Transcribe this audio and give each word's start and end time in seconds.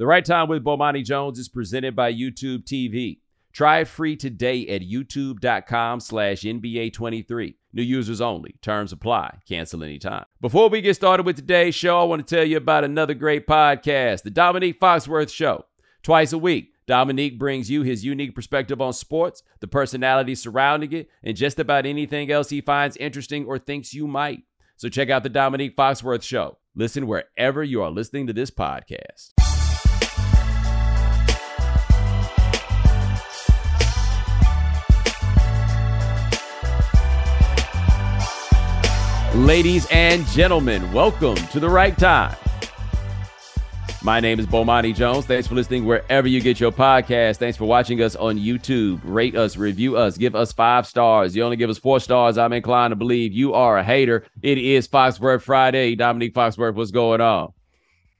The 0.00 0.06
Right 0.06 0.24
Time 0.24 0.48
with 0.48 0.64
Bomani 0.64 1.04
Jones 1.04 1.38
is 1.38 1.50
presented 1.50 1.94
by 1.94 2.10
YouTube 2.10 2.64
TV. 2.64 3.18
Try 3.52 3.80
it 3.80 3.88
free 3.88 4.16
today 4.16 4.66
at 4.68 4.80
youtube.com 4.80 6.00
slash 6.00 6.40
NBA23. 6.40 7.56
New 7.74 7.82
users 7.82 8.22
only. 8.22 8.54
Terms 8.62 8.94
apply. 8.94 9.40
Cancel 9.46 9.84
anytime. 9.84 10.24
Before 10.40 10.70
we 10.70 10.80
get 10.80 10.96
started 10.96 11.26
with 11.26 11.36
today's 11.36 11.74
show, 11.74 12.00
I 12.00 12.04
want 12.04 12.26
to 12.26 12.34
tell 12.34 12.46
you 12.46 12.56
about 12.56 12.82
another 12.82 13.12
great 13.12 13.46
podcast, 13.46 14.22
The 14.22 14.30
Domonique 14.30 14.78
Foxworth 14.78 15.30
Show. 15.30 15.66
Twice 16.02 16.32
a 16.32 16.38
week, 16.38 16.72
Domonique 16.88 17.38
brings 17.38 17.70
you 17.70 17.82
his 17.82 18.02
unique 18.02 18.34
perspective 18.34 18.80
on 18.80 18.94
sports, 18.94 19.42
the 19.60 19.68
personality 19.68 20.34
surrounding 20.34 20.94
it, 20.94 21.10
and 21.22 21.36
just 21.36 21.58
about 21.58 21.84
anything 21.84 22.30
else 22.30 22.48
he 22.48 22.62
finds 22.62 22.96
interesting 22.96 23.44
or 23.44 23.58
thinks 23.58 23.92
you 23.92 24.06
might. 24.06 24.44
So 24.78 24.88
check 24.88 25.10
out 25.10 25.24
The 25.24 25.28
Domonique 25.28 25.74
Foxworth 25.74 26.22
Show. 26.22 26.56
Listen 26.74 27.06
wherever 27.06 27.62
you 27.62 27.82
are 27.82 27.90
listening 27.90 28.28
to 28.28 28.32
this 28.32 28.50
podcast. 28.50 29.32
Ladies 39.40 39.86
and 39.90 40.26
gentlemen, 40.26 40.92
welcome 40.92 41.34
to 41.34 41.58
the 41.58 41.68
right 41.68 41.96
time. 41.96 42.36
My 44.02 44.20
name 44.20 44.38
is 44.38 44.46
Bomani 44.46 44.94
Jones. 44.94 45.24
Thanks 45.24 45.48
for 45.48 45.54
listening 45.54 45.86
wherever 45.86 46.28
you 46.28 46.42
get 46.42 46.60
your 46.60 46.70
podcast. 46.70 47.38
Thanks 47.38 47.56
for 47.56 47.64
watching 47.64 48.02
us 48.02 48.14
on 48.14 48.36
YouTube. 48.36 49.00
Rate 49.02 49.34
us, 49.34 49.56
review 49.56 49.96
us, 49.96 50.18
give 50.18 50.34
us 50.36 50.52
five 50.52 50.86
stars. 50.86 51.34
You 51.34 51.42
only 51.42 51.56
give 51.56 51.70
us 51.70 51.78
four 51.78 52.00
stars. 52.00 52.36
I'm 52.36 52.52
inclined 52.52 52.92
to 52.92 52.96
believe 52.96 53.32
you 53.32 53.54
are 53.54 53.78
a 53.78 53.82
hater. 53.82 54.26
It 54.42 54.58
is 54.58 54.86
Foxworth 54.86 55.40
Friday. 55.40 55.96
Domonique 55.96 56.34
Foxworth, 56.34 56.74
what's 56.74 56.90
going 56.90 57.22
on? 57.22 57.54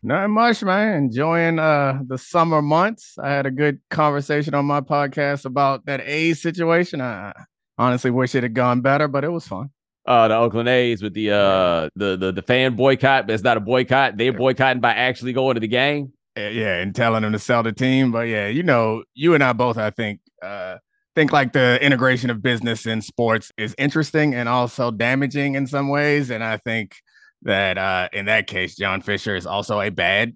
Not 0.03 0.31
much, 0.31 0.63
man. 0.63 0.95
Enjoying 0.95 1.59
uh 1.59 1.99
the 2.07 2.17
summer 2.17 2.63
months. 2.63 3.19
I 3.23 3.29
had 3.29 3.45
a 3.45 3.51
good 3.51 3.81
conversation 3.91 4.55
on 4.55 4.65
my 4.65 4.81
podcast 4.81 5.45
about 5.45 5.85
that 5.85 6.01
A 6.01 6.33
situation. 6.33 7.03
I 7.03 7.35
honestly 7.77 8.11
wish 8.11 8.35
it 8.35 8.43
had 8.43 8.55
gone 8.55 8.81
better, 8.81 9.07
but 9.07 9.23
it 9.23 9.31
was 9.31 9.47
fun 9.47 9.69
uh 10.11 10.29
the 10.29 10.37
Oakland 10.37 10.69
A's 10.69 11.03
with 11.03 11.15
the 11.15 11.31
uh 11.31 11.89
the 11.95 12.17
the, 12.17 12.33
the 12.33 12.43
fan 12.43 12.75
boycott, 12.75 13.27
but 13.27 13.35
it's 13.35 13.45
not 13.45 13.57
a 13.57 13.61
boycott. 13.61 14.17
They're 14.17 14.33
boycotting 14.33 14.81
by 14.81 14.93
actually 14.93 15.33
going 15.33 15.55
to 15.55 15.61
the 15.61 15.69
game. 15.69 16.13
Yeah, 16.37 16.79
and 16.79 16.95
telling 16.95 17.23
them 17.23 17.33
to 17.33 17.39
sell 17.39 17.63
the 17.63 17.73
team. 17.73 18.13
But 18.13 18.29
yeah, 18.29 18.49
you 18.49 18.63
know, 18.63 19.05
you 19.15 19.35
and 19.35 19.45
I 19.45 19.53
both, 19.53 19.79
I 19.79 19.91
think, 19.91 20.21
uh 20.43 20.79
think 21.15 21.33
like 21.33 21.53
the 21.53 21.79
integration 21.83 22.31
of 22.31 22.43
business 22.43 22.87
in 22.87 23.03
sports 23.03 23.53
is 23.57 23.75
interesting 23.79 24.35
and 24.35 24.49
also 24.49 24.91
damaging 24.91 25.55
in 25.55 25.67
some 25.67 25.89
ways. 25.89 26.31
And 26.31 26.43
I 26.43 26.57
think 26.57 26.97
that 27.43 27.79
uh 27.79 28.09
in 28.13 28.27
that 28.27 28.47
case, 28.49 28.77
John 28.77 29.03
Fisher 29.03 29.37
is 29.37 29.47
also 29.47 29.81
a 29.81 29.91
bad 29.91 30.35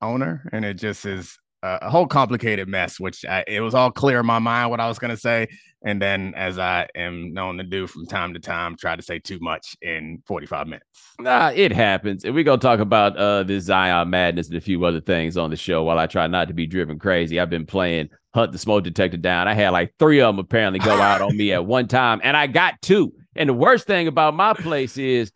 owner, 0.00 0.48
and 0.52 0.64
it 0.64 0.74
just 0.74 1.04
is 1.04 1.38
a 1.62 1.90
whole 1.90 2.06
complicated 2.06 2.68
mess, 2.68 2.98
which 2.98 3.24
I, 3.26 3.44
it 3.46 3.60
was 3.60 3.74
all 3.74 3.90
clear 3.90 4.20
in 4.20 4.26
my 4.26 4.38
mind 4.38 4.70
what 4.70 4.80
I 4.80 4.88
was 4.88 4.98
going 4.98 5.10
to 5.10 5.20
say. 5.20 5.48
And 5.82 6.00
then, 6.00 6.34
as 6.36 6.58
I 6.58 6.88
am 6.94 7.32
known 7.32 7.56
to 7.56 7.62
do 7.62 7.86
from 7.86 8.06
time 8.06 8.34
to 8.34 8.40
time, 8.40 8.76
try 8.76 8.96
to 8.96 9.02
say 9.02 9.18
too 9.18 9.38
much 9.40 9.76
in 9.80 10.22
45 10.26 10.66
minutes. 10.66 10.86
Nah, 11.18 11.52
it 11.54 11.72
happens. 11.72 12.24
And 12.24 12.34
we're 12.34 12.44
to 12.44 12.58
talk 12.58 12.80
about 12.80 13.16
uh, 13.16 13.44
this 13.44 13.64
Zion 13.64 14.10
madness 14.10 14.48
and 14.48 14.58
a 14.58 14.60
few 14.60 14.84
other 14.84 15.00
things 15.00 15.38
on 15.38 15.48
the 15.48 15.56
show 15.56 15.82
while 15.84 15.98
I 15.98 16.06
try 16.06 16.26
not 16.26 16.48
to 16.48 16.54
be 16.54 16.66
driven 16.66 16.98
crazy. 16.98 17.40
I've 17.40 17.48
been 17.48 17.64
playing 17.64 18.10
Hunt 18.34 18.52
the 18.52 18.58
Smoke 18.58 18.84
Detector 18.84 19.16
down. 19.16 19.48
I 19.48 19.54
had 19.54 19.70
like 19.70 19.94
three 19.98 20.20
of 20.20 20.34
them 20.34 20.38
apparently 20.38 20.80
go 20.80 21.00
out 21.00 21.22
on 21.22 21.34
me 21.36 21.52
at 21.52 21.64
one 21.64 21.88
time, 21.88 22.20
and 22.22 22.36
I 22.36 22.46
got 22.46 22.82
two. 22.82 23.14
And 23.34 23.48
the 23.48 23.54
worst 23.54 23.86
thing 23.86 24.06
about 24.06 24.34
my 24.34 24.52
place 24.52 24.98
is 24.98 25.32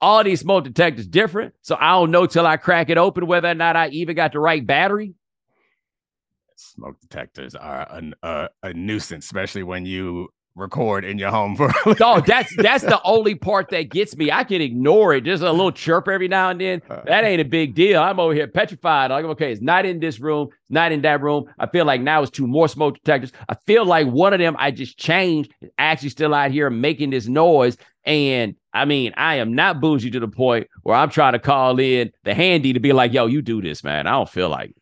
all 0.00 0.22
these 0.22 0.40
smoke 0.40 0.64
detectors 0.64 1.06
different. 1.06 1.54
So 1.62 1.76
I 1.78 1.92
don't 1.92 2.10
know 2.10 2.26
till 2.26 2.46
I 2.46 2.56
crack 2.56 2.90
it 2.90 2.98
open 2.98 3.26
whether 3.26 3.48
or 3.48 3.54
not 3.54 3.76
I 3.76 3.88
even 3.88 4.16
got 4.16 4.32
the 4.32 4.40
right 4.40 4.64
battery 4.64 5.14
smoke 6.58 7.00
detectors 7.00 7.54
are 7.54 7.82
a, 7.82 8.12
a, 8.22 8.48
a 8.62 8.74
nuisance, 8.74 9.24
especially 9.24 9.62
when 9.62 9.86
you 9.86 10.28
record 10.58 11.04
in 11.04 11.18
your 11.18 11.30
home 11.30 11.56
for 11.56 11.72
oh 12.00 12.20
that's 12.26 12.54
that's 12.56 12.84
the 12.84 13.00
only 13.04 13.34
part 13.34 13.70
that 13.70 13.90
gets 13.90 14.16
me. 14.16 14.30
I 14.30 14.44
can 14.44 14.60
ignore 14.60 15.14
it. 15.14 15.24
Just 15.24 15.42
a 15.42 15.50
little 15.50 15.72
chirp 15.72 16.08
every 16.08 16.28
now 16.28 16.50
and 16.50 16.60
then. 16.60 16.82
Uh. 16.90 17.02
that 17.06 17.24
ain't 17.24 17.40
a 17.40 17.44
big 17.44 17.74
deal. 17.74 18.02
I'm 18.02 18.20
over 18.20 18.34
here 18.34 18.48
petrified. 18.48 19.10
Like 19.10 19.24
okay 19.24 19.52
it's 19.52 19.62
not 19.62 19.86
in 19.86 20.00
this 20.00 20.20
room 20.20 20.48
it's 20.48 20.70
not 20.70 20.92
in 20.92 21.02
that 21.02 21.22
room. 21.22 21.44
I 21.58 21.66
feel 21.66 21.84
like 21.84 22.00
now 22.00 22.22
it's 22.22 22.30
two 22.30 22.46
more 22.46 22.68
smoke 22.68 22.94
detectors. 22.96 23.32
I 23.48 23.54
feel 23.66 23.86
like 23.86 24.06
one 24.08 24.32
of 24.32 24.40
them 24.40 24.56
i 24.58 24.70
just 24.70 24.98
changed 24.98 25.54
is 25.60 25.70
actually 25.78 26.10
still 26.10 26.34
out 26.34 26.50
here 26.50 26.68
making 26.70 27.10
this 27.10 27.28
noise. 27.28 27.76
And 28.04 28.54
i 28.72 28.84
mean 28.84 29.12
i 29.16 29.36
am 29.36 29.54
not 29.54 29.80
bougie 29.80 30.10
to 30.10 30.20
the 30.20 30.28
point 30.28 30.66
where 30.82 30.94
i'm 30.94 31.10
trying 31.10 31.32
to 31.32 31.38
call 31.38 31.78
in 31.80 32.10
the 32.24 32.34
handy 32.34 32.74
to 32.74 32.80
be 32.80 32.92
like 32.92 33.12
yo 33.12 33.26
you 33.26 33.42
do 33.42 33.62
this 33.62 33.84
man. 33.84 34.06
I 34.06 34.12
don't 34.12 34.28
feel 34.28 34.48
like 34.48 34.74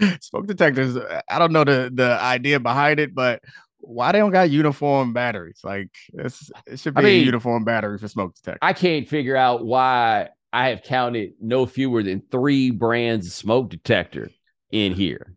smoke 0.20 0.46
detectors. 0.46 0.96
I 1.28 1.38
don't 1.38 1.52
know 1.52 1.64
the 1.64 1.90
the 1.92 2.18
idea 2.20 2.60
behind 2.60 3.00
it, 3.00 3.14
but 3.14 3.42
why 3.78 4.12
they 4.12 4.18
don't 4.18 4.30
got 4.30 4.50
uniform 4.50 5.12
batteries? 5.12 5.60
Like 5.64 5.90
it 6.12 6.32
should 6.76 6.94
be 6.94 7.00
I 7.00 7.04
mean, 7.04 7.22
a 7.22 7.26
uniform 7.26 7.64
battery 7.64 7.98
for 7.98 8.08
smoke 8.08 8.34
detectors. 8.34 8.58
I 8.62 8.72
can't 8.72 9.08
figure 9.08 9.36
out 9.36 9.64
why 9.64 10.28
I 10.52 10.68
have 10.68 10.82
counted 10.82 11.32
no 11.40 11.66
fewer 11.66 12.02
than 12.02 12.22
three 12.30 12.70
brands 12.70 13.26
of 13.26 13.32
smoke 13.32 13.70
detector 13.70 14.30
in 14.70 14.92
here. 14.92 15.34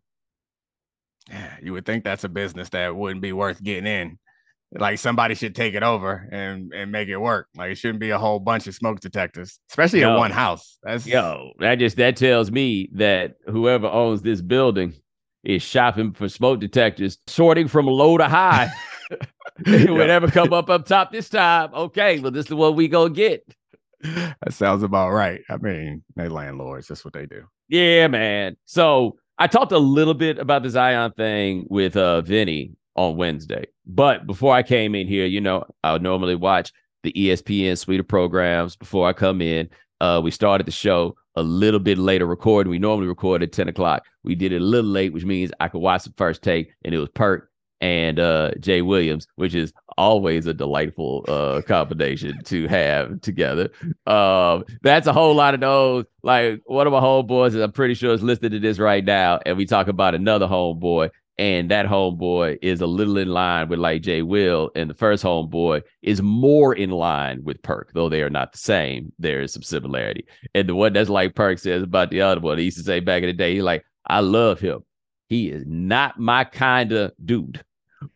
Yeah, 1.30 1.56
you 1.62 1.72
would 1.72 1.86
think 1.86 2.04
that's 2.04 2.24
a 2.24 2.28
business 2.28 2.68
that 2.70 2.94
wouldn't 2.94 3.22
be 3.22 3.32
worth 3.32 3.62
getting 3.62 3.86
in 3.86 4.18
like 4.74 4.98
somebody 4.98 5.34
should 5.34 5.54
take 5.54 5.74
it 5.74 5.82
over 5.82 6.28
and 6.32 6.72
and 6.72 6.90
make 6.90 7.08
it 7.08 7.16
work. 7.16 7.48
Like 7.56 7.72
it 7.72 7.74
shouldn't 7.76 8.00
be 8.00 8.10
a 8.10 8.18
whole 8.18 8.40
bunch 8.40 8.66
of 8.66 8.74
smoke 8.74 9.00
detectors, 9.00 9.58
especially 9.70 10.00
yo, 10.00 10.12
in 10.12 10.18
one 10.18 10.30
house. 10.30 10.78
That's 10.82 11.06
yo, 11.06 11.52
that 11.60 11.76
just 11.76 11.96
that 11.96 12.16
tells 12.16 12.50
me 12.50 12.88
that 12.94 13.36
whoever 13.46 13.86
owns 13.86 14.22
this 14.22 14.40
building 14.40 14.94
is 15.44 15.62
shopping 15.62 16.12
for 16.12 16.28
smoke 16.28 16.60
detectors, 16.60 17.18
sorting 17.26 17.68
from 17.68 17.86
low 17.86 18.18
to 18.18 18.28
high. 18.28 18.70
Whatever 19.66 20.28
come 20.28 20.52
up 20.52 20.68
up 20.68 20.86
top 20.86 21.12
this 21.12 21.28
time, 21.28 21.72
okay. 21.74 22.18
Well, 22.18 22.32
this 22.32 22.46
is 22.46 22.54
what 22.54 22.74
we 22.74 22.88
gonna 22.88 23.10
get. 23.10 23.44
That 24.02 24.52
sounds 24.52 24.82
about 24.82 25.10
right. 25.10 25.40
I 25.48 25.56
mean, 25.58 26.02
they 26.16 26.28
landlords. 26.28 26.88
That's 26.88 27.04
what 27.04 27.14
they 27.14 27.26
do. 27.26 27.44
Yeah, 27.68 28.08
man. 28.08 28.56
So 28.64 29.16
I 29.38 29.46
talked 29.46 29.72
a 29.72 29.78
little 29.78 30.14
bit 30.14 30.38
about 30.38 30.62
the 30.62 30.70
Zion 30.70 31.12
thing 31.12 31.66
with 31.68 31.96
uh 31.96 32.22
Vinny 32.22 32.72
on 32.96 33.16
Wednesday. 33.16 33.66
But 33.86 34.26
before 34.26 34.54
I 34.54 34.62
came 34.62 34.94
in 34.94 35.06
here, 35.06 35.26
you 35.26 35.40
know, 35.40 35.64
I 35.82 35.92
would 35.92 36.02
normally 36.02 36.34
watch 36.34 36.72
the 37.02 37.12
ESPN 37.12 37.78
suite 37.78 38.00
of 38.00 38.08
programs 38.08 38.76
before 38.76 39.08
I 39.08 39.12
come 39.12 39.40
in. 39.40 39.68
Uh, 40.00 40.20
we 40.22 40.30
started 40.30 40.66
the 40.66 40.72
show 40.72 41.16
a 41.36 41.42
little 41.42 41.80
bit 41.80 41.98
later 41.98 42.26
recording. 42.26 42.70
We 42.70 42.78
normally 42.78 43.08
record 43.08 43.42
at 43.42 43.52
10 43.52 43.68
o'clock. 43.68 44.04
We 44.22 44.34
did 44.34 44.52
it 44.52 44.62
a 44.62 44.64
little 44.64 44.90
late, 44.90 45.12
which 45.12 45.24
means 45.24 45.50
I 45.60 45.68
could 45.68 45.80
watch 45.80 46.04
the 46.04 46.12
first 46.16 46.42
take, 46.42 46.72
and 46.84 46.94
it 46.94 46.98
was 46.98 47.08
Perk 47.10 47.50
and 47.80 48.18
uh, 48.18 48.52
Jay 48.60 48.82
Williams, 48.82 49.26
which 49.36 49.54
is 49.54 49.72
always 49.98 50.46
a 50.46 50.54
delightful 50.54 51.24
uh, 51.28 51.60
combination 51.66 52.42
to 52.44 52.66
have 52.68 53.20
together. 53.20 53.70
Um, 54.06 54.64
that's 54.82 55.06
a 55.06 55.12
whole 55.12 55.34
lot 55.34 55.54
of 55.54 55.60
those. 55.60 56.06
Like 56.22 56.62
one 56.64 56.86
of 56.86 56.92
my 56.92 57.00
homeboys, 57.00 57.60
I'm 57.62 57.72
pretty 57.72 57.94
sure 57.94 58.14
is 58.14 58.22
listed 58.22 58.52
to 58.52 58.60
this 58.60 58.78
right 58.78 59.04
now, 59.04 59.40
and 59.44 59.56
we 59.56 59.66
talk 59.66 59.88
about 59.88 60.14
another 60.14 60.46
homeboy 60.46 61.10
and 61.38 61.70
that 61.70 61.86
homeboy 61.86 62.58
is 62.62 62.80
a 62.80 62.86
little 62.86 63.18
in 63.18 63.28
line 63.28 63.68
with 63.68 63.78
like 63.78 64.02
Jay 64.02 64.22
Will, 64.22 64.70
and 64.74 64.88
the 64.88 64.94
first 64.94 65.24
homeboy 65.24 65.82
is 66.02 66.22
more 66.22 66.74
in 66.74 66.90
line 66.90 67.42
with 67.44 67.62
Perk, 67.62 67.90
though 67.92 68.08
they 68.08 68.22
are 68.22 68.30
not 68.30 68.52
the 68.52 68.58
same. 68.58 69.12
There 69.18 69.40
is 69.40 69.52
some 69.52 69.62
similarity. 69.62 70.26
And 70.54 70.68
the 70.68 70.74
one 70.74 70.92
that's 70.92 71.10
like 71.10 71.34
Perk 71.34 71.58
says 71.58 71.82
about 71.82 72.10
the 72.10 72.20
other 72.20 72.40
one, 72.40 72.58
he 72.58 72.64
used 72.64 72.78
to 72.78 72.84
say 72.84 73.00
back 73.00 73.22
in 73.22 73.28
the 73.28 73.32
day, 73.32 73.54
he's 73.54 73.62
like, 73.62 73.84
I 74.06 74.20
love 74.20 74.60
him. 74.60 74.84
He 75.28 75.50
is 75.50 75.64
not 75.66 76.18
my 76.18 76.44
kind 76.44 76.92
of 76.92 77.12
dude 77.24 77.64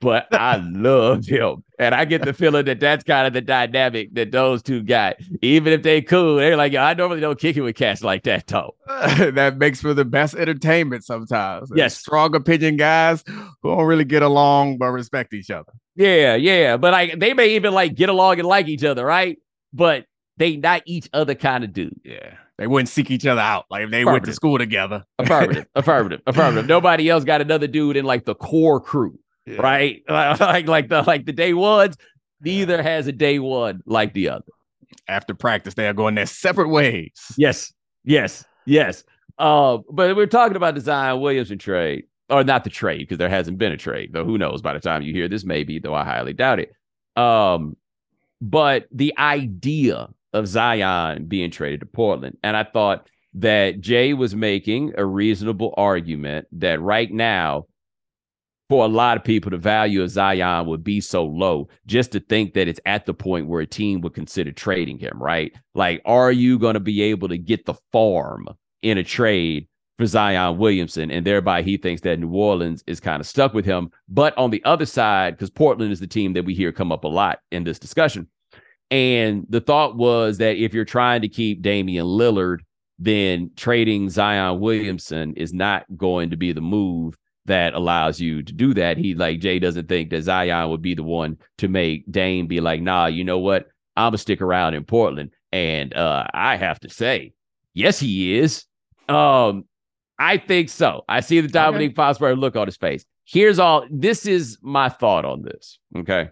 but 0.00 0.32
I 0.32 0.56
love 0.56 1.26
him. 1.26 1.64
And 1.78 1.94
I 1.94 2.04
get 2.04 2.22
the 2.22 2.32
feeling 2.32 2.64
that 2.66 2.80
that's 2.80 3.04
kind 3.04 3.26
of 3.26 3.32
the 3.32 3.40
dynamic 3.40 4.14
that 4.14 4.32
those 4.32 4.62
two 4.62 4.82
got. 4.82 5.16
Even 5.42 5.72
if 5.72 5.82
they 5.82 6.02
cool, 6.02 6.36
they're 6.36 6.56
like, 6.56 6.72
Yo, 6.72 6.80
I 6.80 6.94
normally 6.94 7.20
don't 7.20 7.38
kick 7.38 7.56
it 7.56 7.62
with 7.62 7.76
cats 7.76 8.02
like 8.02 8.24
that, 8.24 8.46
though. 8.46 8.74
that 8.86 9.58
makes 9.58 9.80
for 9.80 9.94
the 9.94 10.04
best 10.04 10.34
entertainment 10.34 11.04
sometimes. 11.04 11.70
Yes. 11.74 11.96
Strong 11.96 12.34
opinion 12.34 12.76
guys 12.76 13.24
who 13.26 13.70
don't 13.70 13.84
really 13.84 14.04
get 14.04 14.22
along 14.22 14.78
but 14.78 14.90
respect 14.90 15.32
each 15.34 15.50
other. 15.50 15.72
Yeah, 15.94 16.34
yeah. 16.36 16.76
But 16.76 16.92
like 16.92 17.18
they 17.18 17.34
may 17.34 17.56
even 17.56 17.72
like 17.72 17.94
get 17.94 18.08
along 18.08 18.38
and 18.38 18.48
like 18.48 18.68
each 18.68 18.84
other, 18.84 19.04
right? 19.04 19.38
But 19.72 20.06
they 20.36 20.56
not 20.56 20.82
each 20.86 21.08
other 21.12 21.34
kind 21.34 21.64
of 21.64 21.72
dude. 21.72 22.00
Yeah. 22.04 22.34
They 22.58 22.66
wouldn't 22.66 22.88
seek 22.88 23.10
each 23.12 23.24
other 23.24 23.40
out. 23.40 23.66
Like 23.70 23.84
if 23.84 23.90
they 23.90 24.04
went 24.04 24.24
to 24.24 24.32
school 24.32 24.58
together. 24.58 25.04
Affirmative. 25.20 25.66
affirmative. 25.76 26.20
Affirmative. 26.26 26.66
Nobody 26.66 27.08
else 27.08 27.22
got 27.22 27.40
another 27.40 27.68
dude 27.68 27.96
in 27.96 28.04
like 28.04 28.24
the 28.24 28.34
core 28.34 28.80
crew 28.80 29.16
yeah. 29.48 29.60
right? 29.60 30.02
Like 30.08 30.66
like 30.66 30.88
the 30.88 31.02
like 31.02 31.26
the 31.26 31.32
day 31.32 31.54
ones, 31.54 31.96
neither 32.40 32.82
has 32.82 33.06
a 33.06 33.12
day 33.12 33.38
one 33.38 33.82
like 33.86 34.14
the 34.14 34.30
other. 34.30 34.44
After 35.06 35.34
practice, 35.34 35.74
they 35.74 35.88
are 35.88 35.94
going 35.94 36.14
their 36.14 36.26
separate 36.26 36.68
ways. 36.68 37.12
Yes, 37.36 37.72
yes, 38.04 38.44
yes. 38.66 39.04
Uh, 39.38 39.78
but 39.90 40.16
we're 40.16 40.26
talking 40.26 40.56
about 40.56 40.74
the 40.74 40.80
Zion 40.80 41.20
Williamson 41.20 41.58
trade, 41.58 42.04
or 42.28 42.44
not 42.44 42.64
the 42.64 42.70
trade, 42.70 43.00
because 43.00 43.18
there 43.18 43.28
hasn't 43.28 43.58
been 43.58 43.72
a 43.72 43.76
trade. 43.76 44.12
Though 44.12 44.24
who 44.24 44.38
knows? 44.38 44.62
By 44.62 44.74
the 44.74 44.80
time 44.80 45.02
you 45.02 45.12
hear 45.12 45.28
this, 45.28 45.44
maybe 45.44 45.78
though 45.78 45.94
I 45.94 46.04
highly 46.04 46.32
doubt 46.32 46.60
it. 46.60 46.72
Um, 47.20 47.76
but 48.40 48.86
the 48.92 49.16
idea 49.18 50.08
of 50.32 50.46
Zion 50.46 51.26
being 51.26 51.50
traded 51.50 51.80
to 51.80 51.86
Portland, 51.86 52.36
and 52.42 52.56
I 52.56 52.64
thought 52.64 53.08
that 53.34 53.80
Jay 53.80 54.14
was 54.14 54.34
making 54.34 54.92
a 54.96 55.04
reasonable 55.04 55.74
argument 55.76 56.46
that 56.52 56.80
right 56.80 57.10
now, 57.10 57.66
for 58.68 58.84
a 58.84 58.88
lot 58.88 59.16
of 59.16 59.24
people, 59.24 59.50
the 59.50 59.56
value 59.56 60.02
of 60.02 60.10
Zion 60.10 60.66
would 60.66 60.84
be 60.84 61.00
so 61.00 61.24
low 61.24 61.68
just 61.86 62.12
to 62.12 62.20
think 62.20 62.52
that 62.54 62.68
it's 62.68 62.80
at 62.84 63.06
the 63.06 63.14
point 63.14 63.48
where 63.48 63.62
a 63.62 63.66
team 63.66 64.02
would 64.02 64.14
consider 64.14 64.52
trading 64.52 64.98
him, 64.98 65.22
right? 65.22 65.52
Like, 65.74 66.02
are 66.04 66.30
you 66.30 66.58
going 66.58 66.74
to 66.74 66.80
be 66.80 67.02
able 67.02 67.28
to 67.28 67.38
get 67.38 67.64
the 67.64 67.74
farm 67.92 68.46
in 68.82 68.98
a 68.98 69.04
trade 69.04 69.68
for 69.96 70.04
Zion 70.04 70.58
Williamson? 70.58 71.10
And 71.10 71.26
thereby, 71.26 71.62
he 71.62 71.78
thinks 71.78 72.02
that 72.02 72.18
New 72.18 72.30
Orleans 72.30 72.84
is 72.86 73.00
kind 73.00 73.20
of 73.20 73.26
stuck 73.26 73.54
with 73.54 73.64
him. 73.64 73.90
But 74.06 74.36
on 74.36 74.50
the 74.50 74.62
other 74.64 74.86
side, 74.86 75.34
because 75.34 75.50
Portland 75.50 75.90
is 75.90 76.00
the 76.00 76.06
team 76.06 76.34
that 76.34 76.44
we 76.44 76.54
hear 76.54 76.70
come 76.70 76.92
up 76.92 77.04
a 77.04 77.08
lot 77.08 77.40
in 77.50 77.64
this 77.64 77.78
discussion. 77.78 78.28
And 78.90 79.46
the 79.48 79.60
thought 79.60 79.96
was 79.96 80.38
that 80.38 80.56
if 80.56 80.74
you're 80.74 80.84
trying 80.84 81.22
to 81.22 81.28
keep 81.28 81.62
Damian 81.62 82.06
Lillard, 82.06 82.58
then 82.98 83.50
trading 83.56 84.10
Zion 84.10 84.60
Williamson 84.60 85.34
is 85.34 85.54
not 85.54 85.86
going 85.96 86.30
to 86.30 86.36
be 86.36 86.52
the 86.52 86.60
move 86.60 87.16
that 87.48 87.74
allows 87.74 88.20
you 88.20 88.42
to 88.42 88.52
do 88.52 88.72
that. 88.74 88.96
He 88.96 89.14
like 89.14 89.40
Jay 89.40 89.58
doesn't 89.58 89.88
think 89.88 90.10
that 90.10 90.22
Zion 90.22 90.70
would 90.70 90.82
be 90.82 90.94
the 90.94 91.02
one 91.02 91.36
to 91.58 91.68
make 91.68 92.10
Dame 92.10 92.46
be 92.46 92.60
like, 92.60 92.80
nah, 92.80 93.06
you 93.06 93.24
know 93.24 93.38
what? 93.38 93.68
I'm 93.96 94.08
gonna 94.08 94.18
stick 94.18 94.40
around 94.40 94.74
in 94.74 94.84
Portland. 94.84 95.32
And 95.52 95.94
uh, 95.94 96.26
I 96.32 96.56
have 96.56 96.78
to 96.80 96.90
say, 96.90 97.32
yes, 97.74 97.98
he 97.98 98.38
is. 98.38 98.64
Um, 99.08 99.64
I 100.18 100.36
think 100.36 100.68
so. 100.68 101.04
I 101.08 101.20
see 101.20 101.40
the 101.40 101.48
Domonique 101.48 101.90
okay. 101.90 101.94
Foxworth 101.94 102.38
look 102.38 102.56
on 102.56 102.66
his 102.66 102.76
face. 102.76 103.04
Here's 103.24 103.58
all 103.58 103.86
this 103.90 104.26
is 104.26 104.58
my 104.62 104.88
thought 104.88 105.24
on 105.24 105.42
this. 105.42 105.78
Okay. 105.96 106.30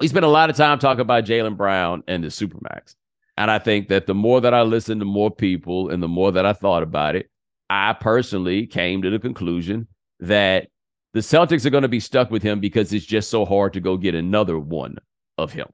We 0.00 0.08
spent 0.08 0.24
a 0.24 0.28
lot 0.28 0.50
of 0.50 0.56
time 0.56 0.78
talking 0.78 1.00
about 1.00 1.24
Jaylen 1.24 1.56
Brown 1.56 2.02
and 2.06 2.22
the 2.22 2.28
Supermax. 2.28 2.94
And 3.38 3.50
I 3.50 3.58
think 3.58 3.88
that 3.88 4.06
the 4.06 4.14
more 4.14 4.40
that 4.40 4.54
I 4.54 4.62
listened 4.62 5.00
to 5.00 5.04
more 5.04 5.30
people 5.30 5.90
and 5.90 6.02
the 6.02 6.08
more 6.08 6.32
that 6.32 6.46
I 6.46 6.52
thought 6.52 6.82
about 6.82 7.16
it, 7.16 7.30
I 7.68 7.94
personally 7.94 8.66
came 8.66 9.02
to 9.02 9.10
the 9.10 9.18
conclusion 9.18 9.88
that 10.20 10.68
the 11.14 11.20
Celtics 11.20 11.64
are 11.64 11.70
going 11.70 11.82
to 11.82 11.88
be 11.88 12.00
stuck 12.00 12.30
with 12.30 12.42
him 12.42 12.60
because 12.60 12.92
it's 12.92 13.06
just 13.06 13.30
so 13.30 13.44
hard 13.44 13.72
to 13.72 13.80
go 13.80 13.96
get 13.96 14.14
another 14.14 14.58
one 14.58 14.96
of 15.38 15.52
him. 15.52 15.66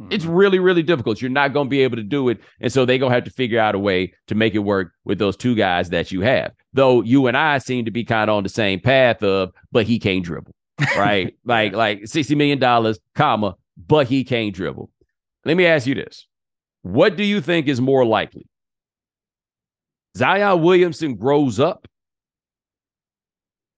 Mm-hmm. 0.00 0.12
It's 0.12 0.24
really, 0.24 0.58
really 0.58 0.82
difficult. 0.82 1.20
You're 1.20 1.30
not 1.30 1.52
going 1.52 1.66
to 1.66 1.70
be 1.70 1.82
able 1.82 1.96
to 1.96 2.02
do 2.02 2.28
it. 2.28 2.40
And 2.60 2.72
so 2.72 2.84
they're 2.84 2.98
going 2.98 3.10
to 3.10 3.14
have 3.14 3.24
to 3.24 3.30
figure 3.30 3.60
out 3.60 3.74
a 3.74 3.78
way 3.78 4.12
to 4.28 4.34
make 4.34 4.54
it 4.54 4.60
work 4.60 4.92
with 5.04 5.18
those 5.18 5.36
two 5.36 5.54
guys 5.54 5.90
that 5.90 6.10
you 6.10 6.22
have. 6.22 6.52
Though 6.72 7.02
you 7.02 7.26
and 7.26 7.36
I 7.36 7.58
seem 7.58 7.84
to 7.84 7.90
be 7.90 8.04
kind 8.04 8.30
of 8.30 8.36
on 8.36 8.42
the 8.42 8.48
same 8.48 8.80
path 8.80 9.22
of, 9.22 9.50
but 9.70 9.86
he 9.86 9.98
can't 9.98 10.24
dribble, 10.24 10.54
right? 10.96 11.36
like, 11.44 11.72
like 11.72 12.00
$60 12.00 12.36
million, 12.36 12.94
comma, 13.14 13.56
but 13.86 14.08
he 14.08 14.24
can't 14.24 14.54
dribble. 14.54 14.90
Let 15.44 15.56
me 15.56 15.66
ask 15.66 15.86
you 15.86 15.94
this. 15.94 16.26
What 16.82 17.16
do 17.16 17.24
you 17.24 17.40
think 17.40 17.68
is 17.68 17.80
more 17.80 18.04
likely? 18.04 18.46
Zion 20.16 20.62
Williamson 20.62 21.16
grows 21.16 21.60
up 21.60 21.86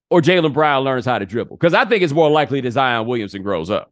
or 0.09 0.21
Jaylen 0.21 0.53
Brown 0.53 0.83
learns 0.83 1.05
how 1.05 1.17
to 1.17 1.25
dribble? 1.25 1.57
Because 1.57 1.73
I 1.73 1.85
think 1.85 2.03
it's 2.03 2.13
more 2.13 2.29
likely 2.29 2.61
that 2.61 2.71
Zion 2.71 3.07
Williamson 3.07 3.41
grows 3.41 3.71
up. 3.71 3.91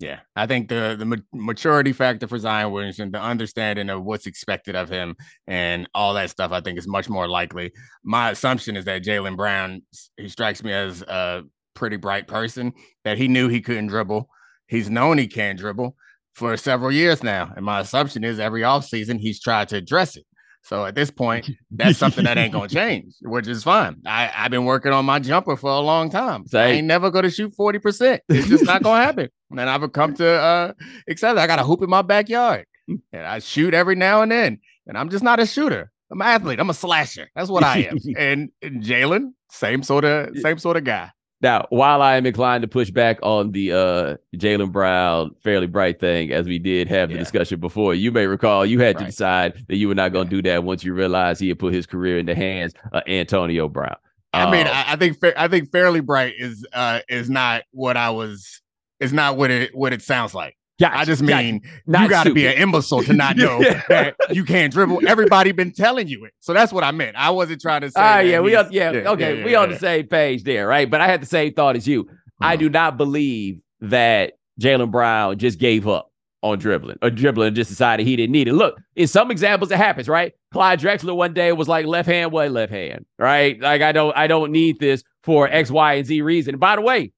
Yeah, 0.00 0.20
I 0.36 0.46
think 0.46 0.68
the 0.68 0.96
the 0.96 1.22
maturity 1.34 1.92
factor 1.92 2.28
for 2.28 2.38
Zion 2.38 2.70
Williamson, 2.70 3.10
the 3.10 3.20
understanding 3.20 3.90
of 3.90 4.04
what's 4.04 4.26
expected 4.26 4.76
of 4.76 4.88
him, 4.88 5.16
and 5.46 5.88
all 5.92 6.14
that 6.14 6.30
stuff, 6.30 6.52
I 6.52 6.60
think 6.60 6.78
is 6.78 6.86
much 6.86 7.08
more 7.08 7.28
likely. 7.28 7.72
My 8.04 8.30
assumption 8.30 8.76
is 8.76 8.84
that 8.84 9.02
Jaylen 9.02 9.36
Brown, 9.36 9.82
he 10.16 10.28
strikes 10.28 10.62
me 10.62 10.72
as 10.72 11.02
a 11.02 11.42
pretty 11.74 11.96
bright 11.96 12.28
person. 12.28 12.72
That 13.04 13.18
he 13.18 13.26
knew 13.26 13.48
he 13.48 13.60
couldn't 13.60 13.88
dribble. 13.88 14.28
He's 14.68 14.88
known 14.88 15.18
he 15.18 15.26
can't 15.26 15.58
dribble 15.58 15.96
for 16.32 16.56
several 16.56 16.92
years 16.92 17.24
now, 17.24 17.52
and 17.56 17.64
my 17.64 17.80
assumption 17.80 18.22
is 18.22 18.38
every 18.38 18.62
offseason 18.62 19.18
he's 19.18 19.40
tried 19.40 19.68
to 19.70 19.76
address 19.76 20.16
it. 20.16 20.24
So 20.62 20.84
at 20.84 20.94
this 20.94 21.10
point, 21.10 21.50
that's 21.70 21.98
something 21.98 22.24
that 22.24 22.36
ain't 22.36 22.52
gonna 22.52 22.68
change, 22.68 23.14
which 23.22 23.48
is 23.48 23.62
fine. 23.62 24.02
I, 24.06 24.30
I've 24.34 24.50
been 24.50 24.64
working 24.64 24.92
on 24.92 25.04
my 25.04 25.18
jumper 25.18 25.56
for 25.56 25.70
a 25.70 25.80
long 25.80 26.10
time. 26.10 26.46
So 26.46 26.58
I 26.60 26.66
ain't 26.66 26.86
never 26.86 27.10
gonna 27.10 27.30
shoot 27.30 27.54
40%. 27.58 28.20
It's 28.28 28.48
just 28.48 28.64
not 28.64 28.82
gonna 28.82 29.02
happen. 29.02 29.28
And 29.50 29.60
I've 29.60 29.90
come 29.92 30.12
to 30.16 30.28
uh 30.28 30.72
accept 31.08 31.38
I 31.38 31.46
got 31.46 31.58
a 31.58 31.64
hoop 31.64 31.80
in 31.82 31.88
my 31.88 32.02
backyard. 32.02 32.66
And 33.12 33.26
I 33.26 33.38
shoot 33.38 33.72
every 33.72 33.94
now 33.94 34.20
and 34.20 34.30
then. 34.30 34.60
And 34.86 34.98
I'm 34.98 35.08
just 35.08 35.24
not 35.24 35.40
a 35.40 35.46
shooter. 35.46 35.90
I'm 36.10 36.20
an 36.20 36.26
athlete. 36.26 36.60
I'm 36.60 36.68
a 36.70 36.74
slasher. 36.74 37.30
That's 37.34 37.48
what 37.50 37.64
I 37.64 37.78
am. 37.90 37.98
and, 38.16 38.50
and 38.62 38.82
Jaylen, 38.82 39.32
same 39.50 39.82
sort 39.82 40.04
of 40.04 40.36
same 40.38 40.58
sort 40.58 40.76
of 40.76 40.84
guy. 40.84 41.10
Now, 41.40 41.66
while 41.70 42.02
I 42.02 42.16
am 42.16 42.26
inclined 42.26 42.62
to 42.62 42.68
push 42.68 42.90
back 42.90 43.18
on 43.22 43.52
the 43.52 43.72
uh, 43.72 44.16
Jaylen 44.36 44.72
Brown 44.72 45.36
fairly 45.44 45.68
bright 45.68 46.00
thing, 46.00 46.32
as 46.32 46.46
we 46.46 46.58
did 46.58 46.88
have 46.88 47.10
the 47.10 47.14
yeah. 47.14 47.20
discussion 47.20 47.60
before, 47.60 47.94
you 47.94 48.10
may 48.10 48.26
recall 48.26 48.66
you 48.66 48.80
had 48.80 48.96
right. 48.96 49.02
to 49.02 49.06
decide 49.06 49.64
that 49.68 49.76
you 49.76 49.86
were 49.86 49.94
not 49.94 50.12
going 50.12 50.28
to 50.28 50.36
yeah. 50.36 50.42
do 50.42 50.50
that 50.50 50.64
once 50.64 50.82
you 50.82 50.94
realized 50.94 51.40
he 51.40 51.48
had 51.48 51.58
put 51.58 51.72
his 51.72 51.86
career 51.86 52.18
in 52.18 52.26
the 52.26 52.34
hands 52.34 52.74
of 52.92 53.02
Antonio 53.06 53.68
Brown. 53.68 53.96
I 54.32 54.50
mean, 54.50 54.66
um, 54.66 54.72
I, 54.74 54.84
I, 54.88 54.96
think 54.96 55.18
I 55.36 55.48
think 55.48 55.70
fairly 55.70 56.00
bright 56.00 56.34
is 56.38 56.66
uh, 56.72 57.00
is 57.08 57.30
not 57.30 57.62
what 57.70 57.96
I 57.96 58.10
was 58.10 58.60
is 59.00 59.12
not 59.12 59.36
what 59.36 59.50
it 59.50 59.74
what 59.74 59.92
it 59.92 60.02
sounds 60.02 60.34
like. 60.34 60.57
Gotcha, 60.80 60.96
I 60.96 61.04
just 61.04 61.22
mean 61.22 61.60
gotcha. 61.90 62.04
you 62.04 62.08
got 62.08 62.24
to 62.24 62.34
be 62.34 62.46
an 62.46 62.52
imbecile 62.54 63.02
to 63.02 63.12
not 63.12 63.36
know 63.36 63.60
yeah. 63.60 63.82
that 63.88 64.16
you 64.30 64.44
can't 64.44 64.72
dribble. 64.72 65.08
Everybody 65.08 65.50
been 65.50 65.72
telling 65.72 66.06
you 66.06 66.24
it, 66.24 66.34
so 66.38 66.52
that's 66.54 66.72
what 66.72 66.84
I 66.84 66.92
meant. 66.92 67.16
I 67.16 67.30
wasn't 67.30 67.60
trying 67.60 67.80
to 67.80 67.90
say. 67.90 68.00
Uh, 68.00 68.20
yeah, 68.20 68.40
we 68.40 68.54
are, 68.54 68.66
yeah, 68.70 68.92
yeah, 68.92 69.10
okay, 69.10 69.38
yeah, 69.38 69.44
we 69.44 69.56
on 69.56 69.70
the 69.70 69.78
same 69.78 70.06
page 70.06 70.44
there, 70.44 70.68
right? 70.68 70.88
But 70.88 71.00
I 71.00 71.08
had 71.08 71.20
the 71.20 71.26
same 71.26 71.52
thought 71.52 71.74
as 71.74 71.88
you. 71.88 72.04
Mm-hmm. 72.04 72.44
I 72.44 72.54
do 72.54 72.68
not 72.68 72.96
believe 72.96 73.60
that 73.80 74.34
Jaylen 74.60 74.92
Brown 74.92 75.36
just 75.38 75.58
gave 75.58 75.88
up 75.88 76.12
on 76.42 76.60
dribbling 76.60 76.98
or 77.02 77.10
dribbling 77.10 77.56
just 77.56 77.70
decided 77.70 78.06
he 78.06 78.14
didn't 78.14 78.32
need 78.32 78.46
it. 78.46 78.52
Look, 78.52 78.78
in 78.94 79.08
some 79.08 79.32
examples, 79.32 79.72
it 79.72 79.78
happens, 79.78 80.08
right? 80.08 80.32
Clyde 80.52 80.78
Drexler 80.78 81.16
one 81.16 81.34
day 81.34 81.50
was 81.50 81.66
like 81.66 81.86
left 81.86 82.08
hand, 82.08 82.30
what 82.30 82.52
left 82.52 82.70
hand, 82.70 83.04
right? 83.18 83.60
Like 83.60 83.82
I 83.82 83.90
don't, 83.90 84.16
I 84.16 84.28
don't 84.28 84.52
need 84.52 84.78
this 84.78 85.02
for 85.24 85.48
X, 85.48 85.72
Y, 85.72 85.94
and 85.94 86.06
Z 86.06 86.22
reason. 86.22 86.54
And 86.54 86.60
by 86.60 86.76
the 86.76 86.82
way, 86.82 87.12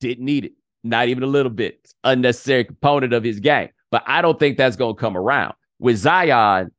didn't 0.00 0.26
need 0.26 0.44
it 0.44 0.52
not 0.84 1.08
even 1.08 1.22
a 1.22 1.26
little 1.26 1.50
bit. 1.50 1.92
Unnecessary 2.04 2.64
component 2.64 3.12
of 3.12 3.24
his 3.24 3.40
game. 3.40 3.68
But 3.90 4.02
I 4.06 4.22
don't 4.22 4.38
think 4.38 4.56
that's 4.56 4.76
going 4.76 4.94
to 4.94 5.00
come 5.00 5.16
around. 5.16 5.54
With 5.78 5.96
Zion, 5.96 6.70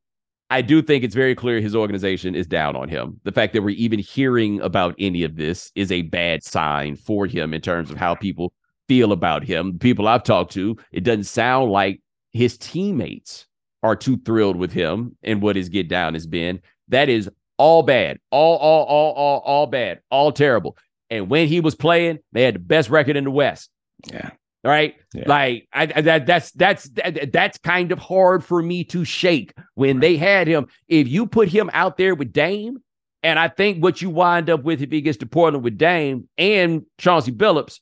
I 0.50 0.62
do 0.62 0.80
think 0.82 1.04
it's 1.04 1.14
very 1.14 1.34
clear 1.34 1.60
his 1.60 1.76
organization 1.76 2.34
is 2.34 2.46
down 2.46 2.74
on 2.74 2.88
him. 2.88 3.20
The 3.24 3.32
fact 3.32 3.52
that 3.52 3.62
we're 3.62 3.70
even 3.70 3.98
hearing 3.98 4.60
about 4.60 4.94
any 4.98 5.22
of 5.22 5.36
this 5.36 5.70
is 5.74 5.92
a 5.92 6.02
bad 6.02 6.42
sign 6.42 6.96
for 6.96 7.26
him 7.26 7.52
in 7.52 7.60
terms 7.60 7.90
of 7.90 7.98
how 7.98 8.14
people 8.14 8.52
feel 8.88 9.12
about 9.12 9.44
him. 9.44 9.78
People 9.78 10.08
I've 10.08 10.22
talked 10.22 10.52
to, 10.52 10.76
it 10.90 11.04
doesn't 11.04 11.24
sound 11.24 11.70
like 11.70 12.00
his 12.32 12.56
teammates 12.56 13.46
are 13.82 13.94
too 13.94 14.16
thrilled 14.24 14.56
with 14.56 14.72
him 14.72 15.16
and 15.22 15.42
what 15.42 15.56
his 15.56 15.68
get 15.68 15.88
down 15.88 16.14
has 16.14 16.26
been. 16.26 16.60
That 16.88 17.08
is 17.08 17.28
all 17.58 17.82
bad, 17.82 18.18
all, 18.30 18.56
all, 18.56 18.84
all, 18.84 19.12
all, 19.12 19.38
all 19.40 19.66
bad, 19.66 20.00
all 20.10 20.32
terrible. 20.32 20.76
And 21.10 21.28
when 21.28 21.48
he 21.48 21.60
was 21.60 21.74
playing, 21.74 22.18
they 22.32 22.42
had 22.42 22.54
the 22.54 22.60
best 22.60 22.88
record 22.88 23.16
in 23.16 23.24
the 23.24 23.30
West. 23.30 23.70
Yeah. 24.06 24.30
Right. 24.64 24.96
Yeah. 25.14 25.24
Like 25.26 25.68
I, 25.72 25.86
that, 25.86 26.26
that's 26.26 26.50
that's 26.52 26.88
that, 26.90 27.32
that's 27.32 27.58
kind 27.58 27.92
of 27.92 27.98
hard 27.98 28.44
for 28.44 28.60
me 28.60 28.84
to 28.84 29.04
shake 29.04 29.54
when 29.74 30.00
they 30.00 30.16
had 30.16 30.48
him. 30.48 30.66
If 30.88 31.08
you 31.08 31.26
put 31.26 31.48
him 31.48 31.70
out 31.72 31.96
there 31.96 32.14
with 32.14 32.32
Dame, 32.32 32.78
and 33.22 33.38
I 33.38 33.48
think 33.48 33.82
what 33.82 34.02
you 34.02 34.10
wind 34.10 34.50
up 34.50 34.64
with 34.64 34.82
if 34.82 34.90
he 34.90 35.00
gets 35.00 35.18
to 35.18 35.26
Portland 35.26 35.64
with 35.64 35.78
Dame 35.78 36.28
and 36.36 36.84
Chauncey 36.98 37.32
Billups, 37.32 37.80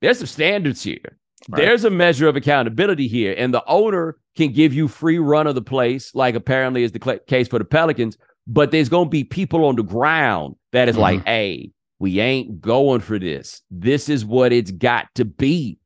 there's 0.00 0.18
some 0.18 0.26
standards 0.26 0.82
here. 0.82 1.18
Right. 1.48 1.62
There's 1.62 1.84
a 1.84 1.90
measure 1.90 2.28
of 2.28 2.36
accountability 2.36 3.06
here, 3.06 3.34
and 3.36 3.52
the 3.52 3.64
owner 3.66 4.16
can 4.36 4.52
give 4.52 4.72
you 4.72 4.88
free 4.88 5.18
run 5.18 5.46
of 5.46 5.54
the 5.54 5.62
place, 5.62 6.14
like 6.14 6.34
apparently 6.34 6.82
is 6.82 6.92
the 6.92 7.00
cl- 7.02 7.18
case 7.26 7.48
for 7.48 7.58
the 7.58 7.64
Pelicans. 7.64 8.16
But 8.46 8.70
there's 8.70 8.88
going 8.88 9.06
to 9.06 9.10
be 9.10 9.24
people 9.24 9.64
on 9.64 9.76
the 9.76 9.82
ground 9.82 10.56
that 10.72 10.88
is 10.88 10.94
mm-hmm. 10.94 11.02
like, 11.02 11.26
"Hey, 11.26 11.70
we 12.04 12.20
ain't 12.20 12.60
going 12.60 13.00
for 13.00 13.18
this. 13.18 13.62
This 13.70 14.10
is 14.10 14.26
what 14.26 14.52
it's 14.52 14.70
got 14.70 15.06
to 15.14 15.24
be. 15.24 15.78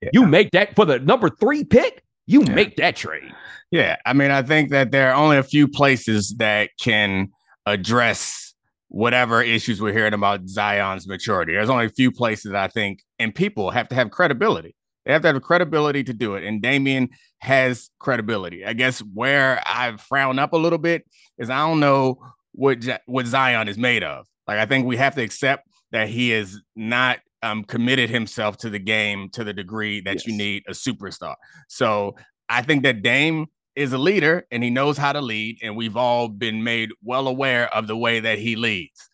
Yeah. 0.00 0.08
You 0.14 0.24
make 0.24 0.50
that 0.52 0.74
for 0.74 0.86
the 0.86 0.98
number 0.98 1.28
three 1.28 1.62
pick, 1.62 2.02
you 2.24 2.42
yeah. 2.42 2.54
make 2.54 2.76
that 2.76 2.96
trade. 2.96 3.34
Yeah. 3.70 3.96
I 4.06 4.14
mean, 4.14 4.30
I 4.30 4.40
think 4.40 4.70
that 4.70 4.92
there 4.92 5.10
are 5.10 5.14
only 5.14 5.36
a 5.36 5.42
few 5.42 5.68
places 5.68 6.36
that 6.38 6.70
can 6.80 7.28
address 7.66 8.54
whatever 8.88 9.42
issues 9.42 9.78
we're 9.78 9.92
hearing 9.92 10.14
about 10.14 10.48
Zion's 10.48 11.06
maturity. 11.06 11.52
There's 11.52 11.68
only 11.68 11.84
a 11.84 11.90
few 11.90 12.10
places 12.10 12.54
I 12.54 12.68
think, 12.68 13.00
and 13.18 13.34
people 13.34 13.70
have 13.72 13.90
to 13.90 13.94
have 13.94 14.10
credibility. 14.10 14.74
They 15.04 15.12
have 15.12 15.20
to 15.20 15.34
have 15.34 15.42
credibility 15.42 16.02
to 16.02 16.14
do 16.14 16.34
it. 16.34 16.44
And 16.44 16.62
Damian 16.62 17.10
has 17.40 17.90
credibility. 17.98 18.64
I 18.64 18.72
guess 18.72 19.00
where 19.00 19.62
I 19.66 19.94
frown 19.98 20.38
up 20.38 20.54
a 20.54 20.56
little 20.56 20.78
bit 20.78 21.04
is 21.36 21.50
I 21.50 21.58
don't 21.58 21.80
know 21.80 22.24
what 22.52 22.78
what 23.04 23.26
Zion 23.26 23.68
is 23.68 23.76
made 23.76 24.02
of. 24.02 24.26
Like 24.46 24.58
I 24.58 24.66
think 24.66 24.86
we 24.86 24.96
have 24.96 25.14
to 25.16 25.22
accept 25.22 25.68
that 25.92 26.08
he 26.08 26.30
has 26.30 26.58
not 26.74 27.18
um, 27.42 27.64
committed 27.64 28.10
himself 28.10 28.56
to 28.58 28.70
the 28.70 28.78
game 28.78 29.28
to 29.30 29.44
the 29.44 29.52
degree 29.52 30.00
that 30.02 30.14
yes. 30.14 30.26
you 30.26 30.36
need 30.36 30.62
a 30.68 30.72
superstar. 30.72 31.34
So 31.68 32.14
I 32.48 32.62
think 32.62 32.82
that 32.84 33.02
Dame 33.02 33.46
is 33.74 33.92
a 33.92 33.98
leader 33.98 34.46
and 34.50 34.62
he 34.62 34.70
knows 34.70 34.98
how 34.98 35.12
to 35.12 35.20
lead, 35.20 35.58
and 35.62 35.76
we've 35.76 35.96
all 35.96 36.28
been 36.28 36.62
made 36.62 36.90
well 37.02 37.26
aware 37.26 37.74
of 37.74 37.86
the 37.86 37.96
way 37.96 38.20
that 38.20 38.38
he 38.38 38.56
leads. 38.56 39.08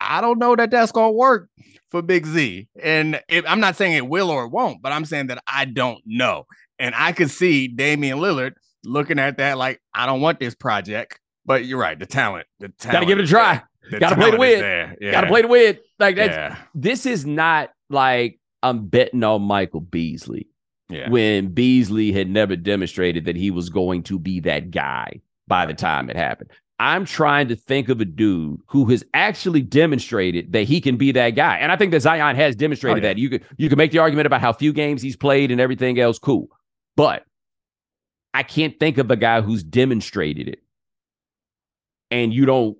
I 0.00 0.20
don't 0.20 0.38
know 0.38 0.56
that 0.56 0.70
that's 0.70 0.92
going 0.92 1.12
to 1.12 1.16
work 1.16 1.48
for 1.90 2.00
Big 2.02 2.26
Z. 2.26 2.68
And 2.82 3.20
if, 3.28 3.44
I'm 3.46 3.60
not 3.60 3.76
saying 3.76 3.92
it 3.92 4.08
will 4.08 4.30
or 4.30 4.44
it 4.44 4.50
won't, 4.50 4.80
but 4.82 4.92
I'm 4.92 5.04
saying 5.04 5.26
that 5.26 5.42
I 5.46 5.66
don't 5.66 6.00
know. 6.06 6.46
And 6.78 6.94
I 6.96 7.12
could 7.12 7.30
see 7.30 7.68
Damian 7.68 8.18
Lillard 8.18 8.52
looking 8.82 9.18
at 9.18 9.36
that 9.36 9.58
like, 9.58 9.80
I 9.94 10.06
don't 10.06 10.22
want 10.22 10.40
this 10.40 10.54
project. 10.54 11.20
But 11.44 11.64
you're 11.64 11.78
right. 11.78 11.98
The 11.98 12.06
talent, 12.06 12.46
the 12.60 12.68
talent. 12.68 12.92
Got 12.92 13.00
to 13.00 13.06
give 13.06 13.18
it 13.18 13.24
a 13.24 13.28
try. 13.28 13.62
Got 13.98 14.10
to 14.10 14.16
play 14.16 14.30
to 14.30 14.36
win. 14.36 14.96
Yeah. 15.00 15.10
Got 15.10 15.20
to 15.22 15.26
play 15.26 15.42
to 15.42 15.48
win. 15.48 15.78
Like 15.98 16.16
that's 16.16 16.32
yeah. 16.34 16.56
this 16.74 17.06
is 17.06 17.26
not 17.26 17.70
like 17.88 18.38
I'm 18.62 18.86
betting 18.86 19.24
on 19.24 19.42
Michael 19.42 19.80
Beasley. 19.80 20.48
Yeah. 20.88 21.08
When 21.08 21.48
Beasley 21.48 22.12
had 22.12 22.28
never 22.28 22.56
demonstrated 22.56 23.24
that 23.26 23.36
he 23.36 23.50
was 23.50 23.68
going 23.68 24.02
to 24.04 24.18
be 24.18 24.40
that 24.40 24.70
guy 24.70 25.20
by 25.46 25.66
the 25.66 25.74
time 25.74 26.10
it 26.10 26.16
happened. 26.16 26.50
I'm 26.80 27.04
trying 27.04 27.48
to 27.48 27.56
think 27.56 27.90
of 27.90 28.00
a 28.00 28.06
dude 28.06 28.60
who 28.66 28.86
has 28.86 29.04
actually 29.12 29.60
demonstrated 29.60 30.52
that 30.52 30.62
he 30.62 30.80
can 30.80 30.96
be 30.96 31.12
that 31.12 31.30
guy. 31.30 31.58
And 31.58 31.70
I 31.70 31.76
think 31.76 31.92
that 31.92 32.00
Zion 32.00 32.36
has 32.36 32.56
demonstrated 32.56 33.04
oh, 33.04 33.06
yeah. 33.06 33.14
that. 33.14 33.20
You 33.20 33.28
could 33.28 33.44
you 33.58 33.68
could 33.68 33.76
make 33.76 33.92
the 33.92 33.98
argument 33.98 34.26
about 34.26 34.40
how 34.40 34.52
few 34.52 34.72
games 34.72 35.02
he's 35.02 35.16
played 35.16 35.50
and 35.50 35.60
everything 35.60 36.00
else, 36.00 36.18
cool. 36.18 36.48
But 36.96 37.24
I 38.32 38.42
can't 38.42 38.80
think 38.80 38.96
of 38.96 39.10
a 39.10 39.16
guy 39.16 39.42
who's 39.42 39.62
demonstrated 39.62 40.48
it. 40.48 40.60
And 42.10 42.32
you 42.32 42.46
don't 42.46 42.78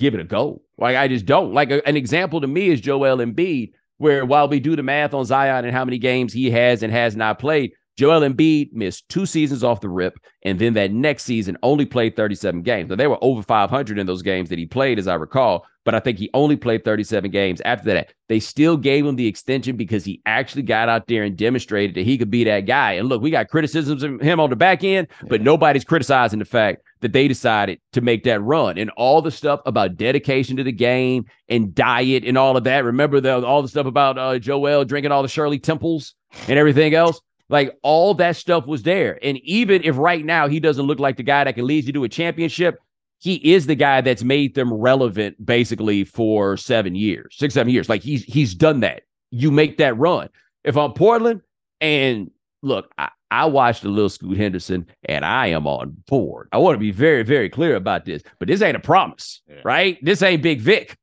give 0.00 0.14
it 0.14 0.20
a 0.20 0.24
go. 0.24 0.62
Like 0.78 0.96
I 0.96 1.06
just 1.06 1.26
don't. 1.26 1.52
Like 1.54 1.70
a, 1.70 1.86
an 1.86 1.96
example 1.96 2.40
to 2.40 2.48
me 2.48 2.68
is 2.68 2.80
Joel 2.80 3.18
Embiid, 3.18 3.72
where 3.98 4.24
while 4.24 4.48
we 4.48 4.58
do 4.58 4.74
the 4.74 4.82
math 4.82 5.14
on 5.14 5.24
Zion 5.24 5.64
and 5.64 5.74
how 5.74 5.84
many 5.84 5.98
games 5.98 6.32
he 6.32 6.50
has 6.50 6.82
and 6.82 6.92
has 6.92 7.14
not 7.14 7.38
played, 7.38 7.72
Joel 7.96 8.22
Embiid 8.22 8.72
missed 8.72 9.08
two 9.10 9.26
seasons 9.26 9.62
off 9.62 9.82
the 9.82 9.88
rip, 9.90 10.18
and 10.42 10.58
then 10.58 10.72
that 10.72 10.90
next 10.90 11.24
season 11.24 11.58
only 11.62 11.84
played 11.84 12.16
37 12.16 12.62
games. 12.62 12.88
Now, 12.88 12.96
they 12.96 13.06
were 13.06 13.18
over 13.20 13.42
500 13.42 13.98
in 13.98 14.06
those 14.06 14.22
games 14.22 14.48
that 14.48 14.58
he 14.58 14.64
played, 14.64 14.98
as 14.98 15.06
I 15.06 15.16
recall, 15.16 15.66
but 15.84 15.94
I 15.94 16.00
think 16.00 16.16
he 16.16 16.30
only 16.32 16.56
played 16.56 16.82
37 16.82 17.30
games 17.30 17.60
after 17.60 17.92
that. 17.92 18.14
They 18.30 18.40
still 18.40 18.78
gave 18.78 19.04
him 19.04 19.16
the 19.16 19.26
extension 19.26 19.76
because 19.76 20.02
he 20.02 20.22
actually 20.24 20.62
got 20.62 20.88
out 20.88 21.08
there 21.08 21.24
and 21.24 21.36
demonstrated 21.36 21.94
that 21.96 22.06
he 22.06 22.16
could 22.16 22.30
be 22.30 22.42
that 22.44 22.60
guy. 22.60 22.92
And 22.92 23.06
look, 23.06 23.20
we 23.20 23.30
got 23.30 23.48
criticisms 23.48 24.02
of 24.02 24.18
him 24.22 24.40
on 24.40 24.48
the 24.48 24.56
back 24.56 24.82
end, 24.82 25.08
but 25.28 25.42
nobody's 25.42 25.84
criticizing 25.84 26.38
the 26.38 26.46
fact 26.46 26.82
that 27.00 27.12
they 27.12 27.28
decided 27.28 27.80
to 27.92 28.00
make 28.00 28.24
that 28.24 28.40
run 28.42 28.78
and 28.78 28.90
all 28.90 29.22
the 29.22 29.30
stuff 29.30 29.60
about 29.66 29.96
dedication 29.96 30.56
to 30.56 30.62
the 30.62 30.72
game 30.72 31.24
and 31.48 31.74
diet 31.74 32.24
and 32.24 32.36
all 32.36 32.56
of 32.56 32.64
that. 32.64 32.84
Remember 32.84 33.20
the, 33.20 33.44
all 33.44 33.62
the 33.62 33.68
stuff 33.68 33.86
about 33.86 34.18
uh, 34.18 34.38
Joel 34.38 34.84
drinking 34.84 35.12
all 35.12 35.22
the 35.22 35.28
Shirley 35.28 35.58
Temples 35.58 36.14
and 36.48 36.58
everything 36.58 36.94
else? 36.94 37.20
Like 37.48 37.76
all 37.82 38.14
that 38.14 38.36
stuff 38.36 38.66
was 38.66 38.84
there. 38.84 39.18
And 39.22 39.38
even 39.38 39.82
if 39.82 39.96
right 39.96 40.24
now 40.24 40.46
he 40.46 40.60
doesn't 40.60 40.86
look 40.86 41.00
like 41.00 41.16
the 41.16 41.22
guy 41.22 41.44
that 41.44 41.54
can 41.54 41.66
lead 41.66 41.84
you 41.84 41.92
to 41.94 42.04
a 42.04 42.08
championship, 42.08 42.78
he 43.18 43.34
is 43.52 43.66
the 43.66 43.74
guy 43.74 44.00
that's 44.00 44.22
made 44.22 44.54
them 44.54 44.72
relevant 44.72 45.44
basically 45.44 46.04
for 46.04 46.56
seven 46.56 46.94
years, 46.94 47.34
six, 47.36 47.54
seven 47.54 47.72
years. 47.72 47.88
Like 47.88 48.02
he's 48.02 48.24
he's 48.24 48.54
done 48.54 48.80
that. 48.80 49.02
You 49.30 49.50
make 49.50 49.78
that 49.78 49.98
run. 49.98 50.28
If 50.64 50.76
I'm 50.76 50.92
Portland, 50.92 51.42
and 51.80 52.30
look, 52.62 52.90
I, 52.96 53.10
I 53.30 53.46
watched 53.46 53.84
a 53.84 53.88
little 53.88 54.08
Scoot 54.08 54.36
Henderson 54.36 54.86
and 55.08 55.24
I 55.24 55.48
am 55.48 55.66
on 55.66 55.96
board. 56.06 56.48
I 56.52 56.58
want 56.58 56.74
to 56.74 56.80
be 56.80 56.90
very, 56.90 57.22
very 57.22 57.48
clear 57.48 57.76
about 57.76 58.04
this, 58.04 58.22
but 58.38 58.48
this 58.48 58.62
ain't 58.62 58.76
a 58.76 58.80
promise, 58.80 59.42
yeah. 59.48 59.60
right? 59.64 59.98
This 60.02 60.22
ain't 60.22 60.42
Big 60.42 60.60
Vic. 60.60 60.96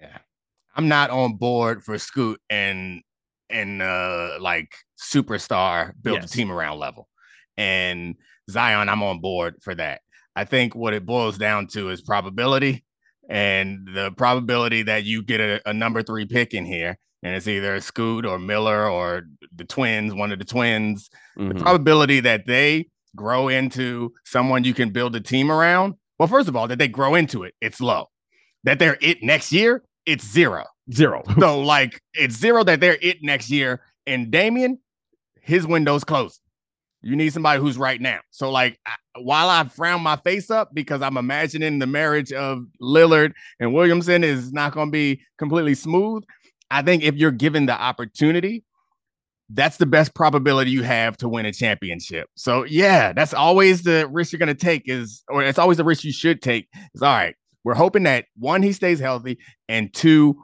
Yeah. 0.00 0.18
I'm 0.74 0.88
not 0.88 1.10
on 1.10 1.36
board 1.36 1.84
for 1.84 1.98
Scoot 1.98 2.40
and 2.50 3.02
and 3.50 3.80
uh 3.80 4.36
like 4.40 4.74
superstar 5.00 5.92
build 6.02 6.22
yes. 6.22 6.32
a 6.32 6.36
team 6.36 6.50
around 6.50 6.78
level. 6.78 7.08
And 7.56 8.16
Zion, 8.50 8.88
I'm 8.88 9.02
on 9.02 9.20
board 9.20 9.56
for 9.62 9.74
that. 9.74 10.00
I 10.36 10.44
think 10.44 10.74
what 10.74 10.94
it 10.94 11.06
boils 11.06 11.38
down 11.38 11.66
to 11.68 11.90
is 11.90 12.00
probability 12.00 12.84
and 13.28 13.86
the 13.92 14.10
probability 14.12 14.82
that 14.82 15.04
you 15.04 15.22
get 15.22 15.40
a, 15.40 15.60
a 15.68 15.74
number 15.74 16.02
three 16.02 16.26
pick 16.26 16.54
in 16.54 16.64
here, 16.64 16.96
and 17.22 17.34
it's 17.34 17.48
either 17.48 17.80
Scoot 17.80 18.24
or 18.24 18.38
Miller 18.38 18.88
or 18.88 19.24
the 19.54 19.64
twins, 19.64 20.14
one 20.14 20.32
of 20.32 20.38
the 20.38 20.44
twins. 20.44 21.10
Mm-hmm. 21.38 21.58
The 21.58 21.62
probability 21.62 22.20
that 22.20 22.46
they 22.46 22.88
grow 23.16 23.48
into 23.48 24.12
someone 24.24 24.64
you 24.64 24.74
can 24.74 24.90
build 24.90 25.16
a 25.16 25.20
team 25.20 25.50
around. 25.50 25.94
Well, 26.18 26.28
first 26.28 26.48
of 26.48 26.56
all, 26.56 26.68
that 26.68 26.78
they 26.78 26.88
grow 26.88 27.14
into 27.14 27.42
it, 27.44 27.54
it's 27.60 27.80
low. 27.80 28.06
That 28.64 28.78
they're 28.78 28.98
it 29.00 29.22
next 29.22 29.52
year, 29.52 29.82
it's 30.06 30.26
zero. 30.26 30.64
Zero. 30.92 31.22
so 31.38 31.60
like 31.60 32.00
it's 32.14 32.36
zero 32.36 32.64
that 32.64 32.80
they're 32.80 32.98
it 33.00 33.18
next 33.22 33.50
year. 33.50 33.82
And 34.06 34.30
Damian, 34.30 34.78
his 35.42 35.66
window's 35.66 36.04
closed. 36.04 36.40
You 37.00 37.14
need 37.14 37.32
somebody 37.32 37.60
who's 37.60 37.78
right 37.78 38.00
now. 38.00 38.18
So, 38.30 38.50
like, 38.50 38.80
while 39.16 39.48
I 39.48 39.64
frown 39.64 40.02
my 40.02 40.16
face 40.16 40.50
up 40.50 40.74
because 40.74 41.00
I'm 41.00 41.16
imagining 41.16 41.78
the 41.78 41.86
marriage 41.86 42.32
of 42.32 42.64
Lillard 42.82 43.34
and 43.60 43.72
Williamson 43.72 44.24
is 44.24 44.52
not 44.52 44.72
going 44.72 44.88
to 44.88 44.92
be 44.92 45.20
completely 45.38 45.74
smooth, 45.74 46.24
I 46.70 46.82
think 46.82 47.02
if 47.02 47.16
you're 47.16 47.30
given 47.30 47.66
the 47.66 47.80
opportunity, 47.80 48.64
that's 49.50 49.78
the 49.78 49.86
best 49.86 50.14
probability 50.14 50.70
you 50.70 50.82
have 50.82 51.16
to 51.18 51.28
win 51.28 51.46
a 51.46 51.52
championship. 51.52 52.28
So, 52.36 52.64
yeah, 52.64 53.12
that's 53.12 53.32
always 53.32 53.82
the 53.82 54.06
risk 54.12 54.32
you're 54.32 54.38
going 54.38 54.48
to 54.48 54.54
take, 54.54 54.82
is, 54.86 55.22
or 55.28 55.42
it's 55.42 55.58
always 55.58 55.78
the 55.78 55.84
risk 55.84 56.04
you 56.04 56.12
should 56.12 56.42
take. 56.42 56.68
Is 56.94 57.02
all 57.02 57.14
right, 57.14 57.34
we're 57.64 57.74
hoping 57.74 58.02
that 58.02 58.26
one, 58.36 58.62
he 58.62 58.72
stays 58.72 59.00
healthy, 59.00 59.38
and 59.68 59.92
two, 59.94 60.42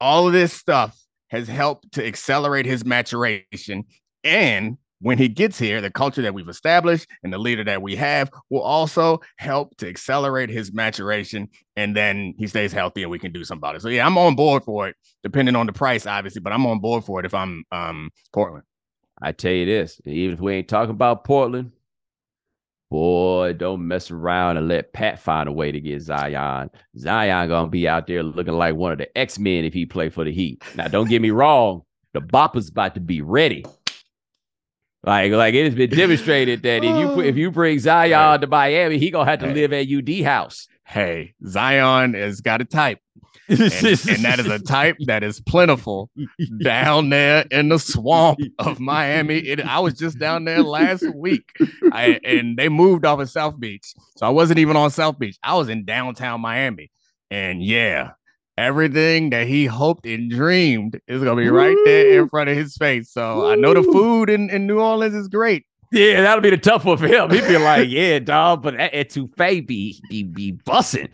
all 0.00 0.26
of 0.26 0.32
this 0.32 0.52
stuff 0.52 0.98
has 1.28 1.48
helped 1.48 1.92
to 1.92 2.06
accelerate 2.06 2.66
his 2.66 2.84
maturation. 2.84 3.84
And 4.24 4.78
when 5.00 5.18
he 5.18 5.28
gets 5.28 5.58
here, 5.58 5.80
the 5.80 5.90
culture 5.90 6.22
that 6.22 6.34
we've 6.34 6.48
established 6.48 7.06
and 7.22 7.32
the 7.32 7.38
leader 7.38 7.64
that 7.64 7.82
we 7.82 7.96
have 7.96 8.30
will 8.50 8.62
also 8.62 9.20
help 9.36 9.76
to 9.78 9.88
accelerate 9.88 10.48
his 10.48 10.72
maturation. 10.72 11.48
And 11.76 11.94
then 11.94 12.34
he 12.38 12.46
stays 12.46 12.72
healthy 12.72 13.02
and 13.02 13.10
we 13.10 13.18
can 13.18 13.32
do 13.32 13.44
something 13.44 13.60
about 13.60 13.76
it. 13.76 13.82
So, 13.82 13.88
yeah, 13.88 14.06
I'm 14.06 14.18
on 14.18 14.34
board 14.34 14.64
for 14.64 14.88
it, 14.88 14.96
depending 15.22 15.56
on 15.56 15.66
the 15.66 15.72
price, 15.72 16.06
obviously, 16.06 16.40
but 16.40 16.52
I'm 16.52 16.66
on 16.66 16.80
board 16.80 17.04
for 17.04 17.20
it 17.20 17.26
if 17.26 17.34
I'm 17.34 17.64
um, 17.72 18.10
Portland. 18.32 18.64
I 19.20 19.32
tell 19.32 19.52
you 19.52 19.66
this, 19.66 20.00
even 20.04 20.34
if 20.34 20.40
we 20.40 20.54
ain't 20.54 20.68
talking 20.68 20.90
about 20.90 21.24
Portland, 21.24 21.72
Boy, 22.88 23.52
don't 23.52 23.88
mess 23.88 24.12
around 24.12 24.58
and 24.58 24.68
let 24.68 24.92
Pat 24.92 25.18
find 25.18 25.48
a 25.48 25.52
way 25.52 25.72
to 25.72 25.80
get 25.80 26.02
Zion. 26.02 26.70
Zion 26.96 27.48
gonna 27.48 27.68
be 27.68 27.88
out 27.88 28.06
there 28.06 28.22
looking 28.22 28.54
like 28.54 28.76
one 28.76 28.92
of 28.92 28.98
the 28.98 29.18
X 29.18 29.40
Men 29.40 29.64
if 29.64 29.74
he 29.74 29.86
play 29.86 30.08
for 30.08 30.22
the 30.22 30.30
Heat. 30.30 30.62
Now, 30.76 30.86
don't 30.86 31.08
get 31.08 31.20
me 31.20 31.30
wrong, 31.30 31.82
the 32.12 32.20
Bopper's 32.20 32.68
about 32.68 32.94
to 32.94 33.00
be 33.00 33.22
ready. 33.22 33.64
Like, 35.06 35.32
like 35.32 35.54
it 35.54 35.64
has 35.64 35.74
been 35.74 35.90
demonstrated 35.96 36.62
that 36.62 36.84
if 36.84 36.96
you 36.96 37.20
if 37.20 37.36
you 37.36 37.50
bring 37.50 37.78
Zion 37.78 38.40
to 38.40 38.46
Miami, 38.46 38.98
he 38.98 39.10
gonna 39.10 39.30
have 39.30 39.38
to 39.40 39.46
live 39.46 39.72
at 39.72 39.86
UD 39.88 40.24
house. 40.24 40.68
Hey, 40.84 41.34
Zion 41.46 42.14
has 42.14 42.40
got 42.40 42.60
a 42.60 42.64
type 42.64 42.98
and, 43.48 43.60
and, 43.60 44.24
that 44.24 44.36
is 44.38 44.46
a 44.46 44.58
type 44.58 44.96
that 45.06 45.22
is 45.22 45.40
plentiful 45.40 46.10
down 46.62 47.10
there 47.10 47.44
in 47.50 47.68
the 47.68 47.78
swamp 47.78 48.40
of 48.58 48.80
Miami. 48.80 49.38
It, 49.38 49.60
I 49.60 49.78
was 49.78 49.94
just 49.94 50.18
down 50.18 50.44
there 50.44 50.62
last 50.62 51.04
week, 51.14 51.52
I, 51.92 52.20
and 52.24 52.56
they 52.56 52.68
moved 52.68 53.04
off 53.04 53.20
of 53.20 53.30
South 53.30 53.58
Beach, 53.58 53.94
so 54.16 54.26
I 54.26 54.30
wasn't 54.30 54.58
even 54.58 54.76
on 54.76 54.90
South 54.90 55.18
Beach. 55.18 55.38
I 55.42 55.54
was 55.54 55.68
in 55.68 55.84
downtown 55.84 56.40
Miami, 56.40 56.90
and 57.30 57.62
yeah, 57.62 58.12
everything 58.58 59.30
that 59.30 59.46
he 59.46 59.66
hoped 59.66 60.06
and 60.06 60.30
dreamed 60.30 61.00
is 61.06 61.22
gonna 61.22 61.40
be 61.40 61.48
right 61.48 61.76
there 61.84 62.22
in 62.22 62.28
front 62.28 62.50
of 62.50 62.56
his 62.56 62.76
face. 62.76 63.10
So 63.10 63.50
I 63.50 63.54
know 63.54 63.74
the 63.74 63.82
food 63.82 64.30
in, 64.30 64.50
in 64.50 64.66
New 64.66 64.80
Orleans 64.80 65.14
is 65.14 65.28
great. 65.28 65.66
Yeah, 65.92 66.20
that'll 66.20 66.42
be 66.42 66.50
the 66.50 66.56
tough 66.56 66.84
one 66.84 66.98
for 66.98 67.06
him. 67.06 67.30
He'd 67.30 67.46
be 67.46 67.58
like, 67.58 67.88
"Yeah, 67.88 68.18
dog," 68.18 68.62
but 68.62 68.74
at, 68.74 68.92
at 68.92 69.10
Touffet 69.10 69.66
be 69.66 70.00
be 70.08 70.24
be 70.24 70.52
bussing 70.52 71.10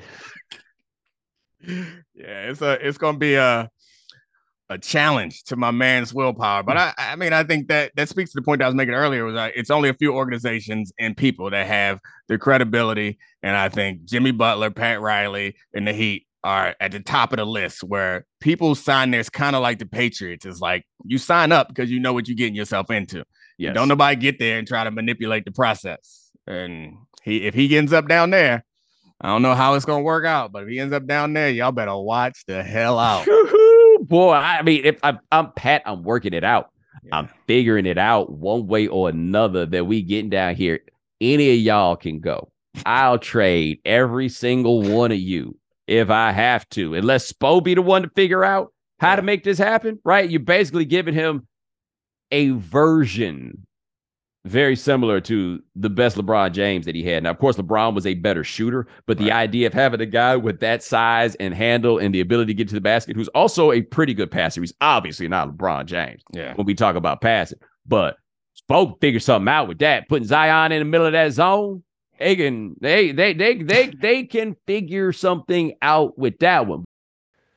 yeah, 1.67 1.85
it's 2.15 2.63
a 2.63 2.87
it's 2.87 2.99
gonna 2.99 3.19
be 3.19 3.35
a 3.35 3.71
a 4.69 4.79
challenge 4.79 5.45
to 5.45 5.57
my 5.57 5.71
man's 5.71 6.15
willpower. 6.15 6.63
But 6.63 6.77
I 6.77 6.95
I 6.97 7.17
mean 7.17 7.33
I 7.33 7.45
think 7.45 7.69
that 7.69 7.93
that 7.97 8.09
speaks 8.09 8.33
to 8.33 8.37
the 8.37 8.43
point 8.43 8.63
I 8.63 8.67
was 8.67 8.75
making 8.75 8.95
earlier 8.95 9.25
was 9.25 9.35
that 9.35 9.53
it's 9.55 9.71
only 9.71 9.89
a 9.89 9.95
few 9.95 10.15
organizations 10.15 10.93
and 10.99 11.17
people 11.17 11.51
that 11.51 11.67
have 11.67 12.01
the 12.29 12.39
credibility. 12.39 13.19
And 13.43 13.57
I 13.57 13.69
think 13.69 14.05
Jimmy 14.05 14.31
Butler, 14.31 14.71
Pat 14.71 15.01
Riley, 15.01 15.57
and 15.75 15.87
the 15.87 15.93
Heat 15.93 16.27
are 16.45 16.75
at 16.81 16.93
the 16.93 17.01
top 17.01 17.33
of 17.33 17.39
the 17.39 17.45
list 17.45 17.85
where 17.85 18.27
people 18.41 18.75
sign 18.75 19.11
this 19.11 19.29
kind 19.29 19.55
of 19.55 19.63
like 19.63 19.79
the 19.79 19.87
Patriots. 19.87 20.45
It's 20.45 20.61
like 20.61 20.85
you 21.05 21.19
sign 21.19 21.53
up 21.53 21.69
because 21.69 21.91
you 21.91 22.01
know 22.01 22.13
what 22.13 22.29
you're 22.29 22.37
getting 22.37 22.55
yourself 22.55 22.91
into. 22.91 23.25
Yeah, 23.59 23.73
don't 23.73 23.89
nobody 23.89 24.17
get 24.17 24.39
there 24.39 24.59
and 24.59 24.67
try 24.67 24.85
to 24.85 24.91
manipulate 24.91 25.45
the 25.45 25.53
process. 25.53 26.31
And 26.47 26.97
he 27.23 27.43
if 27.47 27.55
he 27.55 27.77
ends 27.77 27.93
up 27.93 28.09
down 28.09 28.31
there, 28.31 28.65
I 29.21 29.29
don't 29.29 29.43
know 29.43 29.55
how 29.55 29.75
it's 29.75 29.85
gonna 29.85 30.03
work 30.03 30.25
out, 30.25 30.53
but 30.53 30.65
if 30.65 30.69
he 30.69 30.81
ends 30.81 30.93
up 30.93 31.07
down 31.07 31.33
there, 31.33 31.51
y'all 31.51 31.73
better 31.73 31.97
watch 31.97 32.45
the 32.47 32.63
hell 32.63 32.99
out. 32.99 33.27
Boy, 34.03 34.33
I 34.33 34.63
mean, 34.63 34.85
if 34.85 34.99
I'm, 35.05 35.21
I'm 35.31 35.53
Pat, 35.53 35.83
I'm 35.87 36.03
working 36.03 36.35
it 36.35 36.43
out. 36.43 36.71
Yeah. 37.05 37.19
I'm 37.19 37.29
figuring 37.47 37.87
it 37.87 37.99
out 37.99 38.33
one 38.33 38.67
way 38.67 38.89
or 38.89 39.09
another 39.09 39.65
that 39.67 39.87
we 39.87 40.03
getting 40.03 40.31
down 40.31 40.57
here. 40.57 40.81
Any 41.21 41.53
of 41.53 41.59
y'all 41.59 41.95
can 41.95 42.19
go. 42.19 42.51
I'll 42.85 43.19
trade 43.19 43.81
every 43.85 44.29
single 44.29 44.83
one 44.83 45.13
of 45.13 45.19
you 45.19 45.57
if 45.87 46.11
I 46.11 46.33
have 46.33 46.69
to, 46.71 46.95
unless 46.95 47.33
Spo 47.33 47.63
be 47.63 47.75
the 47.75 47.83
one 47.83 48.03
to 48.03 48.11
figure 48.11 48.45
out 48.45 48.73
how 49.01 49.17
to 49.17 49.23
make 49.23 49.45
this 49.45 49.59
happen. 49.59 49.99
Right? 50.05 50.29
You're 50.31 50.41
basically 50.41 50.85
giving 50.85 51.15
him 51.15 51.47
a 52.31 52.51
version 52.51 53.67
very 54.45 54.75
similar 54.75 55.21
to 55.21 55.63
the 55.77 55.91
best 55.91 56.17
LeBron 56.17 56.53
James 56.53 56.87
that 56.87 56.97
he 56.97 57.05
had. 57.05 57.23
Now, 57.23 57.31
of 57.31 57.39
course, 57.39 57.57
LeBron 57.57 57.95
was 57.95 58.07
a 58.07 58.15
better 58.15 58.43
shooter, 58.43 58.89
but 59.07 59.19
the 59.19 59.31
idea 59.31 59.69
of 59.69 59.73
having 59.73 60.01
a 60.01 60.07
guy 60.07 60.35
with 60.37 60.59
that 60.61 60.83
size 60.83 61.37
and 61.37 61.55
handle 61.55 61.99
and 61.99 62.13
the 62.13 62.21
ability 62.21 62.53
to 62.53 62.57
get 62.57 62.69
to 62.69 62.75
the 62.75 62.81
basket, 62.81 63.15
who's 63.15 63.29
also 63.29 63.71
a 63.71 63.83
pretty 63.83 64.15
good 64.15 64.33
passer, 64.33 64.61
he's 64.61 64.75
obviously 64.81 65.29
not 65.29 65.49
LeBron 65.49 65.87
James. 65.87 66.23
Yeah. 66.33 66.55
When 66.55 66.67
we 66.67 66.75
talk 66.75 66.97
about 66.97 67.21
passing, 67.21 67.61
but 67.87 68.17
Spoke 68.55 69.01
figured 69.01 69.23
something 69.23 69.49
out 69.49 69.69
with 69.69 69.79
that, 69.79 70.09
putting 70.09 70.27
Zion 70.27 70.73
in 70.73 70.81
the 70.81 70.85
middle 70.87 71.07
of 71.07 71.13
that 71.13 71.33
zone. 71.33 71.85
They 72.19 72.37
can 72.37 72.77
they 72.81 73.13
they 73.13 73.33
they 73.33 73.63
they 73.63 73.89
they 73.89 74.25
can 74.25 74.57
figure 74.67 75.13
something 75.13 75.75
out 75.83 76.19
with 76.19 76.39
that 76.39 76.67
one. 76.67 76.85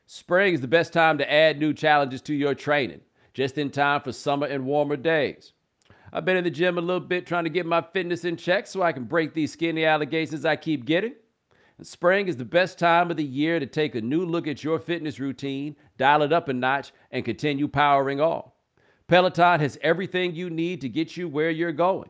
Spring 0.07 0.53
is 0.53 0.61
the 0.61 0.67
best 0.67 0.93
time 0.93 1.17
to 1.17 1.31
add 1.31 1.59
new 1.59 1.73
challenges 1.73 2.21
to 2.23 2.33
your 2.33 2.55
training, 2.55 3.01
just 3.33 3.57
in 3.57 3.69
time 3.69 4.01
for 4.01 4.11
summer 4.11 4.47
and 4.47 4.65
warmer 4.65 4.95
days. 4.95 5.53
I've 6.13 6.25
been 6.25 6.37
in 6.37 6.43
the 6.43 6.51
gym 6.51 6.77
a 6.77 6.81
little 6.81 7.05
bit 7.05 7.25
trying 7.25 7.43
to 7.43 7.49
get 7.49 7.65
my 7.65 7.81
fitness 7.81 8.23
in 8.23 8.37
check 8.37 8.67
so 8.67 8.81
I 8.81 8.91
can 8.91 9.03
break 9.03 9.33
these 9.33 9.51
skinny 9.51 9.83
allegations 9.83 10.45
I 10.45 10.55
keep 10.55 10.85
getting. 10.85 11.13
And 11.77 11.85
spring 11.85 12.27
is 12.27 12.37
the 12.37 12.45
best 12.45 12.79
time 12.79 13.11
of 13.11 13.17
the 13.17 13.23
year 13.23 13.59
to 13.59 13.65
take 13.65 13.95
a 13.95 14.01
new 14.01 14.25
look 14.25 14.47
at 14.47 14.63
your 14.63 14.79
fitness 14.79 15.19
routine, 15.19 15.75
dial 15.97 16.21
it 16.21 16.31
up 16.31 16.47
a 16.47 16.53
notch, 16.53 16.93
and 17.11 17.25
continue 17.25 17.67
powering 17.67 18.21
on. 18.21 18.49
Peloton 19.07 19.59
has 19.59 19.77
everything 19.81 20.33
you 20.33 20.49
need 20.49 20.81
to 20.81 20.89
get 20.89 21.17
you 21.17 21.27
where 21.27 21.49
you're 21.49 21.71
going. 21.73 22.09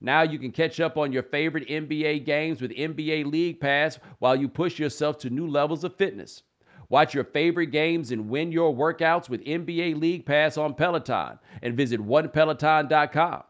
Now 0.00 0.22
you 0.22 0.38
can 0.38 0.50
catch 0.50 0.80
up 0.80 0.96
on 0.96 1.12
your 1.12 1.22
favorite 1.22 1.68
NBA 1.68 2.24
games 2.24 2.62
with 2.62 2.70
NBA 2.70 3.30
League 3.30 3.60
Pass 3.60 3.98
while 4.18 4.34
you 4.34 4.48
push 4.48 4.78
yourself 4.78 5.18
to 5.18 5.30
new 5.30 5.46
levels 5.46 5.84
of 5.84 5.96
fitness. 5.96 6.42
Watch 6.88 7.14
your 7.14 7.24
favorite 7.24 7.66
games 7.66 8.10
and 8.10 8.28
win 8.28 8.50
your 8.50 8.74
workouts 8.74 9.28
with 9.28 9.44
NBA 9.44 10.00
League 10.00 10.26
Pass 10.26 10.56
on 10.56 10.74
Peloton 10.74 11.38
and 11.62 11.76
visit 11.76 12.00
onepeloton.com. 12.00 13.42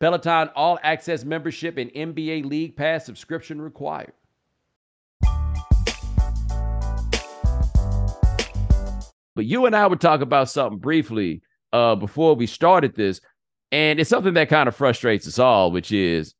Peloton 0.00 0.50
All 0.56 0.78
Access 0.82 1.24
membership 1.24 1.78
and 1.78 1.90
NBA 1.92 2.44
League 2.44 2.76
Pass 2.76 3.06
subscription 3.06 3.60
required. 3.60 4.12
But 9.36 9.46
you 9.46 9.66
and 9.66 9.74
I 9.74 9.86
would 9.86 10.00
talk 10.00 10.20
about 10.20 10.50
something 10.50 10.78
briefly 10.78 11.42
uh, 11.72 11.94
before 11.96 12.34
we 12.34 12.46
started 12.46 12.94
this 12.94 13.20
and 13.72 14.00
it's 14.00 14.10
something 14.10 14.34
that 14.34 14.48
kind 14.48 14.68
of 14.68 14.76
frustrates 14.76 15.26
us 15.26 15.38
all, 15.38 15.70
which 15.70 15.92
is 15.92 16.34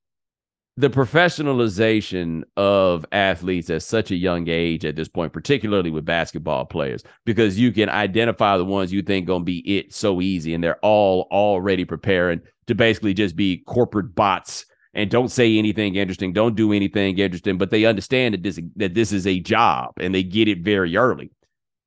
the 0.76 0.90
professionalization 0.90 2.42
of 2.56 3.06
athletes 3.12 3.70
at 3.70 3.82
such 3.82 4.10
a 4.10 4.16
young 4.16 4.48
age 4.48 4.84
at 4.84 4.96
this 4.96 5.08
point, 5.08 5.32
particularly 5.32 5.90
with 5.90 6.04
basketball 6.04 6.64
players, 6.64 7.04
because 7.24 7.58
you 7.58 7.70
can 7.70 7.88
identify 7.88 8.56
the 8.56 8.64
ones 8.64 8.92
you 8.92 9.02
think 9.02 9.26
gonna 9.26 9.44
be 9.44 9.58
it 9.78 9.94
so 9.94 10.20
easy, 10.20 10.52
and 10.52 10.64
they're 10.64 10.78
all 10.82 11.28
already 11.30 11.84
preparing 11.84 12.40
to 12.66 12.74
basically 12.74 13.14
just 13.14 13.36
be 13.36 13.58
corporate 13.66 14.14
bots 14.14 14.66
and 14.94 15.10
don't 15.10 15.30
say 15.30 15.58
anything 15.58 15.96
interesting, 15.96 16.32
don't 16.32 16.56
do 16.56 16.72
anything 16.72 17.18
interesting, 17.18 17.58
but 17.58 17.70
they 17.70 17.84
understand 17.84 18.34
that 18.34 18.42
this 18.42 18.60
that 18.76 18.94
this 18.94 19.12
is 19.12 19.26
a 19.26 19.40
job 19.40 19.92
and 19.98 20.14
they 20.14 20.22
get 20.22 20.48
it 20.48 20.60
very 20.60 20.96
early. 20.96 21.30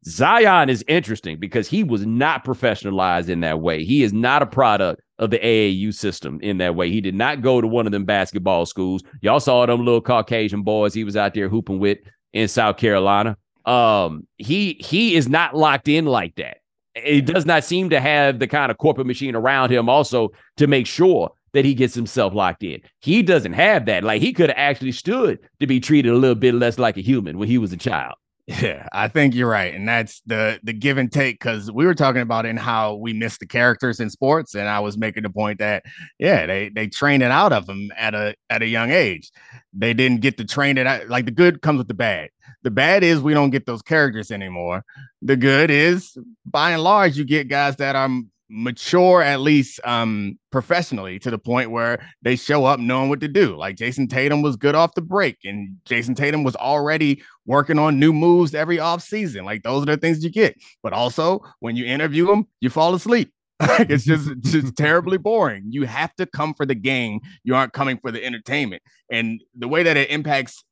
Zion 0.06 0.70
is 0.70 0.84
interesting 0.88 1.40
because 1.40 1.68
he 1.68 1.84
was 1.84 2.06
not 2.06 2.46
professionalized 2.46 3.30
in 3.30 3.42
that 3.42 3.60
way. 3.60 3.84
He 3.84 4.04
is 4.04 4.14
not 4.14 4.42
a 4.42 4.46
product 4.46 5.02
of 5.20 5.32
the 5.32 5.40
AAU 5.40 5.94
system 5.94 6.40
in 6.42 6.60
that 6.60 6.76
way. 6.76 6.90
He 6.90 7.02
did 7.02 7.16
not 7.16 7.42
go 7.42 7.62
to 7.62 7.68
one 7.68 7.86
of 7.86 7.92
them 7.92 8.06
basketball 8.06 8.66
schools. 8.66 9.04
Y'all 9.22 9.40
saw 9.40 9.66
them 9.66 9.84
little 9.84 10.02
Caucasian 10.02 10.62
boys 10.62 10.94
he 10.94 11.04
was 11.04 11.18
out 11.18 11.34
there 11.34 11.50
hooping 11.50 11.80
with 11.80 11.98
in 12.34 12.48
South 12.48 12.78
Carolina. 12.78 13.38
Um, 13.66 14.28
he 14.38 14.78
he 14.80 15.16
is 15.16 15.28
not 15.28 15.56
locked 15.56 15.88
in 15.88 16.06
like 16.06 16.36
that. 16.36 16.58
It 16.96 17.26
does 17.26 17.46
not 17.46 17.64
seem 17.64 17.90
to 17.90 18.00
have 18.00 18.40
the 18.40 18.48
kind 18.48 18.72
of 18.72 18.78
corporate 18.78 19.08
machine 19.08 19.36
around 19.36 19.72
him 19.72 19.90
also 19.90 20.30
to 20.56 20.68
make 20.68 20.88
sure 20.88 21.32
that 21.54 21.66
he 21.66 21.74
gets 21.74 21.94
himself 21.94 22.34
locked 22.34 22.64
in. 22.64 22.82
He 23.02 23.22
doesn't 23.24 23.54
have 23.54 23.86
that. 23.86 24.04
Like 24.04 24.22
he 24.22 24.34
could 24.34 24.50
have 24.50 24.58
actually 24.58 24.92
stood 24.92 25.40
to 25.60 25.68
be 25.68 25.80
treated 25.80 26.12
a 26.12 26.18
little 26.18 26.36
bit 26.36 26.54
less 26.56 26.80
like 26.80 26.98
a 26.98 27.02
human 27.02 27.38
when 27.38 27.48
he 27.48 27.58
was 27.58 27.74
a 27.74 27.78
child. 27.78 28.16
Yeah, 28.48 28.88
I 28.94 29.10
think 29.10 29.36
you're 29.36 29.50
right, 29.50 29.74
and 29.74 29.86
that's 29.88 30.22
the 30.26 30.58
the 30.64 30.72
give 30.72 30.98
and 30.98 31.12
take 31.12 31.38
because 31.38 31.70
we 31.70 31.86
were 31.86 31.94
talking 31.94 32.22
about 32.22 32.46
in 32.46 32.56
how 32.56 32.96
we 32.96 33.12
miss 33.12 33.38
the 33.38 33.46
characters 33.46 34.00
in 34.00 34.10
sports, 34.10 34.56
and 34.56 34.70
I 34.70 34.80
was 34.80 34.98
making 34.98 35.24
the 35.24 35.30
point 35.30 35.60
that 35.60 35.84
yeah, 36.18 36.46
they 36.46 36.70
they 36.70 36.88
train 36.88 37.22
it 37.22 37.30
out 37.30 37.52
of 37.52 37.66
them 37.66 37.90
at 37.98 38.16
a 38.16 38.36
at 38.50 38.62
a 38.62 38.66
young 38.66 38.90
age. 38.90 39.32
They 39.74 39.94
didn't 39.94 40.22
get 40.22 40.38
to 40.38 40.46
train 40.46 40.78
it 40.78 40.88
out. 40.88 41.10
Like 41.10 41.26
the 41.26 41.32
good 41.32 41.62
comes 41.62 41.78
with 41.80 41.90
the 41.90 41.94
bad. 41.94 42.30
The 42.64 42.72
bad 42.72 43.04
is 43.04 43.20
we 43.20 43.34
don't 43.34 43.50
get 43.50 43.66
those 43.66 43.82
characters 43.82 44.32
anymore. 44.32 44.86
The 45.22 45.36
good 45.36 45.70
is 45.70 46.18
by 46.46 46.72
and 46.72 46.82
large 46.84 47.18
you 47.18 47.26
get 47.26 47.50
guys 47.50 47.76
that 47.78 47.98
are 47.98 48.10
mature 48.50 49.22
at 49.22 49.42
least 49.42 49.80
um 49.84 50.38
professionally 50.52 51.20
to 51.20 51.30
the 51.30 51.38
point 51.38 51.70
where 51.70 52.00
they 52.22 52.36
show 52.36 52.66
up 52.66 52.80
knowing 52.80 53.10
what 53.10 53.20
to 53.20 53.28
do. 53.28 53.56
Like 53.56 53.76
Jayson 53.76 54.08
Tatum 54.08 54.42
was 54.42 54.56
good 54.56 54.76
off 54.76 54.96
the 54.96 55.02
break 55.02 55.38
and 55.44 55.78
Jayson 55.86 56.16
Tatum 56.16 56.44
was 56.44 56.56
already 56.56 57.22
working 57.46 57.78
on 57.78 58.00
new 58.00 58.14
moves 58.14 58.56
every 58.56 58.80
off 58.80 59.02
season 59.04 59.46
like 59.46 59.64
those 59.64 59.84
are 59.84 59.88
the 59.88 59.98
things 59.98 60.24
you 60.24 60.32
get. 60.32 60.56
But 60.82 60.94
also 60.94 61.42
when 61.60 61.76
you 61.76 61.86
interview 61.86 62.26
them 62.28 62.48
you 62.62 62.70
fall 62.70 62.94
asleep. 62.96 63.32
Like 63.68 63.90
it's 63.90 64.06
just 64.06 64.30
just 64.42 64.76
terribly 64.78 65.18
boring. 65.18 65.64
You 65.70 65.88
have 65.88 66.16
to 66.18 66.28
come 66.28 66.54
for 66.54 66.66
the 66.68 66.76
game. 66.76 67.22
You 67.44 67.56
aren't 67.56 67.74
coming 67.74 67.98
for 67.98 68.12
the 68.12 68.24
entertainment. 68.24 68.84
And 69.12 69.42
the 69.58 69.68
way 69.68 69.82
that 69.82 69.98
it 69.98 70.12
impacts 70.12 70.64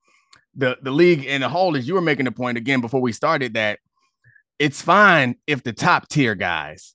the 0.56 0.78
the 0.82 0.92
league 0.92 1.26
in 1.26 1.44
a 1.44 1.50
whole 1.50 1.76
is 1.76 1.88
you 1.88 1.94
were 1.94 2.02
making 2.02 2.26
the 2.26 2.32
point 2.32 2.58
again 2.58 2.82
before 2.82 3.02
we 3.02 3.12
started 3.12 3.56
that 3.56 3.80
it's 4.60 4.82
fine 4.82 5.36
if 5.48 5.64
the 5.64 5.74
top 5.74 6.08
tier 6.08 6.36
guys 6.36 6.95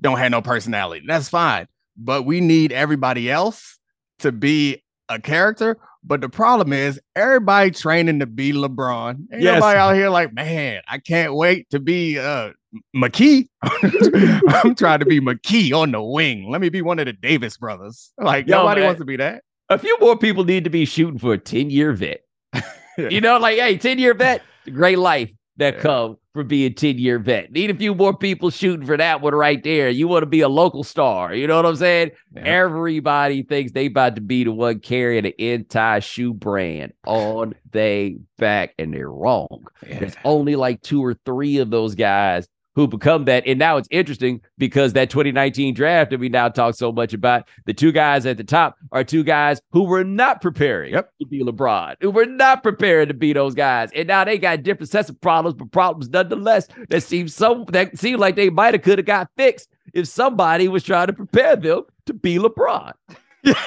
don't 0.00 0.18
have 0.18 0.30
no 0.30 0.42
personality. 0.42 1.04
That's 1.06 1.28
fine. 1.28 1.66
But 1.96 2.24
we 2.24 2.40
need 2.40 2.72
everybody 2.72 3.30
else 3.30 3.78
to 4.20 4.32
be 4.32 4.82
a 5.08 5.20
character. 5.20 5.78
But 6.04 6.20
the 6.20 6.28
problem 6.28 6.72
is 6.72 7.00
everybody 7.16 7.70
training 7.70 8.20
to 8.20 8.26
be 8.26 8.52
LeBron. 8.52 9.16
Ain't 9.32 9.42
yes. 9.42 9.54
nobody 9.54 9.78
out 9.78 9.94
here 9.94 10.10
like, 10.10 10.32
man, 10.32 10.80
I 10.88 10.98
can't 10.98 11.34
wait 11.34 11.68
to 11.70 11.80
be 11.80 12.18
uh 12.18 12.50
McKee. 12.94 13.48
I'm 13.62 14.74
trying 14.74 15.00
to 15.00 15.06
be 15.06 15.20
McKee 15.20 15.72
on 15.72 15.92
the 15.92 16.02
wing. 16.02 16.50
Let 16.50 16.60
me 16.60 16.68
be 16.68 16.82
one 16.82 16.98
of 16.98 17.06
the 17.06 17.12
Davis 17.12 17.56
brothers. 17.56 18.12
Like 18.18 18.46
Yo, 18.46 18.58
nobody 18.58 18.80
man. 18.80 18.88
wants 18.88 19.00
to 19.00 19.04
be 19.04 19.16
that. 19.16 19.42
A 19.70 19.78
few 19.78 19.98
more 20.00 20.16
people 20.16 20.44
need 20.44 20.64
to 20.64 20.70
be 20.70 20.84
shooting 20.84 21.18
for 21.18 21.34
a 21.34 21.38
10 21.38 21.70
year 21.70 21.92
vet. 21.92 22.20
you 22.98 23.20
know, 23.20 23.38
like, 23.38 23.58
hey, 23.58 23.76
10 23.76 23.98
year 23.98 24.14
vet, 24.14 24.42
great 24.72 24.98
life 24.98 25.30
that 25.56 25.74
yeah. 25.74 25.80
come 25.80 26.16
for 26.38 26.44
being 26.44 26.72
10 26.72 26.98
year 26.98 27.18
vet. 27.18 27.50
Need 27.50 27.70
a 27.70 27.74
few 27.74 27.96
more 27.96 28.16
people 28.16 28.50
shooting 28.50 28.86
for 28.86 28.96
that 28.96 29.20
one 29.20 29.34
right 29.34 29.60
there. 29.64 29.88
You 29.88 30.06
want 30.06 30.22
to 30.22 30.26
be 30.26 30.40
a 30.40 30.48
local 30.48 30.84
star. 30.84 31.34
You 31.34 31.48
know 31.48 31.56
what 31.56 31.66
I'm 31.66 31.74
saying? 31.74 32.12
Yeah. 32.32 32.42
Everybody 32.42 33.42
thinks 33.42 33.72
they 33.72 33.86
about 33.86 34.14
to 34.14 34.20
be 34.20 34.44
the 34.44 34.52
one 34.52 34.78
carrying 34.78 35.26
an 35.26 35.32
anti 35.40 35.98
shoe 35.98 36.32
brand 36.32 36.92
on 37.06 37.56
they 37.72 38.18
back, 38.36 38.74
and 38.78 38.94
they're 38.94 39.10
wrong. 39.10 39.66
Yeah. 39.84 39.98
There's 39.98 40.16
only 40.24 40.54
like 40.54 40.80
two 40.80 41.04
or 41.04 41.14
three 41.26 41.58
of 41.58 41.70
those 41.70 41.96
guys 41.96 42.46
who 42.78 42.86
become 42.86 43.24
that. 43.24 43.42
And 43.44 43.58
now 43.58 43.76
it's 43.76 43.88
interesting 43.90 44.40
because 44.56 44.92
that 44.92 45.10
2019 45.10 45.74
draft 45.74 46.12
that 46.12 46.20
we 46.20 46.28
now 46.28 46.48
talk 46.48 46.76
so 46.76 46.92
much 46.92 47.12
about, 47.12 47.48
the 47.64 47.74
two 47.74 47.90
guys 47.90 48.24
at 48.24 48.36
the 48.36 48.44
top 48.44 48.76
are 48.92 49.02
two 49.02 49.24
guys 49.24 49.60
who 49.72 49.82
were 49.82 50.04
not 50.04 50.40
preparing 50.40 50.92
yep. 50.92 51.12
to 51.18 51.26
be 51.26 51.42
LeBron, 51.42 51.96
who 52.00 52.12
were 52.12 52.24
not 52.24 52.62
preparing 52.62 53.08
to 53.08 53.14
be 53.14 53.32
those 53.32 53.56
guys. 53.56 53.90
And 53.96 54.06
now 54.06 54.22
they 54.24 54.38
got 54.38 54.62
different 54.62 54.90
sets 54.90 55.08
of 55.08 55.20
problems, 55.20 55.56
but 55.56 55.72
problems 55.72 56.08
nonetheless 56.08 56.68
that 56.88 57.02
seem 57.02 57.26
so 57.26 57.64
that 57.70 57.98
seemed 57.98 58.20
like 58.20 58.36
they 58.36 58.48
might 58.48 58.74
have 58.74 58.82
could 58.84 59.00
have 59.00 59.06
got 59.06 59.28
fixed 59.36 59.68
if 59.92 60.06
somebody 60.06 60.68
was 60.68 60.84
trying 60.84 61.08
to 61.08 61.12
prepare 61.12 61.56
them 61.56 61.82
to 62.06 62.14
be 62.14 62.38
LeBron. 62.38 62.92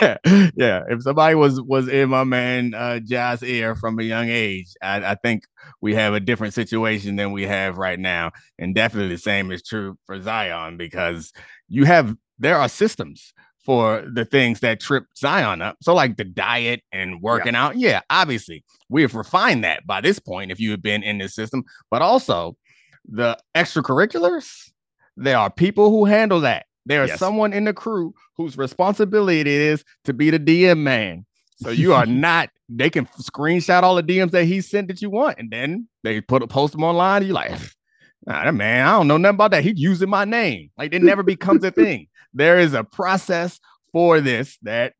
Yeah, 0.02 0.18
yeah. 0.56 0.84
If 0.90 1.04
somebody 1.04 1.36
was 1.36 1.62
was 1.62 1.88
in 1.88 2.10
my 2.10 2.24
man 2.24 2.74
uh 2.74 3.00
Ja's 3.00 3.44
ear 3.44 3.76
from 3.76 4.00
a 4.00 4.04
young 4.04 4.30
age, 4.30 4.74
I, 4.82 5.12
I 5.12 5.16
think 5.16 5.44
we 5.82 5.96
have 5.96 6.14
a 6.14 6.20
different 6.20 6.54
situation 6.54 7.16
than 7.16 7.32
we 7.32 7.44
have 7.44 7.78
right 7.78 8.00
now. 8.00 8.32
And 8.60 8.76
definitely 8.76 9.16
the 9.16 9.22
same 9.22 9.52
is 9.52 9.64
true 9.64 9.98
for 10.06 10.22
Zion 10.22 10.78
because 10.78 11.32
you 11.68 11.86
have 11.86 12.16
there 12.40 12.58
are 12.58 12.70
systems 12.70 13.34
for 13.64 14.04
the 14.12 14.26
things 14.26 14.60
that 14.62 14.80
trip 14.80 15.06
Zion 15.16 15.62
up. 15.62 15.78
So, 15.82 15.94
like 15.94 16.18
the 16.18 16.24
diet 16.24 16.82
and 16.92 17.22
working 17.22 17.54
yeah. 17.54 17.66
out. 17.66 17.78
Yeah, 17.78 18.02
obviously, 18.10 18.64
we 18.90 19.02
have 19.04 19.16
refined 19.16 19.64
that 19.64 19.86
by 19.86 20.02
this 20.02 20.20
point 20.20 20.52
if 20.52 20.60
you 20.60 20.72
have 20.72 20.82
been 20.82 21.04
in 21.04 21.20
this 21.20 21.36
system, 21.36 21.64
but 21.90 22.02
also 22.02 22.58
the 23.06 23.38
extracurriculars. 23.56 24.72
There 25.18 25.38
are 25.38 25.52
people 25.52 25.90
who 25.90 26.06
handle 26.06 26.42
that. 26.42 26.66
There 26.86 27.04
is 27.04 27.10
yes. 27.10 27.20
someone 27.20 27.54
in 27.54 27.66
the 27.66 27.74
crew 27.74 28.14
whose 28.38 28.58
responsibility 28.58 29.42
it 29.42 29.48
is 29.48 29.84
to 30.06 30.14
be 30.14 30.30
the 30.30 30.40
DM 30.40 30.80
man. 30.80 31.26
So 31.58 31.70
you 31.70 31.94
are 31.94 32.06
not. 32.08 32.50
They 32.70 32.90
can 32.90 33.06
screenshot 33.20 33.84
all 33.84 33.96
the 33.96 34.04
DMs 34.04 34.32
that 34.32 34.46
he 34.46 34.62
sent 34.62 34.88
that 34.88 35.02
you 35.02 35.10
want, 35.10 35.38
and 35.40 35.52
then 35.52 35.88
they 36.04 36.22
put 36.22 36.42
a 36.42 36.48
post 36.48 36.74
them 36.74 36.84
online. 36.84 37.26
You 37.26 37.34
like, 37.34 37.52
nah, 38.26 38.46
that 38.46 38.54
man, 38.54 38.88
I 38.88 38.92
don't 38.92 39.08
know 39.08 39.18
nothing 39.18 39.36
about 39.36 39.52
that. 39.52 39.64
He's 39.64 39.80
using 39.80 40.10
my 40.10 40.26
name. 40.26 40.72
Like 40.78 40.94
it 40.94 41.04
never 41.04 41.24
becomes 41.24 41.64
a 41.64 41.72
thing. 41.72 42.08
There 42.34 42.60
is 42.60 42.74
a 42.74 42.84
process 42.84 43.60
for 43.92 44.22
this 44.22 44.58
that, 44.62 44.94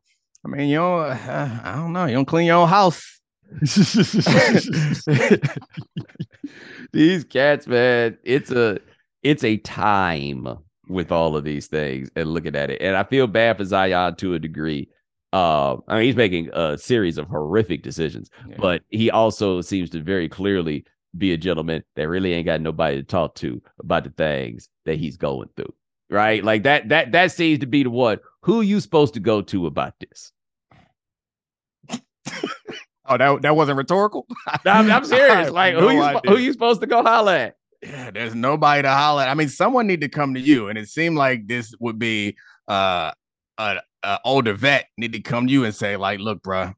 I 0.46 0.50
mean, 0.50 0.70
you 0.70 0.76
know, 0.76 1.00
uh, 1.00 1.60
I 1.64 1.76
don't 1.76 1.94
know. 1.94 2.06
You 2.06 2.16
don't 2.16 2.26
clean 2.26 2.48
your 2.48 2.58
own 2.58 2.68
house. 2.68 3.20
these 6.94 7.24
cats, 7.26 7.68
man, 7.68 8.18
it's 8.24 8.50
a 8.50 8.80
it's 9.24 9.44
a 9.44 9.58
time 9.58 10.48
with 10.88 11.12
all 11.12 11.36
of 11.36 11.44
these 11.44 11.68
things 11.68 12.10
and 12.16 12.34
looking 12.34 12.56
at 12.56 12.70
it. 12.70 12.82
And 12.82 12.96
I 12.96 13.04
feel 13.04 13.28
bad 13.28 13.58
for 13.58 13.66
Zion 13.66 14.16
to 14.18 14.34
a 14.34 14.40
degree. 14.40 14.90
Uh, 15.34 15.78
I 15.88 15.98
mean, 15.98 16.06
he's 16.06 16.16
making 16.16 16.50
a 16.54 16.78
series 16.78 17.18
of 17.18 17.28
horrific 17.28 17.84
decisions, 17.84 18.30
yeah. 18.50 18.58
but 18.60 18.82
he 18.90 19.10
also 19.10 19.62
seems 19.62 19.90
to 19.92 20.02
very 20.02 20.28
clearly 20.28 20.86
be 21.18 21.34
a 21.34 21.38
gentleman 21.38 21.84
that 21.96 22.08
really 22.08 22.34
ain't 22.34 22.46
got 22.46 22.62
nobody 22.62 22.98
to 22.98 23.04
talk 23.04 23.36
to 23.36 23.62
about 23.80 24.04
the 24.04 24.10
things 24.12 24.70
that 24.86 24.98
he's 24.98 25.18
going 25.18 25.50
through. 25.56 25.74
Right? 26.10 26.44
Like 26.44 26.64
that, 26.64 26.90
that, 26.90 27.14
that 27.14 27.32
seems 27.32 27.60
to 27.60 27.66
be 27.66 27.84
the 27.84 27.90
one. 27.90 28.20
Who 28.42 28.62
you 28.62 28.80
supposed 28.82 29.14
to 29.14 29.22
go 29.22 29.42
to 29.44 29.68
about 29.68 29.94
this? 30.02 30.34
oh, 33.06 33.18
that 33.18 33.42
that 33.42 33.56
wasn't 33.56 33.78
rhetorical. 33.78 34.26
I'm, 34.66 34.92
I'm 34.92 35.06
serious. 35.06 35.52
Like, 35.52 35.76
no 35.76 35.88
who 35.88 35.96
you 35.96 36.20
who 36.26 36.38
you 36.38 36.52
supposed 36.52 36.82
to 36.82 36.88
go 36.88 37.04
holler 37.04 37.34
at? 37.34 37.56
Yeah, 37.82 38.12
there's 38.12 38.36
nobody 38.36 38.84
to 38.84 38.90
holler. 38.90 39.24
At. 39.24 39.30
I 39.30 39.34
mean, 39.34 39.50
someone 39.50 39.88
need 39.88 40.02
to 40.02 40.10
come 40.10 40.34
to 40.36 40.40
you, 40.40 40.70
and 40.70 40.78
it 40.78 40.88
seemed 40.88 41.18
like 41.18 41.48
this 41.48 41.74
would 41.80 41.98
be 41.98 42.38
uh, 42.68 43.12
a, 43.58 43.82
a 44.04 44.20
older 44.24 44.54
vet 44.54 44.88
need 44.98 45.14
to 45.14 45.22
come 45.22 45.48
to 45.48 45.54
you 45.54 45.64
and 45.64 45.74
say, 45.74 45.98
like, 45.98 46.20
look, 46.20 46.44
bro, 46.44 46.74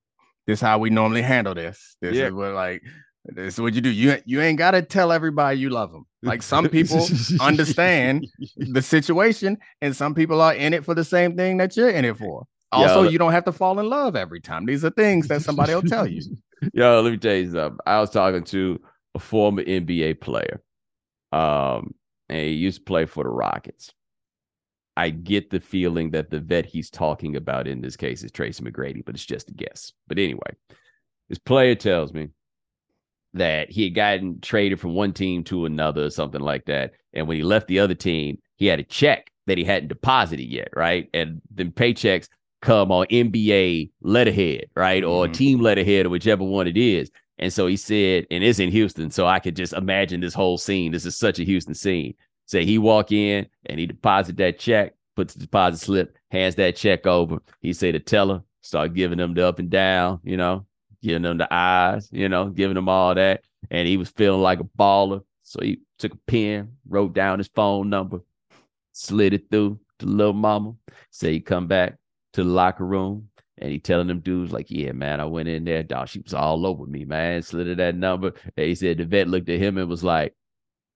this 0.48 0.60
is 0.60 0.62
how 0.62 0.78
we 0.78 0.90
normally 0.90 1.22
handle 1.22 1.54
this. 1.54 1.98
This 2.02 2.16
yeah. 2.16 2.28
is 2.28 2.34
what 2.34 2.54
like 2.54 2.84
this 3.26 3.56
is 3.56 3.62
what 3.62 3.74
you 3.74 3.82
do. 3.82 3.90
You 3.90 4.18
you 4.26 4.42
ain't 4.42 4.58
gotta 4.58 4.82
tell 4.82 5.12
everybody 5.12 5.60
you 5.60 5.70
love 5.70 5.92
them. 5.92 6.06
Like 6.22 6.42
some 6.42 6.70
people 6.70 7.06
understand 7.42 8.28
the 8.58 8.82
situation, 8.82 9.58
and 9.82 9.96
some 9.96 10.14
people 10.14 10.42
are 10.42 10.54
in 10.54 10.74
it 10.74 10.86
for 10.86 10.96
the 10.96 11.04
same 11.04 11.36
thing 11.36 11.58
that 11.58 11.76
you're 11.76 11.90
in 11.90 12.06
it 12.06 12.18
for. 12.18 12.46
Also, 12.72 13.04
Yo, 13.04 13.10
you 13.10 13.18
don't 13.20 13.32
have 13.32 13.46
to 13.46 13.52
fall 13.52 13.80
in 13.80 13.88
love 13.88 14.16
every 14.16 14.42
time. 14.42 14.66
These 14.66 14.84
are 14.84 14.90
things 14.90 15.28
that 15.28 15.42
somebody 15.42 15.76
will 15.76 15.84
tell 15.84 16.08
you. 16.08 16.22
Yo, 16.74 17.02
let 17.02 17.12
me 17.12 17.18
tell 17.18 17.36
you 17.36 17.52
something. 17.52 17.78
I 17.86 18.00
was 18.00 18.10
talking 18.10 18.44
to 18.46 18.80
a 19.16 19.20
former 19.20 19.64
NBA 19.64 20.22
player. 20.22 20.62
Um, 21.34 21.96
and 22.30 22.40
he 22.40 22.52
used 22.52 22.80
to 22.80 22.84
play 22.84 23.06
for 23.06 23.24
the 23.24 23.30
Rockets. 23.30 23.94
I 24.96 25.10
get 25.10 25.50
the 25.50 25.60
feeling 25.60 26.12
that 26.12 26.30
the 26.30 26.40
vet 26.40 26.66
he's 26.66 26.92
talking 26.92 27.36
about 27.36 27.68
in 27.68 27.82
this 27.82 27.96
case 27.96 28.24
is 28.24 28.32
Tracy 28.32 28.64
McGrady, 28.64 29.04
but 29.04 29.16
it's 29.16 29.26
just 29.26 29.50
a 29.50 29.54
guess. 29.54 29.92
But 30.08 30.20
anyway, 30.20 30.56
this 31.30 31.40
player 31.40 31.74
tells 31.74 32.14
me 32.14 32.30
that 33.34 33.72
he 33.72 33.86
had 33.86 33.96
gotten 33.96 34.40
traded 34.40 34.80
from 34.80 34.94
one 34.94 35.12
team 35.12 35.44
to 35.46 35.66
another 35.66 36.06
or 36.06 36.10
something 36.12 36.42
like 36.42 36.66
that. 36.66 36.92
And 37.14 37.28
when 37.28 37.38
he 37.38 37.44
left 37.44 37.68
the 37.68 37.80
other 37.80 37.96
team, 37.96 38.38
he 38.58 38.68
had 38.68 38.80
a 38.80 38.84
check 38.84 39.32
that 39.48 39.58
he 39.58 39.64
hadn't 39.64 39.90
deposited 39.90 40.46
yet, 40.46 40.70
right? 40.76 41.10
And 41.14 41.42
then 41.52 41.72
paychecks 41.72 42.30
come 42.62 42.92
on 42.92 43.08
NBA 43.08 43.92
letterhead, 44.02 44.66
right? 44.76 45.04
Or 45.04 45.26
mm-hmm. 45.26 45.34
team 45.34 45.60
letterhead 45.60 46.06
or 46.06 46.10
whichever 46.10 46.44
one 46.44 46.68
it 46.68 46.78
is. 46.78 47.10
And 47.40 47.52
so 47.52 47.68
he 47.68 47.78
said, 47.78 48.28
and 48.30 48.44
it's 48.44 48.60
in 48.60 48.72
Houston. 48.72 49.10
So 49.10 49.26
I 49.26 49.40
could 49.40 49.56
just 49.56 49.74
imagine 49.74 50.22
this 50.22 50.34
whole 50.34 50.58
scene. 50.58 50.92
This 50.92 51.06
is 51.06 51.18
such 51.18 51.40
a 51.40 51.44
Houston 51.44 51.74
scene. 51.74 52.14
Say 52.46 52.66
he 52.66 52.78
walk 52.78 53.12
in 53.12 53.48
and 53.66 53.80
he 53.80 53.86
deposit 53.86 54.38
that 54.38 54.60
check, 54.60 54.94
puts 55.16 55.34
the 55.34 55.42
deposit 55.42 55.84
slip, 55.84 56.18
hands 56.30 56.56
that 56.56 56.76
check 56.76 57.08
over. 57.08 57.40
He 57.62 57.74
say 57.74 57.92
the 57.92 58.00
teller, 58.00 58.44
start 58.62 58.94
giving 58.94 59.18
them 59.18 59.34
the 59.34 59.48
up 59.48 59.60
and 59.60 59.70
down, 59.70 60.20
you 60.24 60.38
know, 60.38 60.66
giving 61.02 61.24
them 61.24 61.38
the 61.38 61.52
eyes, 61.54 62.10
you 62.12 62.30
know, 62.30 62.50
giving 62.50 62.76
them 62.76 62.90
all 62.90 63.16
that. 63.16 63.44
And 63.72 63.88
he 63.88 63.98
was 63.98 64.10
feeling 64.10 64.42
like 64.42 64.60
a 64.60 64.66
baller. 64.66 65.24
So 65.44 65.60
he 65.62 65.80
took 65.98 66.14
a 66.14 66.18
pen, 66.28 66.74
wrote 66.88 67.14
down 67.14 67.40
his 67.40 67.48
phone 67.48 67.90
number, 67.90 68.22
slid 68.92 69.34
it 69.34 69.50
through 69.50 69.80
to 70.00 70.06
little 70.06 70.34
mama. 70.34 70.74
Say 71.12 71.34
he 71.34 71.40
come 71.40 71.68
back 71.68 71.98
to 72.34 72.44
the 72.44 72.50
locker 72.50 72.86
room, 72.86 73.30
and 73.58 73.72
he 73.72 73.80
telling 73.80 74.08
them 74.08 74.20
dudes 74.20 74.52
like, 74.52 74.70
yeah, 74.70 74.92
man, 74.92 75.20
I 75.20 75.26
went 75.26 75.48
in 75.48 75.66
there, 75.66 75.84
dog. 75.84 76.08
She 76.08 76.20
was 76.20 76.34
all 76.34 76.66
over 76.66 76.86
me, 76.86 77.06
man. 77.06 77.42
Slid 77.42 77.68
her 77.68 77.76
that 77.76 77.96
number. 77.96 78.34
And 78.58 78.68
he 78.68 78.76
said 78.76 78.98
the 78.98 79.06
vet 79.06 79.28
looked 79.28 79.50
at 79.50 79.60
him 79.60 79.78
and 79.78 79.88
was 79.88 80.04
like, 80.04 80.34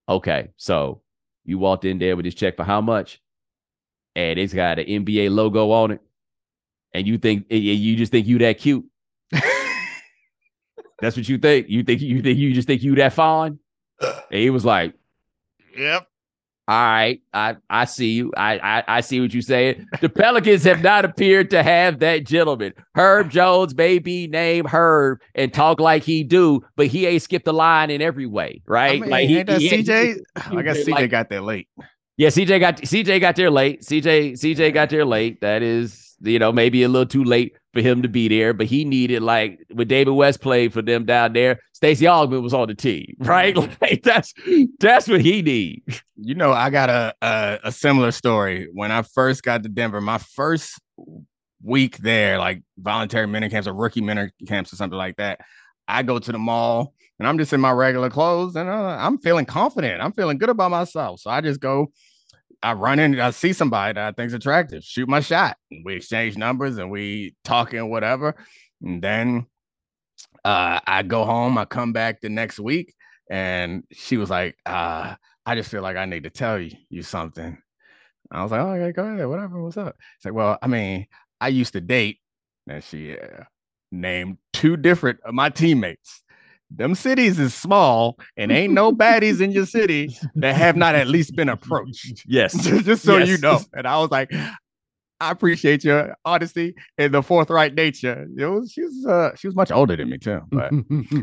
okay, 0.09 0.49
so 0.57 1.01
you 1.45 1.59
walked 1.59 1.85
in 1.85 1.99
there 1.99 2.15
with 2.15 2.25
this 2.25 2.33
check 2.33 2.57
for 2.57 2.63
how 2.63 2.81
much? 2.81 3.21
And 4.15 4.39
it's 4.39 4.53
got 4.53 4.79
an 4.79 4.85
NBA 4.85 5.29
logo 5.29 5.71
on 5.71 5.91
it. 5.91 6.01
And 6.93 7.05
you 7.05 7.17
think 7.19 7.45
you 7.51 7.95
just 7.95 8.11
think 8.11 8.25
you 8.25 8.39
that 8.39 8.57
cute. 8.57 8.85
That's 10.99 11.15
what 11.15 11.29
you 11.29 11.37
think. 11.37 11.69
You 11.69 11.83
think 11.83 12.01
you 12.01 12.23
think 12.23 12.39
you 12.39 12.53
just 12.53 12.67
think 12.67 12.81
you 12.81 12.95
that 12.95 13.13
fine. 13.13 13.59
And 14.01 14.21
he 14.31 14.49
was 14.49 14.65
like, 14.65 14.95
Yep 15.77 16.07
all 16.69 16.75
right, 16.75 17.21
I 17.33 17.55
I 17.69 17.85
see 17.85 18.11
you. 18.11 18.33
I, 18.35 18.57
I 18.57 18.83
I 18.97 19.01
see 19.01 19.21
what 19.21 19.33
you're 19.33 19.41
saying. 19.41 19.87
The 20.01 20.09
Pelicans 20.09 20.65
have 20.65 20.81
not 20.81 21.05
appeared 21.05 21.49
to 21.51 21.63
have 21.63 21.99
that 21.99 22.25
gentleman. 22.25 22.73
Herb 22.93 23.29
Jones 23.29 23.73
may 23.73 23.99
be 23.99 24.27
named 24.27 24.67
Herb 24.67 25.21
and 25.33 25.53
talk 25.53 25.79
like 25.79 26.03
he 26.03 26.23
do, 26.23 26.61
but 26.75 26.87
he 26.87 27.05
ain't 27.05 27.21
skipped 27.21 27.45
the 27.45 27.53
line 27.53 27.89
in 27.89 28.01
every 28.01 28.25
way, 28.25 28.61
right? 28.67 28.97
I 28.97 28.99
mean, 28.99 29.09
like 29.09 29.29
he, 29.29 29.35
he 29.37 29.43
CJ. 29.43 30.19
I 30.35 30.61
guess 30.61 30.79
CJ 30.79 30.91
like, 30.91 31.09
got 31.09 31.29
there 31.29 31.41
late. 31.41 31.69
Yeah, 32.17 32.29
CJ 32.29 32.59
got 32.59 32.77
CJ 32.77 33.21
got 33.21 33.37
there 33.37 33.51
late. 33.51 33.81
CJ 33.81 34.33
CJ 34.33 34.73
got 34.73 34.89
there 34.89 35.05
late. 35.05 35.39
That 35.39 35.63
is, 35.63 36.06
you 36.21 36.39
know, 36.39 36.51
maybe 36.51 36.83
a 36.83 36.89
little 36.89 37.05
too 37.07 37.23
late 37.23 37.55
for 37.73 37.81
him 37.81 38.01
to 38.01 38.07
be 38.07 38.27
there, 38.27 38.53
but 38.53 38.65
he 38.67 38.85
needed 38.85 39.21
like 39.21 39.59
when 39.71 39.87
David 39.87 40.11
West 40.11 40.41
played 40.41 40.73
for 40.73 40.81
them 40.81 41.05
down 41.05 41.33
there. 41.33 41.59
Stacey 41.73 42.05
Augmon 42.05 42.41
was 42.41 42.53
on 42.53 42.67
the 42.67 42.75
team, 42.75 43.15
right? 43.19 43.55
Like 43.81 44.01
that's 44.03 44.33
that's 44.79 45.07
what 45.07 45.21
he 45.21 45.41
need. 45.41 45.83
You 46.15 46.35
know, 46.35 46.51
I 46.51 46.69
got 46.69 46.89
a, 46.89 47.13
a 47.21 47.59
a 47.65 47.71
similar 47.71 48.11
story 48.11 48.67
when 48.73 48.91
I 48.91 49.03
first 49.03 49.43
got 49.43 49.63
to 49.63 49.69
Denver. 49.69 50.01
My 50.01 50.17
first 50.17 50.79
week 51.61 51.97
there, 51.97 52.39
like 52.39 52.63
voluntary 52.77 53.27
minicamps 53.27 53.67
or 53.67 53.73
rookie 53.73 54.01
minute 54.01 54.33
camps 54.47 54.73
or 54.73 54.75
something 54.75 54.97
like 54.97 55.17
that. 55.17 55.41
I 55.87 56.03
go 56.03 56.19
to 56.19 56.31
the 56.31 56.37
mall 56.37 56.93
and 57.19 57.27
I'm 57.27 57.37
just 57.37 57.53
in 57.53 57.61
my 57.61 57.71
regular 57.71 58.09
clothes 58.09 58.55
and 58.55 58.69
uh, 58.69 58.97
I'm 58.99 59.17
feeling 59.19 59.45
confident. 59.45 60.01
I'm 60.01 60.11
feeling 60.11 60.37
good 60.37 60.49
about 60.49 60.71
myself. 60.71 61.21
So 61.21 61.29
I 61.29 61.41
just 61.41 61.59
go 61.59 61.91
I 62.63 62.73
run 62.73 62.99
in, 62.99 63.19
I 63.19 63.29
see 63.31 63.53
somebody 63.53 63.93
that 63.93 64.07
I 64.07 64.11
think's 64.11 64.33
attractive, 64.33 64.83
shoot 64.83 65.07
my 65.07 65.19
shot. 65.19 65.57
We 65.85 65.95
exchange 65.95 66.37
numbers 66.37 66.77
and 66.77 66.89
we 66.89 67.35
talk 67.43 67.73
and 67.73 67.89
whatever. 67.89 68.35
And 68.81 69.01
then 69.01 69.45
uh, 70.43 70.79
I 70.85 71.03
go 71.03 71.23
home, 71.23 71.57
I 71.57 71.65
come 71.65 71.93
back 71.93 72.21
the 72.21 72.29
next 72.29 72.59
week, 72.59 72.95
and 73.29 73.83
she 73.91 74.17
was 74.17 74.29
like, 74.29 74.57
uh, 74.65 75.15
I 75.45 75.55
just 75.55 75.69
feel 75.69 75.81
like 75.81 75.97
I 75.97 76.05
need 76.05 76.23
to 76.23 76.29
tell 76.29 76.59
you, 76.59 76.71
you 76.89 77.03
something. 77.03 77.57
I 78.31 78.43
was 78.43 78.51
like, 78.51 78.61
oh, 78.61 78.71
okay, 78.71 78.91
go 78.91 79.05
ahead, 79.05 79.27
whatever, 79.27 79.61
what's 79.61 79.77
up? 79.77 79.95
It's 80.15 80.25
like, 80.25 80.33
well, 80.33 80.57
I 80.61 80.67
mean, 80.67 81.07
I 81.39 81.49
used 81.49 81.73
to 81.73 81.81
date, 81.81 82.19
and 82.67 82.83
she 82.83 83.13
uh, 83.17 83.43
named 83.91 84.37
two 84.51 84.77
different 84.77 85.19
of 85.23 85.33
my 85.33 85.49
teammates 85.49 86.23
them 86.69 86.95
cities 86.95 87.39
is 87.39 87.53
small 87.53 88.17
and 88.35 88.51
ain't 88.51 88.73
no 88.73 88.91
baddies 88.91 89.41
in 89.41 89.51
your 89.51 89.65
city 89.65 90.17
that 90.35 90.55
have 90.55 90.75
not 90.75 90.95
at 90.95 91.07
least 91.07 91.35
been 91.35 91.49
approached. 91.49 92.23
Yes. 92.25 92.53
Just 92.83 93.03
so 93.03 93.17
yes. 93.17 93.29
you 93.29 93.37
know. 93.37 93.59
And 93.73 93.87
I 93.87 93.97
was 93.99 94.11
like, 94.11 94.31
I 95.19 95.31
appreciate 95.31 95.83
your 95.83 96.15
honesty 96.25 96.75
and 96.97 97.13
the 97.13 97.23
forthright 97.23 97.73
nature. 97.73 98.27
It 98.37 98.45
was, 98.45 98.71
she 98.71 98.83
was 98.83 99.05
uh, 99.05 99.35
she 99.35 99.47
was 99.47 99.55
much 99.55 99.71
older 99.71 99.95
than 99.95 100.09
me 100.09 100.19
too, 100.19 100.41
but 100.51 100.71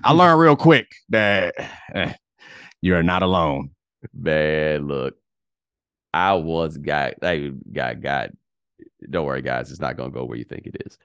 I 0.02 0.12
learned 0.12 0.40
real 0.40 0.56
quick 0.56 0.90
that 1.10 1.54
eh, 1.94 2.12
you 2.80 2.96
are 2.96 3.04
not 3.04 3.22
alone. 3.22 3.70
Man, 4.12 4.88
look, 4.88 5.14
I 6.12 6.34
was 6.34 6.76
got 6.76 7.14
I 7.22 7.52
got 7.72 8.00
got. 8.00 8.30
Don't 9.08 9.26
worry, 9.26 9.42
guys, 9.42 9.70
it's 9.70 9.80
not 9.80 9.96
gonna 9.96 10.10
go 10.10 10.24
where 10.24 10.38
you 10.38 10.44
think 10.44 10.66
it 10.66 10.82
is. 10.84 10.98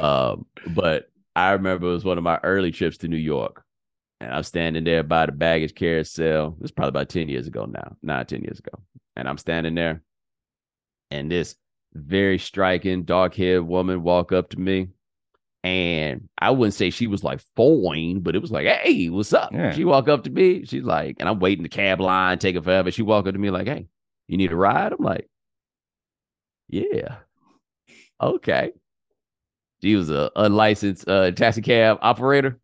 um, 0.00 0.46
but 0.68 1.06
I 1.34 1.50
remember 1.50 1.88
it 1.88 1.92
was 1.94 2.04
one 2.04 2.18
of 2.18 2.24
my 2.24 2.38
early 2.44 2.70
trips 2.70 2.98
to 2.98 3.08
New 3.08 3.16
York 3.16 3.65
and 4.20 4.32
I'm 4.32 4.42
standing 4.42 4.84
there 4.84 5.02
by 5.02 5.26
the 5.26 5.32
baggage 5.32 5.74
carousel. 5.74 6.56
This 6.58 6.66
is 6.66 6.72
probably 6.72 6.88
about 6.90 7.08
10 7.08 7.28
years 7.28 7.46
ago 7.46 7.66
now, 7.66 7.96
nine, 8.02 8.26
10 8.26 8.42
years 8.42 8.58
ago. 8.58 8.82
And 9.14 9.28
I'm 9.28 9.38
standing 9.38 9.74
there, 9.74 10.02
and 11.10 11.30
this 11.30 11.56
very 11.94 12.38
striking, 12.38 13.04
dark 13.04 13.34
haired 13.34 13.66
woman 13.66 14.02
walk 14.02 14.32
up 14.32 14.50
to 14.50 14.60
me. 14.60 14.88
And 15.64 16.28
I 16.38 16.50
wouldn't 16.50 16.74
say 16.74 16.90
she 16.90 17.08
was 17.08 17.24
like 17.24 17.40
fine, 17.56 18.20
but 18.20 18.36
it 18.36 18.42
was 18.42 18.52
like, 18.52 18.66
hey, 18.66 19.08
what's 19.08 19.32
up? 19.32 19.52
Yeah. 19.52 19.72
She 19.72 19.84
walk 19.84 20.08
up 20.08 20.22
to 20.24 20.30
me. 20.30 20.64
She's 20.64 20.84
like, 20.84 21.16
and 21.18 21.28
I'm 21.28 21.40
waiting 21.40 21.64
the 21.64 21.68
cab 21.68 22.00
line, 22.00 22.38
taking 22.38 22.62
forever. 22.62 22.92
She 22.92 23.02
walk 23.02 23.26
up 23.26 23.32
to 23.32 23.40
me 23.40 23.50
like, 23.50 23.66
hey, 23.66 23.86
you 24.28 24.36
need 24.36 24.52
a 24.52 24.56
ride? 24.56 24.92
I'm 24.92 25.04
like, 25.04 25.28
yeah. 26.68 27.16
Okay. 28.20 28.72
She 29.82 29.96
was 29.96 30.08
a 30.08 30.30
unlicensed 30.36 31.08
uh, 31.08 31.32
taxi 31.32 31.62
cab 31.62 31.98
operator. 32.00 32.60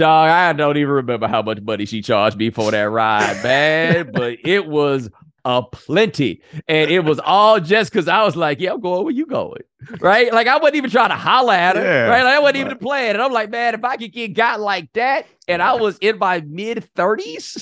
Dog, 0.00 0.30
I 0.30 0.54
don't 0.54 0.78
even 0.78 0.88
remember 0.88 1.28
how 1.28 1.42
much 1.42 1.60
money 1.60 1.84
she 1.84 2.00
charged 2.00 2.38
me 2.38 2.48
for 2.48 2.70
that 2.70 2.84
ride, 2.84 3.42
man. 3.42 4.10
but 4.14 4.38
it 4.42 4.66
was 4.66 5.10
a 5.44 5.62
plenty. 5.62 6.40
And 6.66 6.90
it 6.90 7.00
was 7.00 7.20
all 7.22 7.60
just 7.60 7.92
because 7.92 8.08
I 8.08 8.24
was 8.24 8.34
like, 8.34 8.60
yeah, 8.60 8.72
I'm 8.72 8.80
going 8.80 9.04
where 9.04 9.12
you 9.12 9.26
going. 9.26 9.60
Right? 10.00 10.32
Like 10.32 10.46
I 10.46 10.56
wasn't 10.56 10.76
even 10.76 10.88
trying 10.88 11.10
to 11.10 11.16
holler 11.16 11.52
at 11.52 11.76
her. 11.76 11.82
Yeah, 11.82 12.06
right? 12.06 12.22
Like, 12.22 12.34
I 12.34 12.38
wasn't 12.38 12.56
even 12.56 12.78
playing. 12.78 13.10
And 13.10 13.20
I'm 13.20 13.30
like, 13.30 13.50
man, 13.50 13.74
if 13.74 13.84
I 13.84 13.98
could 13.98 14.10
get 14.10 14.32
got 14.32 14.58
like 14.58 14.90
that 14.94 15.26
and 15.46 15.60
I 15.60 15.74
was 15.74 15.98
in 15.98 16.18
my 16.18 16.40
mid 16.40 16.88
30s. 16.96 17.60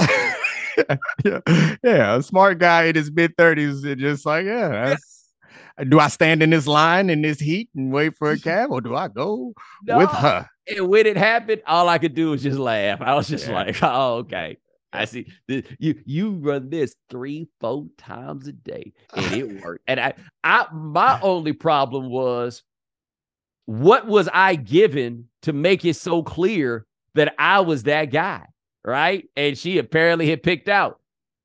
yeah. 1.25 1.41
yeah, 1.83 2.17
a 2.19 2.23
smart 2.23 2.61
guy 2.61 2.85
in 2.85 2.95
his 2.95 3.11
mid 3.11 3.37
30s 3.37 3.85
and 3.85 4.01
just 4.01 4.25
like, 4.25 4.47
yeah, 4.47 4.69
that's 4.69 5.18
do 5.89 6.01
I 6.01 6.09
stand 6.09 6.43
in 6.43 6.51
this 6.51 6.67
line 6.67 7.11
in 7.11 7.23
this 7.23 7.39
heat 7.39 7.69
and 7.75 7.93
wait 7.93 8.17
for 8.17 8.31
a 8.31 8.39
cab, 8.41 8.71
or 8.71 8.81
do 8.81 8.95
I 8.95 9.09
go 9.09 9.55
no. 9.85 9.99
with 9.99 10.11
her? 10.11 10.49
And 10.67 10.89
when 10.89 11.07
it 11.07 11.17
happened, 11.17 11.63
all 11.67 11.89
I 11.89 11.99
could 11.99 12.15
do 12.15 12.31
was 12.31 12.43
just 12.43 12.59
laugh. 12.59 13.01
I 13.01 13.15
was 13.15 13.29
just 13.29 13.47
yeah. 13.47 13.55
like, 13.55 13.77
"Oh, 13.83 14.17
okay." 14.19 14.59
I 14.91 15.05
see 15.05 15.27
you 15.49 16.01
you 16.07 16.31
run 16.33 16.71
this 16.71 16.95
three, 17.11 17.49
four 17.61 17.87
times 17.99 18.49
a 18.49 18.53
day, 18.53 18.93
and 19.15 19.35
it 19.35 19.63
worked. 19.65 19.85
And 19.87 20.01
I, 20.01 20.15
I 20.43 20.67
my 20.73 21.21
only 21.21 21.53
problem 21.53 22.09
was 22.09 22.63
what 23.67 24.07
was 24.07 24.29
I 24.33 24.55
given 24.55 25.29
to 25.43 25.53
make 25.53 25.85
it 25.85 25.97
so 25.97 26.23
clear 26.23 26.87
that 27.15 27.35
I 27.39 27.61
was 27.61 27.83
that 27.83 28.07
guy, 28.07 28.47
right? 28.83 29.29
And 29.37 29.59
she 29.59 29.77
apparently 29.77 30.31
had 30.31 30.43
picked 30.43 30.69
out 30.69 31.01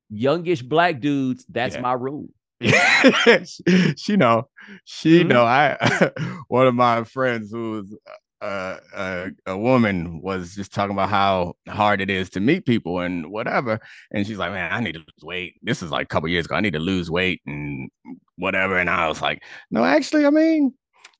youngish 0.08 0.62
black 0.62 1.00
dudes. 1.00 1.44
That's 1.48 1.74
yeah. 1.74 1.82
my 1.82 1.92
rule. 1.92 2.28
she 3.96 4.16
know, 4.16 4.48
she 4.84 5.20
mm-hmm. 5.20 5.28
know. 5.28 5.44
I 5.44 6.10
one 6.48 6.66
of 6.66 6.74
my 6.74 7.04
friends 7.04 7.50
who's 7.50 7.94
uh, 8.40 8.78
a, 8.94 9.30
a 9.46 9.58
woman 9.58 10.20
was 10.20 10.54
just 10.54 10.72
talking 10.72 10.92
about 10.92 11.08
how 11.08 11.54
hard 11.68 12.00
it 12.00 12.10
is 12.10 12.30
to 12.30 12.40
meet 12.40 12.66
people 12.66 13.00
and 13.00 13.30
whatever, 13.30 13.80
and 14.12 14.26
she's 14.26 14.38
like, 14.38 14.52
"Man, 14.52 14.72
I 14.72 14.80
need 14.80 14.92
to 14.92 14.98
lose 14.98 15.22
weight." 15.22 15.54
This 15.62 15.82
is 15.82 15.90
like 15.90 16.04
a 16.04 16.08
couple 16.08 16.28
years 16.28 16.46
ago. 16.46 16.54
I 16.54 16.60
need 16.60 16.74
to 16.74 16.78
lose 16.78 17.10
weight 17.10 17.40
and 17.46 17.90
whatever. 18.36 18.78
And 18.78 18.90
I 18.90 19.08
was 19.08 19.20
like, 19.20 19.42
"No, 19.70 19.84
actually, 19.84 20.26
I 20.26 20.30
mean, 20.30 20.74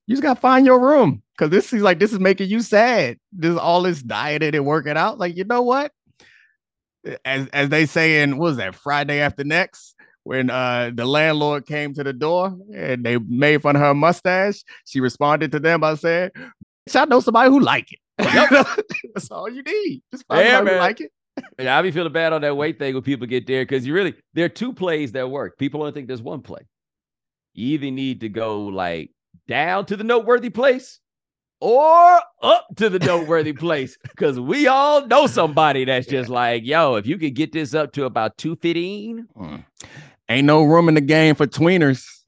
you 0.07 0.15
just 0.15 0.23
gotta 0.23 0.39
find 0.39 0.65
your 0.65 0.79
room 0.79 1.23
because 1.35 1.49
this 1.49 1.73
is 1.73 1.81
like 1.81 1.99
this 1.99 2.13
is 2.13 2.19
making 2.19 2.49
you 2.49 2.61
sad. 2.61 3.17
This 3.31 3.57
all 3.57 3.81
this 3.81 4.01
dieting 4.01 4.55
and 4.55 4.65
working 4.65 4.97
out. 4.97 5.19
Like, 5.19 5.35
you 5.35 5.43
know 5.43 5.63
what? 5.63 5.91
As 7.23 7.47
as 7.49 7.69
they 7.69 7.85
say 7.85 8.21
in 8.21 8.37
what 8.37 8.49
was 8.49 8.57
that 8.57 8.75
Friday 8.75 9.19
after 9.19 9.43
next 9.43 9.94
when 10.25 10.49
uh 10.49 10.91
the 10.93 11.05
landlord 11.05 11.67
came 11.67 11.93
to 11.93 12.03
the 12.03 12.11
door 12.11 12.57
and 12.73 13.05
they 13.05 13.17
made 13.19 13.61
fun 13.61 13.75
of 13.75 13.81
her 13.81 13.93
mustache, 13.93 14.63
she 14.83 14.99
responded 14.99 15.51
to 15.51 15.59
them 15.59 15.79
by 15.79 15.93
saying, 15.93 16.31
I 16.93 17.05
know 17.05 17.19
somebody 17.19 17.49
who 17.49 17.59
like 17.59 17.93
it. 17.93 17.99
That's 19.13 19.29
all 19.29 19.47
you 19.47 19.61
need. 19.61 20.01
Just 20.11 20.25
find 20.27 20.43
yeah, 20.43 20.57
somebody 20.57 20.65
man. 20.65 20.73
who 20.73 20.79
like 20.79 21.01
it. 21.01 21.11
Yeah, 21.59 21.77
I 21.77 21.81
be 21.81 21.91
feeling 21.91 22.13
bad 22.13 22.31
on 22.31 22.41
that 22.41 22.55
weight 22.55 22.79
thing 22.79 22.93
when 22.93 23.03
people 23.03 23.27
get 23.27 23.45
there 23.45 23.63
because 23.63 23.85
you 23.85 23.93
really 23.93 24.15
there 24.33 24.45
are 24.45 24.49
two 24.49 24.73
plays 24.73 25.11
that 25.11 25.29
work. 25.29 25.57
People 25.57 25.81
only 25.81 25.91
think 25.91 26.07
there's 26.07 26.21
one 26.21 26.41
play. 26.41 26.61
You 27.53 27.73
either 27.73 27.91
need 27.91 28.21
to 28.21 28.29
go 28.29 28.63
like 28.63 29.11
down 29.47 29.85
to 29.87 29.97
the 29.97 30.03
noteworthy 30.03 30.49
place 30.49 30.99
or 31.59 32.19
up 32.41 32.67
to 32.77 32.89
the 32.89 32.99
noteworthy 32.99 33.53
place 33.53 33.97
because 34.03 34.39
we 34.39 34.67
all 34.67 35.05
know 35.07 35.27
somebody 35.27 35.85
that's 35.85 36.07
just 36.07 36.29
like, 36.29 36.65
yo, 36.65 36.95
if 36.95 37.05
you 37.05 37.17
could 37.17 37.35
get 37.35 37.51
this 37.51 37.73
up 37.75 37.91
to 37.93 38.05
about 38.05 38.37
215, 38.37 39.27
mm 39.37 39.65
ain't 40.29 40.45
no 40.45 40.63
room 40.63 40.87
in 40.87 40.95
the 40.95 41.01
game 41.01 41.35
for 41.35 41.45
tweeners. 41.47 42.05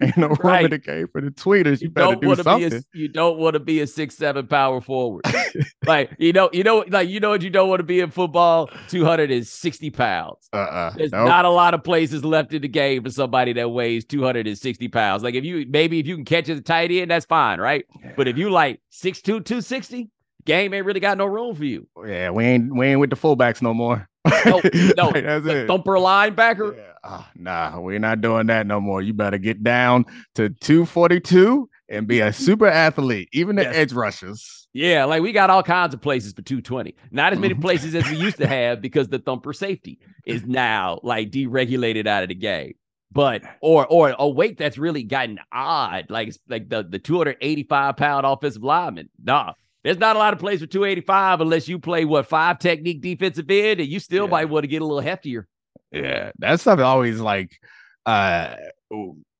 ain't 0.00 0.16
no 0.16 0.28
room 0.28 0.38
right. 0.42 0.64
in 0.64 0.70
the 0.70 0.78
game 0.78 1.08
for 1.08 1.20
the 1.20 1.30
tweeters. 1.30 1.80
You, 1.80 1.88
you 1.88 1.90
better 1.90 2.16
do 2.16 2.34
something. 2.36 2.74
A, 2.74 2.82
you 2.92 3.08
don't 3.08 3.38
want 3.38 3.54
to 3.54 3.60
be 3.60 3.80
a 3.80 3.86
six 3.86 4.16
seven 4.16 4.46
power 4.46 4.80
forward. 4.80 5.24
like 5.86 6.10
you 6.18 6.32
know, 6.32 6.48
you 6.52 6.62
know, 6.62 6.84
like 6.88 7.08
you 7.08 7.20
know 7.20 7.30
what 7.30 7.42
you 7.42 7.50
don't 7.50 7.68
want 7.68 7.80
to 7.80 7.84
be 7.84 8.00
in 8.00 8.10
football. 8.10 8.70
Two 8.88 9.04
hundred 9.04 9.30
and 9.30 9.46
sixty 9.46 9.90
pounds. 9.90 10.48
Uh-uh. 10.52 10.90
There's 10.96 11.12
nope. 11.12 11.26
not 11.26 11.44
a 11.44 11.50
lot 11.50 11.74
of 11.74 11.82
places 11.82 12.24
left 12.24 12.52
in 12.54 12.62
the 12.62 12.68
game 12.68 13.02
for 13.02 13.10
somebody 13.10 13.52
that 13.54 13.68
weighs 13.70 14.04
two 14.04 14.22
hundred 14.22 14.46
and 14.46 14.58
sixty 14.58 14.88
pounds. 14.88 15.22
Like 15.22 15.34
if 15.34 15.44
you 15.44 15.66
maybe 15.68 15.98
if 15.98 16.06
you 16.06 16.16
can 16.16 16.24
catch 16.24 16.48
a 16.48 16.60
tight 16.60 16.90
end, 16.90 17.10
that's 17.10 17.26
fine, 17.26 17.60
right? 17.60 17.84
Yeah. 18.00 18.12
But 18.16 18.28
if 18.28 18.38
you 18.38 18.50
like 18.50 18.80
six 18.90 19.20
two 19.20 19.40
two 19.40 19.60
sixty, 19.60 20.10
game 20.44 20.72
ain't 20.74 20.86
really 20.86 21.00
got 21.00 21.18
no 21.18 21.26
room 21.26 21.54
for 21.54 21.64
you. 21.64 21.88
Yeah, 22.06 22.30
we 22.30 22.44
ain't 22.44 22.74
we 22.74 22.86
ain't 22.86 23.00
with 23.00 23.10
the 23.10 23.16
fullbacks 23.16 23.60
no 23.60 23.74
more. 23.74 24.08
No, 24.24 24.60
no, 24.96 25.12
that's 25.12 25.46
it. 25.46 25.66
Thumper 25.66 25.96
linebacker. 25.96 26.76
Yeah. 26.76 26.92
Oh, 27.04 27.26
nah, 27.36 27.78
we're 27.80 27.98
not 27.98 28.20
doing 28.20 28.46
that 28.46 28.66
no 28.66 28.80
more. 28.80 29.02
You 29.02 29.12
better 29.12 29.38
get 29.38 29.62
down 29.62 30.06
to 30.36 30.48
242 30.48 31.68
and 31.88 32.06
be 32.06 32.20
a 32.20 32.32
super 32.32 32.66
athlete, 32.66 33.28
even 33.32 33.56
the 33.56 33.62
yes. 33.62 33.76
edge 33.76 33.92
rushers. 33.92 34.66
Yeah, 34.72 35.04
like 35.04 35.22
we 35.22 35.32
got 35.32 35.50
all 35.50 35.62
kinds 35.62 35.94
of 35.94 36.00
places 36.00 36.32
for 36.32 36.42
220. 36.42 36.94
Not 37.10 37.32
as 37.32 37.38
many 37.38 37.54
mm-hmm. 37.54 37.62
places 37.62 37.94
as 37.94 38.08
we 38.10 38.16
used 38.16 38.38
to 38.38 38.46
have 38.48 38.80
because 38.80 39.08
the 39.08 39.18
thumper 39.18 39.52
safety 39.52 40.00
is 40.26 40.44
now 40.46 41.00
like 41.02 41.30
deregulated 41.30 42.06
out 42.06 42.22
of 42.22 42.28
the 42.28 42.34
game. 42.34 42.74
But 43.12 43.42
or 43.60 43.86
or 43.86 44.16
a 44.18 44.28
weight 44.28 44.58
that's 44.58 44.76
really 44.76 45.04
gotten 45.04 45.38
odd, 45.52 46.06
like 46.08 46.34
like 46.48 46.68
the 46.68 46.82
the 46.82 46.98
285 46.98 47.96
pound 47.96 48.26
offensive 48.26 48.64
lineman. 48.64 49.08
Nah, 49.22 49.52
there's 49.84 49.98
not 49.98 50.16
a 50.16 50.18
lot 50.18 50.32
of 50.32 50.38
plays 50.38 50.60
for 50.60 50.66
285 50.66 51.42
unless 51.42 51.68
you 51.68 51.78
play 51.78 52.06
what 52.06 52.26
five 52.26 52.58
technique 52.58 53.02
defensive 53.02 53.50
end, 53.50 53.80
and 53.80 53.88
you 53.88 54.00
still 54.00 54.24
yeah. 54.24 54.30
might 54.30 54.44
want 54.46 54.64
to 54.64 54.68
get 54.68 54.82
a 54.82 54.84
little 54.84 55.08
heftier. 55.08 55.44
Yeah, 55.92 56.32
that 56.38 56.58
stuff 56.60 56.80
always 56.80 57.20
like 57.20 57.60
uh 58.06 58.56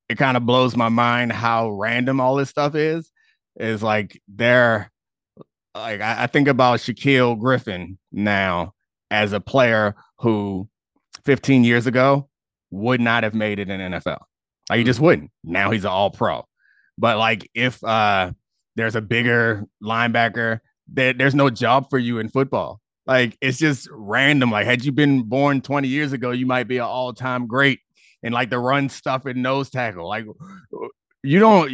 it 0.08 0.16
kind 0.16 0.36
of 0.36 0.46
blows 0.46 0.76
my 0.76 0.88
mind 0.88 1.32
how 1.32 1.70
random 1.70 2.20
all 2.20 2.36
this 2.36 2.50
stuff 2.50 2.74
is. 2.74 3.10
Is 3.56 3.82
like 3.82 4.20
they're 4.28 4.90
like 5.74 6.00
I, 6.00 6.24
I 6.24 6.26
think 6.26 6.48
about 6.48 6.80
Shaquille 6.80 7.38
Griffin 7.38 7.98
now 8.12 8.74
as 9.10 9.32
a 9.32 9.40
player 9.40 9.94
who 10.18 10.68
15 11.24 11.64
years 11.64 11.86
ago 11.86 12.28
would 12.70 13.00
not 13.00 13.22
have 13.22 13.34
made 13.34 13.58
it 13.58 13.70
in 13.70 13.80
NFL. 13.80 14.18
Like 14.68 14.78
he 14.78 14.84
just 14.84 15.00
mm. 15.00 15.04
wouldn't. 15.04 15.30
Now 15.42 15.70
he's 15.70 15.84
an 15.84 15.90
all 15.90 16.10
pro. 16.10 16.46
But 16.98 17.18
like 17.18 17.48
if 17.54 17.82
uh 17.82 18.32
there's 18.76 18.96
a 18.96 19.00
bigger 19.00 19.64
linebacker, 19.82 20.60
there, 20.88 21.12
there's 21.12 21.34
no 21.34 21.50
job 21.50 21.88
for 21.90 21.98
you 21.98 22.18
in 22.18 22.28
football. 22.28 22.80
Like 23.06 23.36
it's 23.40 23.58
just 23.58 23.88
random. 23.92 24.50
Like 24.50 24.66
had 24.66 24.84
you 24.84 24.92
been 24.92 25.22
born 25.22 25.60
20 25.60 25.88
years 25.88 26.12
ago, 26.12 26.30
you 26.30 26.46
might 26.46 26.68
be 26.68 26.78
an 26.78 26.84
all-time 26.84 27.46
great 27.46 27.80
and 28.22 28.32
like 28.32 28.50
the 28.50 28.58
run 28.58 28.88
stuff 28.88 29.26
and 29.26 29.42
nose 29.42 29.70
tackle. 29.70 30.08
Like 30.08 30.24
you 31.22 31.38
don't 31.38 31.72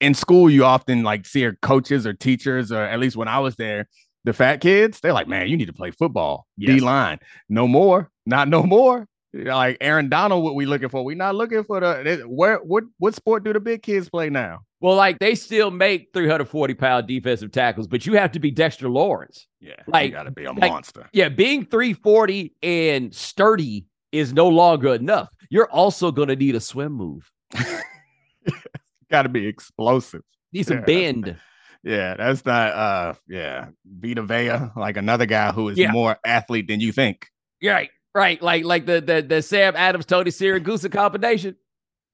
in 0.00 0.14
school, 0.14 0.50
you 0.50 0.64
often 0.64 1.02
like 1.02 1.26
see 1.26 1.40
your 1.40 1.54
coaches 1.62 2.06
or 2.06 2.12
teachers, 2.12 2.70
or 2.70 2.82
at 2.82 3.00
least 3.00 3.16
when 3.16 3.28
I 3.28 3.38
was 3.38 3.56
there, 3.56 3.86
the 4.24 4.32
fat 4.32 4.60
kids, 4.60 5.00
they're 5.00 5.12
like, 5.12 5.28
man, 5.28 5.48
you 5.48 5.56
need 5.56 5.66
to 5.66 5.72
play 5.72 5.90
football, 5.90 6.46
yes. 6.56 6.76
D 6.76 6.80
line. 6.80 7.18
No 7.48 7.66
more, 7.66 8.10
not 8.26 8.48
no 8.48 8.62
more. 8.62 9.06
Like 9.32 9.78
Aaron 9.80 10.08
Donald, 10.08 10.42
what 10.42 10.54
we 10.54 10.66
looking 10.66 10.88
for? 10.88 11.04
We 11.04 11.14
not 11.14 11.34
looking 11.34 11.64
for 11.64 11.80
the 11.80 12.24
where 12.26 12.58
what 12.58 12.84
what 12.98 13.14
sport 13.14 13.44
do 13.44 13.52
the 13.52 13.60
big 13.60 13.82
kids 13.82 14.08
play 14.08 14.30
now? 14.30 14.60
Well, 14.80 14.94
like 14.94 15.18
they 15.18 15.34
still 15.34 15.70
make 15.70 16.10
340 16.12 16.74
pound 16.74 17.08
defensive 17.08 17.50
tackles, 17.50 17.88
but 17.88 18.06
you 18.06 18.14
have 18.14 18.32
to 18.32 18.38
be 18.38 18.50
Dexter 18.50 18.88
Lawrence. 18.88 19.46
Yeah, 19.60 19.74
like 19.88 20.06
you 20.06 20.12
got 20.12 20.24
to 20.24 20.30
be 20.30 20.44
a 20.44 20.52
like, 20.52 20.70
monster. 20.70 21.08
Yeah, 21.12 21.28
being 21.28 21.64
340 21.64 22.54
and 22.62 23.12
sturdy 23.14 23.86
is 24.12 24.32
no 24.32 24.48
longer 24.48 24.94
enough. 24.94 25.28
You're 25.50 25.70
also 25.70 26.12
going 26.12 26.28
to 26.28 26.36
need 26.36 26.54
a 26.54 26.60
swim 26.60 26.92
move. 26.92 27.30
got 29.10 29.22
to 29.22 29.28
be 29.28 29.46
explosive. 29.46 30.22
Need 30.52 30.66
some 30.66 30.78
yeah, 30.78 30.84
bend. 30.84 31.36
Yeah, 31.82 32.14
that's 32.16 32.44
not. 32.44 32.72
Uh, 32.72 33.14
yeah, 33.28 33.68
Vita 33.84 34.22
Vea, 34.22 34.70
like 34.76 34.96
another 34.96 35.26
guy 35.26 35.52
who 35.52 35.70
is 35.70 35.78
yeah. 35.78 35.90
more 35.90 36.16
athlete 36.24 36.68
than 36.68 36.80
you 36.80 36.92
think. 36.92 37.26
Right, 37.62 37.90
right. 38.14 38.40
Like 38.40 38.64
like 38.64 38.86
the 38.86 39.00
the 39.00 39.22
the 39.22 39.42
Sam 39.42 39.74
Adams 39.76 40.06
Tony 40.06 40.30
Siragusa 40.30 40.90
combination. 40.92 41.56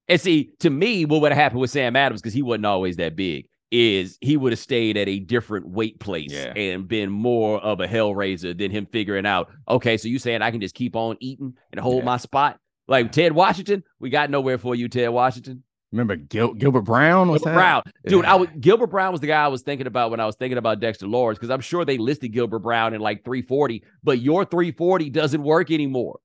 And 0.09 0.21
see, 0.21 0.51
to 0.61 0.71
me, 0.71 1.05
what 1.05 1.21
would 1.23 1.33
have 1.33 1.40
happened 1.40 1.61
with 1.61 1.71
Sam 1.71 1.97
Adams, 1.97 2.21
because 2.21 2.35
he 2.35 2.43
wasn't 2.43 2.67
always 2.67 2.97
that 2.97 3.17
big, 3.17 3.49
is 3.71 4.19
he 4.21 4.37
would 4.37 4.53
have 4.53 4.59
stayed 4.59 4.97
at 4.97 5.09
a 5.09 5.19
different 5.19 5.67
weight 5.67 5.99
place 5.99 6.33
yeah. 6.33 6.53
and 6.55 6.87
been 6.87 7.11
more 7.11 7.59
of 7.61 7.81
a 7.81 7.88
hellraiser 7.88 8.57
than 8.57 8.71
him 8.71 8.87
figuring 8.87 9.27
out, 9.27 9.51
okay, 9.69 9.97
so 9.97 10.09
you 10.09 10.19
saying 10.19 10.43
I 10.43 10.51
can 10.51 10.61
just 10.61 10.75
keep 10.75 10.95
on 10.95 11.17
eating 11.21 11.55
and 11.73 11.81
hold 11.81 11.99
yeah. 11.99 12.05
my 12.05 12.17
spot? 12.19 12.61
Like 12.87 13.12
Ted 13.12 13.33
Washington, 13.33 13.83
we 13.99 14.11
got 14.11 14.31
nowhere 14.31 14.59
for 14.59 14.75
you, 14.75 14.88
Ted 14.88 15.09
Washington. 15.09 15.64
Remember 15.90 16.17
Gil- 16.17 16.55
Gilbert 16.55 16.83
Brown? 16.83 17.31
Was 17.31 17.43
Gilbert 17.43 17.51
that? 17.51 17.57
Brown, 17.57 17.83
dude. 18.07 18.25
Yeah. 18.25 18.33
I 18.33 18.35
was 18.35 18.49
Gilbert 18.61 18.88
Brown 18.88 19.12
was 19.12 19.21
the 19.21 19.29
guy 19.29 19.45
I 19.45 19.49
was 19.49 19.62
thinking 19.62 19.87
about 19.87 20.11
when 20.11 20.19
I 20.19 20.27
was 20.27 20.35
thinking 20.35 20.59
about 20.59 20.81
Dexter 20.81 21.07
Lawrence 21.07 21.38
because 21.38 21.51
I'm 21.51 21.61
sure 21.61 21.85
they 21.85 21.99
listed 21.99 22.33
Gilbert 22.33 22.59
Brown 22.59 22.95
in 22.95 23.01
like 23.01 23.25
340, 23.25 23.85
but 24.03 24.19
your 24.19 24.45
340 24.45 25.09
doesn't 25.11 25.43
work 25.43 25.71
anymore. 25.71 26.19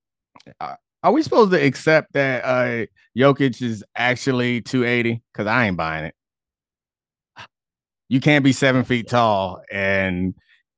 Are 1.04 1.12
we 1.12 1.24
supposed 1.24 1.52
to 1.52 1.64
accept 1.64 2.14
that 2.14 2.44
uh 2.44 2.86
Jokic 3.18 3.62
is 3.62 3.84
actually 3.96 4.62
280? 4.62 5.22
Because 5.32 5.48
I 5.48 5.68
ain't 5.68 5.78
buying 5.78 6.06
it. 6.06 6.16
You 8.10 8.20
can't 8.20 8.44
be 8.44 8.54
seven 8.54 8.84
feet 8.84 9.08
tall 9.08 9.62
and 9.72 10.34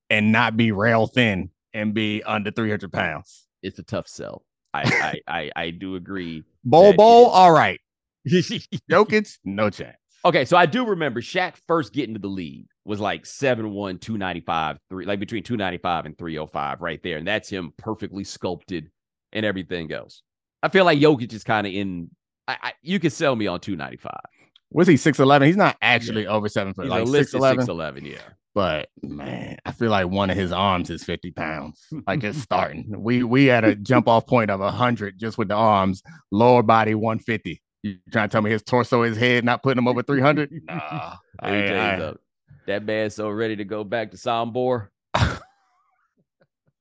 and 0.09 0.31
not 0.31 0.57
be 0.57 0.71
rail 0.71 1.07
thin 1.07 1.49
and 1.73 1.93
be 1.93 2.21
under 2.23 2.51
300 2.51 2.91
pounds. 2.91 3.47
It's 3.63 3.79
a 3.79 3.83
tough 3.83 4.07
sell. 4.07 4.43
I 4.73 4.81
I 5.27 5.39
I, 5.39 5.51
I 5.55 5.69
do 5.71 5.95
agree. 5.95 6.43
Bowl 6.63 6.93
bowl, 6.93 7.27
all 7.27 7.51
right. 7.51 7.79
Jokic, 8.29 9.37
no 9.43 9.69
chance. 9.69 9.97
Okay, 10.23 10.45
so 10.45 10.55
I 10.55 10.67
do 10.67 10.85
remember 10.85 11.19
Shaq 11.19 11.55
first 11.67 11.93
getting 11.93 12.13
to 12.13 12.19
the 12.19 12.27
league 12.27 12.67
was 12.85 12.99
like 12.99 13.23
7'1, 13.23 13.99
295, 14.01 14.77
three, 14.89 15.05
like 15.05 15.19
between 15.19 15.41
295 15.41 16.05
and 16.05 16.17
305 16.17 16.81
right 16.81 17.01
there. 17.01 17.17
And 17.17 17.27
that's 17.27 17.49
him 17.49 17.73
perfectly 17.77 18.23
sculpted 18.23 18.91
and 19.33 19.45
everything 19.45 19.91
else. 19.91 20.23
I 20.63 20.69
feel 20.69 20.85
like 20.85 20.99
Jokic 20.99 21.33
is 21.33 21.43
kind 21.43 21.65
of 21.65 21.73
in. 21.73 22.09
I, 22.47 22.57
I, 22.61 22.73
you 22.81 22.99
could 22.99 23.13
sell 23.13 23.35
me 23.35 23.47
on 23.47 23.59
two 23.59 23.75
ninety 23.75 23.97
five. 23.97 24.19
Was 24.71 24.87
he 24.87 24.97
six 24.97 25.19
eleven? 25.19 25.47
He's 25.47 25.57
not 25.57 25.77
actually 25.81 26.23
yeah. 26.23 26.29
over 26.29 26.49
seven 26.49 26.73
foot. 26.73 26.83
He's 26.83 26.91
like 26.91 27.07
six 27.07 27.33
eleven. 27.67 28.05
Yeah. 28.05 28.17
But 28.53 28.89
man, 29.01 29.57
I 29.65 29.71
feel 29.71 29.89
like 29.89 30.07
one 30.07 30.29
of 30.29 30.37
his 30.37 30.51
arms 30.51 30.89
is 30.89 31.03
fifty 31.03 31.31
pounds. 31.31 31.85
Like 32.05 32.23
it's 32.23 32.37
starting. 32.41 32.93
we 32.97 33.23
we 33.23 33.45
had 33.45 33.63
a 33.63 33.75
jump 33.75 34.07
off 34.07 34.27
point 34.27 34.49
of 34.49 34.59
hundred 34.73 35.17
just 35.17 35.37
with 35.37 35.47
the 35.47 35.55
arms. 35.55 36.03
Lower 36.31 36.63
body 36.63 36.95
one 36.95 37.19
fifty. 37.19 37.61
You 37.83 37.97
trying 38.11 38.29
to 38.29 38.31
tell 38.31 38.41
me 38.41 38.51
his 38.51 38.61
torso, 38.61 39.01
his 39.01 39.17
head, 39.17 39.43
not 39.43 39.63
putting 39.63 39.79
him 39.79 39.87
over 39.87 40.03
300? 40.03 40.51
nah. 40.65 41.15
Let 41.41 41.51
me 41.51 41.67
tell 41.67 41.99
you 41.99 42.19
That 42.67 42.85
man's 42.85 43.15
so 43.15 43.29
ready 43.29 43.55
to 43.55 43.65
go 43.65 43.83
back 43.83 44.11
to 44.11 44.17
Sombor. 44.17 44.89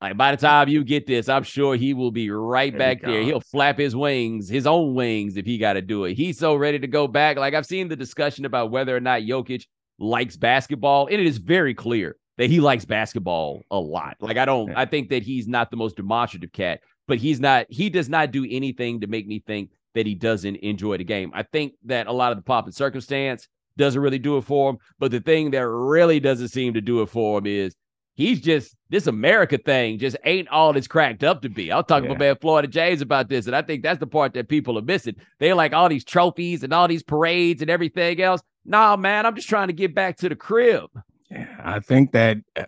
Like 0.01 0.17
by 0.17 0.31
the 0.31 0.37
time 0.37 0.69
you 0.69 0.83
get 0.83 1.07
this, 1.07 1.29
I'm 1.29 1.43
sure 1.43 1.77
he 1.77 1.93
will 1.95 2.11
be 2.11 2.31
right 2.31 2.73
there 2.73 2.79
back 2.79 3.03
there. 3.03 3.23
He'll 3.23 3.41
flap 3.41 3.79
his 3.79 3.95
wings, 3.95 4.49
his 4.49 4.67
own 4.67 4.95
wings, 4.95 5.37
if 5.37 5.45
he 5.45 5.59
got 5.59 5.75
to 5.75 5.83
do 5.83 6.05
it. 6.05 6.15
He's 6.15 6.39
so 6.39 6.55
ready 6.55 6.79
to 6.79 6.87
go 6.87 7.07
back. 7.07 7.37
Like 7.37 7.55
I've 7.55 7.67
seen 7.67 7.89
the 7.89 7.97
discussion 7.97 8.45
about 8.45 8.71
whether 8.71 8.97
or 8.97 9.01
not 9.01 9.23
Jokic 9.23 9.67
likes 9.99 10.37
basketball, 10.37 11.07
and 11.07 11.21
it 11.21 11.27
is 11.27 11.39
very 11.39 11.75
clear 11.75 12.17
that 12.39 12.49
he 12.49 12.61
likes 12.61 12.87
basketball 12.87 13.63
a 13.71 13.79
lot. 13.79 14.17
Like 14.21 14.39
I 14.39 14.47
don't, 14.47 14.75
I 14.75 14.87
think 14.87 15.11
that 15.11 15.23
he's 15.23 15.47
not 15.47 15.71
the 15.71 15.77
most 15.77 15.97
demonstrative 15.97 16.53
cat, 16.53 16.81
but 17.07 17.19
he's 17.19 17.39
not, 17.39 17.67
he 17.69 17.91
does 17.91 18.09
not 18.09 18.31
do 18.31 18.47
anything 18.49 19.01
to 19.03 19.07
make 19.07 19.27
me 19.27 19.43
think 19.47 19.71
that 19.95 20.07
he 20.07 20.15
doesn't 20.15 20.57
enjoy 20.57 20.97
the 20.97 21.05
game. 21.05 21.31
I 21.35 21.43
think 21.43 21.75
that 21.85 22.07
a 22.07 22.13
lot 22.13 22.33
of 22.33 22.39
the 22.39 22.43
pop 22.43 22.65
and 22.65 22.75
circumstance 22.75 23.49
doesn't 23.77 24.01
really 24.01 24.19
do 24.19 24.39
it 24.39 24.45
for 24.45 24.71
him. 24.71 24.79
But 24.99 25.11
the 25.11 25.21
thing 25.21 25.51
that 25.51 25.67
really 25.69 26.21
doesn't 26.21 26.49
seem 26.49 26.75
to 26.75 26.81
do 26.81 27.03
it 27.03 27.11
for 27.11 27.39
him 27.39 27.47
is 27.47 27.75
he's 28.21 28.41
just 28.41 28.77
this 28.91 29.07
America 29.07 29.57
thing 29.59 29.99
just 29.99 30.17
ain't 30.25 30.49
all 30.49 30.77
it's 30.77 30.87
cracked 30.87 31.25
up 31.25 31.43
to 31.43 31.49
be. 31.49 31.73
I'll 31.73 31.83
talk 31.83 32.05
yeah. 32.05 32.11
about 32.11 32.41
Florida 32.41 32.69
James 32.69 33.01
about 33.01 33.29
this, 33.29 33.47
and 33.47 33.57
I 33.57 33.63
think 33.63 33.83
that's 33.83 33.99
the 33.99 34.07
part 34.07 34.35
that 34.35 34.49
people 34.49 34.79
are 34.79 34.83
missing. 34.83 35.17
They 35.39 35.53
like 35.53 35.73
all 35.73 35.89
these 35.89 36.05
trophies 36.05 36.63
and 36.63 36.73
all 36.73 36.87
these 36.87 37.03
parades 37.03 37.63
and 37.63 37.71
everything 37.71 38.21
else. 38.21 38.43
Nah, 38.65 38.97
man, 38.97 39.27
I'm 39.27 39.35
just 39.35 39.49
trying 39.49 39.69
to 39.69 39.73
get 39.73 39.95
back 39.95 40.19
to 40.19 40.29
the 40.29 40.37
crib. 40.37 40.91
Yeah, 41.31 41.47
I 41.63 41.81
think 41.81 42.13
that 42.13 42.39
uh, 42.57 42.65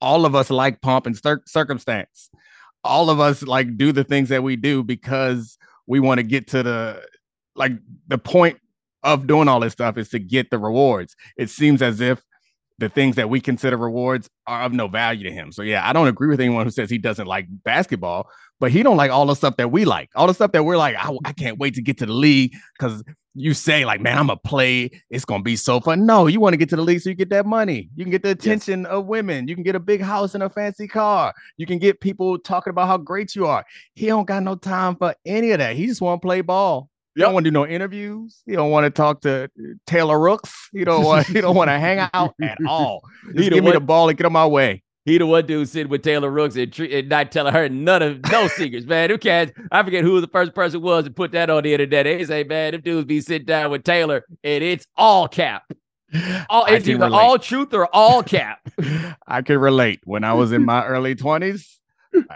all 0.00 0.24
of 0.24 0.34
us 0.34 0.50
like 0.50 0.80
pomp 0.80 1.06
and 1.06 1.16
cir- 1.16 1.42
circumstance. 1.46 2.30
All 2.82 3.10
of 3.10 3.20
us 3.20 3.42
like 3.42 3.76
do 3.76 3.92
the 3.92 4.04
things 4.04 4.28
that 4.28 4.42
we 4.42 4.56
do 4.56 4.82
because 4.82 5.58
we 5.86 6.00
want 6.00 6.18
to 6.18 6.22
get 6.22 6.48
to 6.48 6.62
the 6.62 7.02
like 7.56 7.72
the 8.08 8.18
point 8.18 8.58
of 9.02 9.26
doing 9.26 9.48
all 9.48 9.60
this 9.60 9.72
stuff 9.72 9.98
is 9.98 10.08
to 10.10 10.18
get 10.18 10.50
the 10.50 10.58
rewards. 10.58 11.14
It 11.36 11.50
seems 11.50 11.82
as 11.82 12.00
if 12.00 12.22
the 12.78 12.88
things 12.88 13.16
that 13.16 13.30
we 13.30 13.40
consider 13.40 13.76
rewards 13.76 14.28
are 14.46 14.62
of 14.62 14.72
no 14.72 14.88
value 14.88 15.28
to 15.28 15.32
him. 15.32 15.52
So 15.52 15.62
yeah, 15.62 15.88
I 15.88 15.92
don't 15.92 16.08
agree 16.08 16.28
with 16.28 16.40
anyone 16.40 16.66
who 16.66 16.70
says 16.70 16.90
he 16.90 16.98
doesn't 16.98 17.26
like 17.26 17.46
basketball, 17.48 18.28
but 18.60 18.70
he 18.70 18.82
don't 18.82 18.96
like 18.96 19.10
all 19.10 19.26
the 19.26 19.34
stuff 19.34 19.56
that 19.58 19.70
we 19.70 19.84
like. 19.84 20.10
All 20.14 20.26
the 20.26 20.34
stuff 20.34 20.52
that 20.52 20.64
we're 20.64 20.76
like, 20.76 20.96
I, 20.96 21.16
I 21.24 21.32
can't 21.32 21.58
wait 21.58 21.74
to 21.74 21.82
get 21.82 21.98
to 21.98 22.06
the 22.06 22.12
league 22.12 22.52
because 22.78 23.04
you 23.34 23.52
say 23.54 23.84
like, 23.84 24.00
man, 24.00 24.18
I'm 24.18 24.26
gonna 24.26 24.38
play. 24.44 24.90
It's 25.10 25.24
gonna 25.24 25.42
be 25.42 25.56
so 25.56 25.80
fun. 25.80 26.06
No, 26.06 26.26
you 26.26 26.40
want 26.40 26.52
to 26.52 26.56
get 26.56 26.68
to 26.70 26.76
the 26.76 26.82
league 26.82 27.00
so 27.00 27.10
you 27.10 27.16
get 27.16 27.30
that 27.30 27.46
money. 27.46 27.90
You 27.94 28.04
can 28.04 28.10
get 28.10 28.22
the 28.22 28.30
attention 28.30 28.82
yes. 28.82 28.90
of 28.90 29.06
women. 29.06 29.48
You 29.48 29.54
can 29.54 29.64
get 29.64 29.74
a 29.74 29.80
big 29.80 30.00
house 30.00 30.34
and 30.34 30.42
a 30.42 30.50
fancy 30.50 30.88
car. 30.88 31.34
You 31.56 31.66
can 31.66 31.78
get 31.78 32.00
people 32.00 32.38
talking 32.38 32.70
about 32.70 32.86
how 32.86 32.96
great 32.96 33.34
you 33.34 33.46
are. 33.46 33.64
He 33.94 34.06
don't 34.06 34.26
got 34.26 34.42
no 34.42 34.54
time 34.54 34.96
for 34.96 35.14
any 35.26 35.50
of 35.50 35.58
that. 35.58 35.76
He 35.76 35.86
just 35.86 36.00
want 36.00 36.22
to 36.22 36.26
play 36.26 36.40
ball. 36.40 36.88
He 37.14 37.22
don't 37.22 37.32
want 37.32 37.44
to 37.44 37.50
do 37.50 37.54
no 37.54 37.66
interviews. 37.66 38.42
He 38.44 38.52
don't 38.52 38.70
want 38.70 38.84
to 38.84 38.90
talk 38.90 39.20
to 39.22 39.48
Taylor 39.86 40.18
Rooks. 40.18 40.52
He 40.72 40.84
don't 40.84 41.04
want. 41.04 41.26
he 41.26 41.40
don't 41.40 41.54
want 41.54 41.68
to 41.68 41.78
hang 41.78 41.98
out 42.14 42.34
at 42.42 42.58
all. 42.66 43.02
Just 43.34 43.50
give 43.50 43.64
me 43.64 43.72
the 43.72 43.80
ball 43.80 44.08
and 44.08 44.18
get 44.18 44.26
on 44.26 44.32
my 44.32 44.46
way. 44.46 44.82
He 45.04 45.18
the 45.18 45.26
one 45.26 45.44
dude 45.44 45.68
sitting 45.68 45.90
with 45.90 46.02
Taylor 46.02 46.30
Rooks 46.30 46.56
and, 46.56 46.76
and 46.80 47.08
not 47.10 47.30
telling 47.30 47.52
her 47.52 47.68
none 47.68 48.00
of 48.00 48.20
no 48.32 48.48
secrets, 48.56 48.86
man. 48.86 49.10
Who 49.10 49.18
cares? 49.18 49.50
I 49.70 49.82
forget 49.82 50.02
who 50.02 50.18
the 50.22 50.28
first 50.28 50.54
person 50.54 50.80
was 50.80 51.04
to 51.04 51.10
put 51.10 51.32
that 51.32 51.50
on 51.50 51.62
the 51.62 51.74
internet. 51.74 52.06
They 52.06 52.24
say, 52.24 52.42
man, 52.42 52.72
if 52.72 52.82
dudes 52.82 53.04
be 53.04 53.20
sitting 53.20 53.46
down 53.46 53.70
with 53.70 53.84
Taylor 53.84 54.24
and 54.42 54.64
it's 54.64 54.86
all 54.96 55.28
cap. 55.28 55.64
All 56.48 56.64
it's 56.66 56.88
either 56.88 57.04
relate. 57.04 57.18
all 57.18 57.38
truth 57.38 57.74
or 57.74 57.86
all 57.94 58.22
cap. 58.22 58.60
I 59.26 59.42
can 59.42 59.58
relate. 59.58 60.00
When 60.04 60.24
I 60.24 60.32
was 60.32 60.52
in 60.52 60.64
my 60.64 60.86
early 60.86 61.14
20s, 61.16 61.66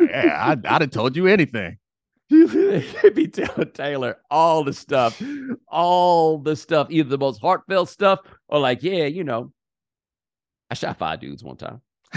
yeah, 0.01 0.57
I, 0.63 0.75
I'd 0.75 0.83
have 0.83 0.91
told 0.91 1.17
you 1.17 1.27
anything. 1.27 1.79
be 3.15 3.29
telling 3.29 3.71
Taylor 3.73 4.19
all 4.31 4.63
the 4.63 4.73
stuff, 4.73 5.21
all 5.67 6.39
the 6.39 6.57
stuff, 6.57 6.89
either 6.91 7.09
the 7.09 7.19
most 7.19 7.41
heartfelt 7.41 7.89
stuff 7.89 8.21
or 8.49 8.59
like, 8.59 8.83
yeah, 8.83 9.07
you 9.07 9.25
know, 9.25 9.53
I 10.71 10.75
shot 10.75 10.99
five 10.99 11.21
dudes 11.21 11.43
one 11.43 11.57
time. 11.57 11.81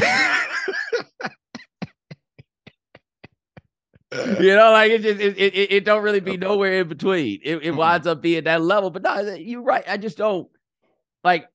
you 4.12 4.56
know, 4.56 4.72
like 4.72 4.92
it 4.92 5.02
just 5.02 5.22
it, 5.22 5.38
it, 5.38 5.72
it 5.72 5.86
don't 5.86 6.04
really 6.04 6.20
be 6.20 6.36
nowhere 6.36 6.82
in 6.82 6.88
between. 6.90 7.40
It, 7.44 7.64
it 7.64 7.72
winds 7.72 8.08
up 8.08 8.22
being 8.22 8.44
that 8.44 8.62
level. 8.62 8.90
But 8.90 9.04
no, 9.04 9.22
you're 9.36 9.62
right. 9.62 9.86
I 9.88 9.98
just 9.98 10.18
don't 10.18 10.50
like. 11.24 11.48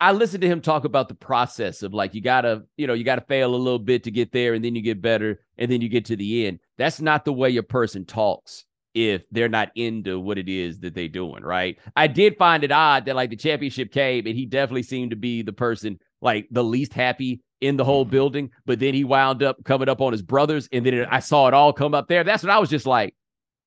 I 0.00 0.12
listened 0.12 0.42
to 0.42 0.48
him 0.48 0.60
talk 0.60 0.84
about 0.84 1.08
the 1.08 1.14
process 1.14 1.82
of 1.82 1.94
like 1.94 2.14
you 2.14 2.20
gotta, 2.20 2.64
you 2.76 2.86
know, 2.86 2.94
you 2.94 3.04
gotta 3.04 3.22
fail 3.22 3.54
a 3.54 3.56
little 3.56 3.78
bit 3.78 4.04
to 4.04 4.10
get 4.10 4.32
there, 4.32 4.54
and 4.54 4.64
then 4.64 4.74
you 4.74 4.82
get 4.82 5.00
better, 5.00 5.40
and 5.56 5.70
then 5.70 5.80
you 5.80 5.88
get 5.88 6.06
to 6.06 6.16
the 6.16 6.46
end. 6.46 6.60
That's 6.76 7.00
not 7.00 7.24
the 7.24 7.32
way 7.32 7.56
a 7.56 7.62
person 7.62 8.04
talks 8.04 8.64
if 8.94 9.22
they're 9.30 9.48
not 9.48 9.70
into 9.74 10.18
what 10.18 10.38
it 10.38 10.48
is 10.48 10.80
that 10.80 10.94
they're 10.94 11.06
doing, 11.06 11.42
right? 11.42 11.78
I 11.94 12.06
did 12.06 12.38
find 12.38 12.64
it 12.64 12.72
odd 12.72 13.04
that 13.04 13.16
like 13.16 13.28
the 13.28 13.36
championship 13.36 13.92
came 13.92 14.26
and 14.26 14.34
he 14.34 14.46
definitely 14.46 14.84
seemed 14.84 15.10
to 15.10 15.16
be 15.16 15.42
the 15.42 15.52
person 15.52 15.98
like 16.22 16.46
the 16.50 16.64
least 16.64 16.94
happy 16.94 17.42
in 17.60 17.76
the 17.76 17.84
whole 17.84 18.04
mm-hmm. 18.04 18.10
building, 18.10 18.50
but 18.64 18.78
then 18.80 18.94
he 18.94 19.04
wound 19.04 19.42
up 19.42 19.62
coming 19.64 19.88
up 19.88 20.00
on 20.00 20.12
his 20.12 20.22
brothers, 20.22 20.68
and 20.72 20.84
then 20.84 20.94
it, 20.94 21.08
I 21.10 21.20
saw 21.20 21.48
it 21.48 21.54
all 21.54 21.72
come 21.72 21.94
up 21.94 22.08
there. 22.08 22.24
That's 22.24 22.42
when 22.42 22.50
I 22.50 22.58
was 22.58 22.70
just 22.70 22.86
like, 22.86 23.14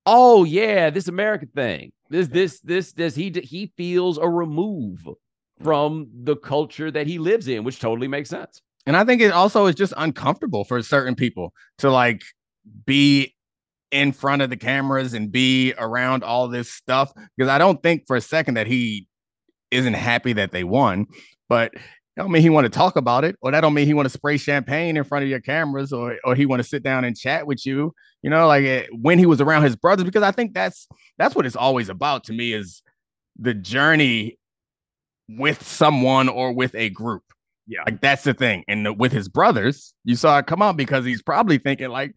"Oh 0.06 0.44
yeah, 0.44 0.89
this 0.89 1.08
American 1.08 1.50
thing. 1.50 1.92
This 2.10 2.28
this 2.28 2.60
this 2.62 2.94
this 2.94 3.15
he 3.15 3.30
he 3.44 3.72
feels 3.78 4.18
a 4.18 4.28
remove 4.28 5.08
from 5.63 6.10
the 6.24 6.36
culture 6.36 6.91
that 6.91 7.08
he 7.08 7.19
lives 7.19 7.48
in, 7.48 7.63
which 7.63 7.80
totally 7.80 8.08
makes 8.08 8.30
sense." 8.30 8.62
And 8.86 8.98
I 8.98 9.04
think 9.04 9.22
it 9.22 9.32
also 9.32 9.65
is 9.67 9.76
just 9.76 9.93
uncomfortable 9.98 10.63
for 10.63 10.82
certain 10.82 11.15
people 11.15 11.54
to 11.80 11.91
like 11.91 12.24
be 12.86 13.36
in 13.91 14.12
front 14.12 14.41
of 14.41 14.50
the 14.50 14.58
cameras 14.58 15.13
and 15.13 15.32
be 15.32 15.74
around 15.78 16.24
all 16.24 16.48
this 16.48 16.72
stuff 16.72 17.12
because 17.36 17.50
I 17.50 17.58
don't 17.58 17.82
think 17.82 18.06
for 18.08 18.15
a 18.15 18.22
second 18.22 18.54
that 18.56 18.67
he 18.67 19.08
isn't 19.72 19.95
happy 19.95 20.34
that 20.34 20.52
they 20.52 20.63
won, 20.63 21.08
but 21.48 21.74
don't 22.17 22.32
mean 22.32 22.41
he 22.41 22.50
want 22.50 22.65
to 22.65 22.69
talk 22.69 22.95
about 22.95 23.24
it, 23.24 23.38
or 23.41 23.52
that 23.52 23.62
don't 23.62 23.74
mean 23.74 23.86
he 23.86 23.93
want 23.93 24.06
to 24.06 24.10
spray 24.10 24.38
champagne 24.38 24.98
in 24.98 25.04
front 25.04 25.24
of 25.24 25.30
your 25.30 25.39
cameras, 25.39 25.93
or 25.93 26.17
or 26.26 26.36
he 26.36 26.45
want 26.45 26.62
to 26.62 26.67
sit 26.67 26.84
down 26.84 27.06
and 27.06 27.17
chat 27.17 27.48
with 27.48 27.65
you. 27.65 27.93
You 28.22 28.30
know, 28.30 28.45
like 28.48 28.65
eh, 28.65 28.88
when 28.91 29.19
he 29.19 29.26
was 29.26 29.39
around 29.39 29.63
his 29.63 29.76
brothers, 29.76 30.04
because 30.04 30.24
I 30.24 30.32
think 30.32 30.54
that's 30.54 30.88
that's 31.17 31.36
what 31.36 31.45
it's 31.45 31.56
always 31.56 31.88
about 31.88 32.26
to 32.26 32.34
me 32.34 32.54
is 32.54 32.82
the 33.39 33.54
journey 33.54 34.38
with 35.38 35.65
someone 35.65 36.30
or 36.30 36.52
with 36.52 36.74
a 36.76 36.89
group. 36.89 37.24
Yeah, 37.68 37.84
like 37.86 38.02
that's 38.02 38.24
the 38.24 38.34
thing. 38.34 38.63
And 38.68 38.86
the, 38.86 38.94
with 38.94 39.12
his 39.12 39.30
brothers, 39.30 39.94
you 40.04 40.15
saw 40.15 40.39
it 40.39 40.48
come 40.48 40.62
out 40.62 40.76
because 40.76 41.06
he's 41.06 41.22
probably 41.22 41.60
thinking 41.60 41.89
like, 41.89 42.15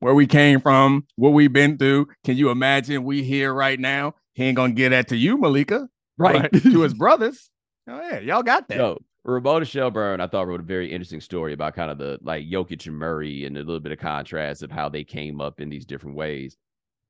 where 0.00 0.14
we 0.14 0.26
came 0.26 0.60
from, 0.60 1.06
what 1.16 1.30
we've 1.30 1.52
been 1.52 1.76
through. 1.76 2.08
Can 2.24 2.36
you 2.36 2.50
imagine 2.50 3.02
we 3.02 3.24
here 3.24 3.52
right 3.52 3.78
now? 3.78 4.14
He 4.34 4.44
ain't 4.44 4.56
gonna 4.56 4.72
get 4.72 4.90
that 4.90 5.08
to 5.08 5.16
you, 5.16 5.36
Malika. 5.36 5.88
Right. 6.16 6.50
to 6.62 6.80
his 6.82 6.94
brothers. 6.94 7.50
Oh 7.88 8.00
yeah, 8.00 8.20
y'all 8.20 8.42
got 8.42 8.68
that. 8.68 8.78
Yo, 8.78 8.98
Ramona 9.24 9.64
Shelburne, 9.64 10.20
I 10.20 10.26
thought 10.26 10.46
wrote 10.46 10.60
a 10.60 10.64
very 10.64 10.92
interesting 10.92 11.20
story 11.20 11.52
about 11.52 11.74
kind 11.74 11.90
of 11.90 11.98
the 11.98 12.18
like 12.22 12.46
Jokic 12.46 12.86
and 12.86 12.96
Murray 12.96 13.44
and 13.44 13.56
a 13.56 13.60
little 13.60 13.80
bit 13.80 13.92
of 13.92 13.98
contrast 13.98 14.62
of 14.62 14.70
how 14.70 14.88
they 14.88 15.04
came 15.04 15.40
up 15.40 15.60
in 15.60 15.68
these 15.68 15.84
different 15.84 16.16
ways. 16.16 16.56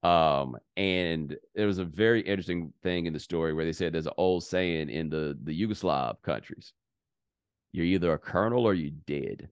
Um, 0.02 0.56
and 0.76 1.36
there 1.54 1.66
was 1.66 1.78
a 1.78 1.84
very 1.84 2.20
interesting 2.20 2.72
thing 2.82 3.06
in 3.06 3.12
the 3.12 3.18
story 3.18 3.52
where 3.52 3.64
they 3.64 3.72
said 3.72 3.92
there's 3.92 4.06
an 4.06 4.12
old 4.16 4.44
saying 4.44 4.90
in 4.90 5.10
the 5.10 5.36
the 5.42 5.60
Yugoslav 5.60 6.22
countries: 6.22 6.72
"You're 7.72 7.86
either 7.86 8.12
a 8.12 8.18
colonel 8.18 8.64
or 8.64 8.74
you 8.74 8.90
dead." 8.90 9.48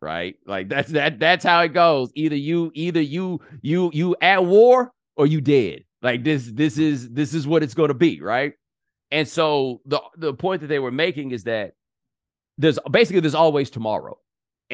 Right? 0.00 0.36
Like 0.46 0.68
that's 0.68 0.90
that 0.90 1.18
that's 1.18 1.44
how 1.44 1.60
it 1.60 1.68
goes. 1.72 2.10
Either 2.14 2.36
you 2.36 2.70
either 2.74 3.00
you 3.00 3.40
you 3.62 3.90
you 3.94 4.16
at 4.20 4.44
war 4.44 4.92
or 5.16 5.26
you 5.26 5.40
dead. 5.40 5.84
Like 6.02 6.22
this 6.22 6.50
this 6.52 6.76
is 6.76 7.08
this 7.10 7.32
is 7.32 7.46
what 7.46 7.62
it's 7.62 7.74
going 7.74 7.88
to 7.88 7.94
be, 7.94 8.20
right? 8.20 8.52
And 9.10 9.26
so 9.26 9.80
the 9.86 10.00
the 10.16 10.34
point 10.34 10.60
that 10.60 10.66
they 10.66 10.78
were 10.78 10.90
making 10.90 11.30
is 11.30 11.44
that 11.44 11.72
there's 12.58 12.78
basically 12.90 13.20
there's 13.20 13.34
always 13.34 13.70
tomorrow. 13.70 14.18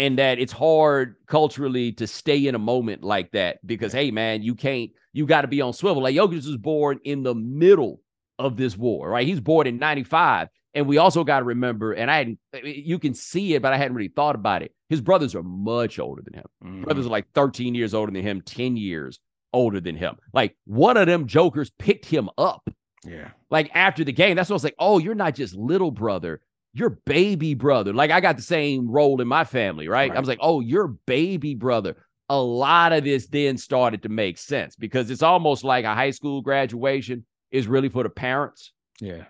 And 0.01 0.19
that 0.19 0.39
it's 0.39 0.53
hard 0.53 1.17
culturally 1.27 1.93
to 1.93 2.07
stay 2.07 2.47
in 2.47 2.55
a 2.55 2.59
moment 2.59 3.05
like 3.05 3.33
that 3.33 3.65
because 3.67 3.93
hey 3.93 4.11
man, 4.11 4.43
you 4.43 4.55
can't 4.55 4.91
you 5.13 5.27
got 5.27 5.43
to 5.43 5.49
be 5.49 5.61
on 5.61 5.73
swivel. 5.73 6.03
Like 6.03 6.15
Jokic 6.15 6.47
was 6.47 6.57
born 6.57 7.01
in 7.05 7.23
the 7.23 7.35
middle 7.35 8.01
of 8.39 8.57
this 8.57 8.77
war, 8.77 9.09
right? 9.09 9.27
He's 9.27 9.41
born 9.41 9.67
in 9.67 9.79
95. 9.79 10.49
And 10.73 10.87
we 10.87 10.99
also 10.99 11.25
got 11.25 11.41
to 11.41 11.45
remember, 11.45 11.93
and 11.93 12.09
I 12.09 12.19
hadn't, 12.19 12.39
you 12.63 13.01
can 13.01 13.13
see 13.13 13.55
it, 13.55 13.63
but 13.63 13.73
I 13.73 13.77
hadn't 13.77 13.97
really 13.97 14.13
thought 14.15 14.37
about 14.37 14.63
it. 14.63 14.73
His 14.89 15.01
brothers 15.01 15.35
are 15.35 15.43
much 15.43 15.99
older 15.99 16.23
than 16.23 16.35
him. 16.35 16.45
Mm-hmm. 16.65 16.83
Brothers 16.85 17.07
are 17.07 17.11
like 17.11 17.27
13 17.35 17.75
years 17.75 17.93
older 17.93 18.13
than 18.13 18.23
him, 18.23 18.41
10 18.41 18.77
years 18.77 19.19
older 19.53 19.81
than 19.81 19.97
him. 19.97 20.17
Like 20.33 20.57
one 20.67 20.97
of 20.97 21.09
them 21.09 21.27
jokers 21.27 21.73
picked 21.77 22.07
him 22.07 22.31
up 22.39 22.71
yeah. 23.05 23.31
Like 23.51 23.71
after 23.75 24.05
the 24.05 24.13
game, 24.13 24.37
that's 24.37 24.51
what 24.51 24.55
I 24.55 24.57
was 24.57 24.65
like, 24.65 24.75
oh, 24.79 24.99
you're 24.99 25.15
not 25.15 25.35
just 25.35 25.55
little 25.57 25.91
brother, 25.91 26.41
you're 26.73 26.99
baby 27.07 27.55
brother. 27.55 27.93
Like 27.93 28.11
I 28.11 28.21
got 28.21 28.37
the 28.37 28.43
same 28.43 28.91
role 28.91 29.21
in 29.21 29.29
my 29.29 29.45
family, 29.45 29.89
right? 29.89 30.11
right? 30.11 30.17
I 30.17 30.21
was 30.21 30.29
like, 30.29 30.39
oh, 30.41 30.61
you're 30.61 30.89
baby 30.89 31.55
brother. 31.55 31.97
A 32.29 32.41
lot 32.41 32.93
of 32.93 33.05
this 33.05 33.27
then 33.27 33.59
started 33.59 34.05
to 34.05 34.09
make 34.09 34.39
sense 34.39 34.77
because 34.77 35.11
it's 35.11 35.23
almost 35.23 35.65
like 35.65 35.85
a 35.85 35.95
high 35.95 36.13
school 36.13 36.43
graduation 36.43 37.27
is 37.51 37.67
really 37.67 37.89
for 37.89 38.05
the 38.05 38.11
parents. 38.11 38.73
Yeah. 39.01 39.25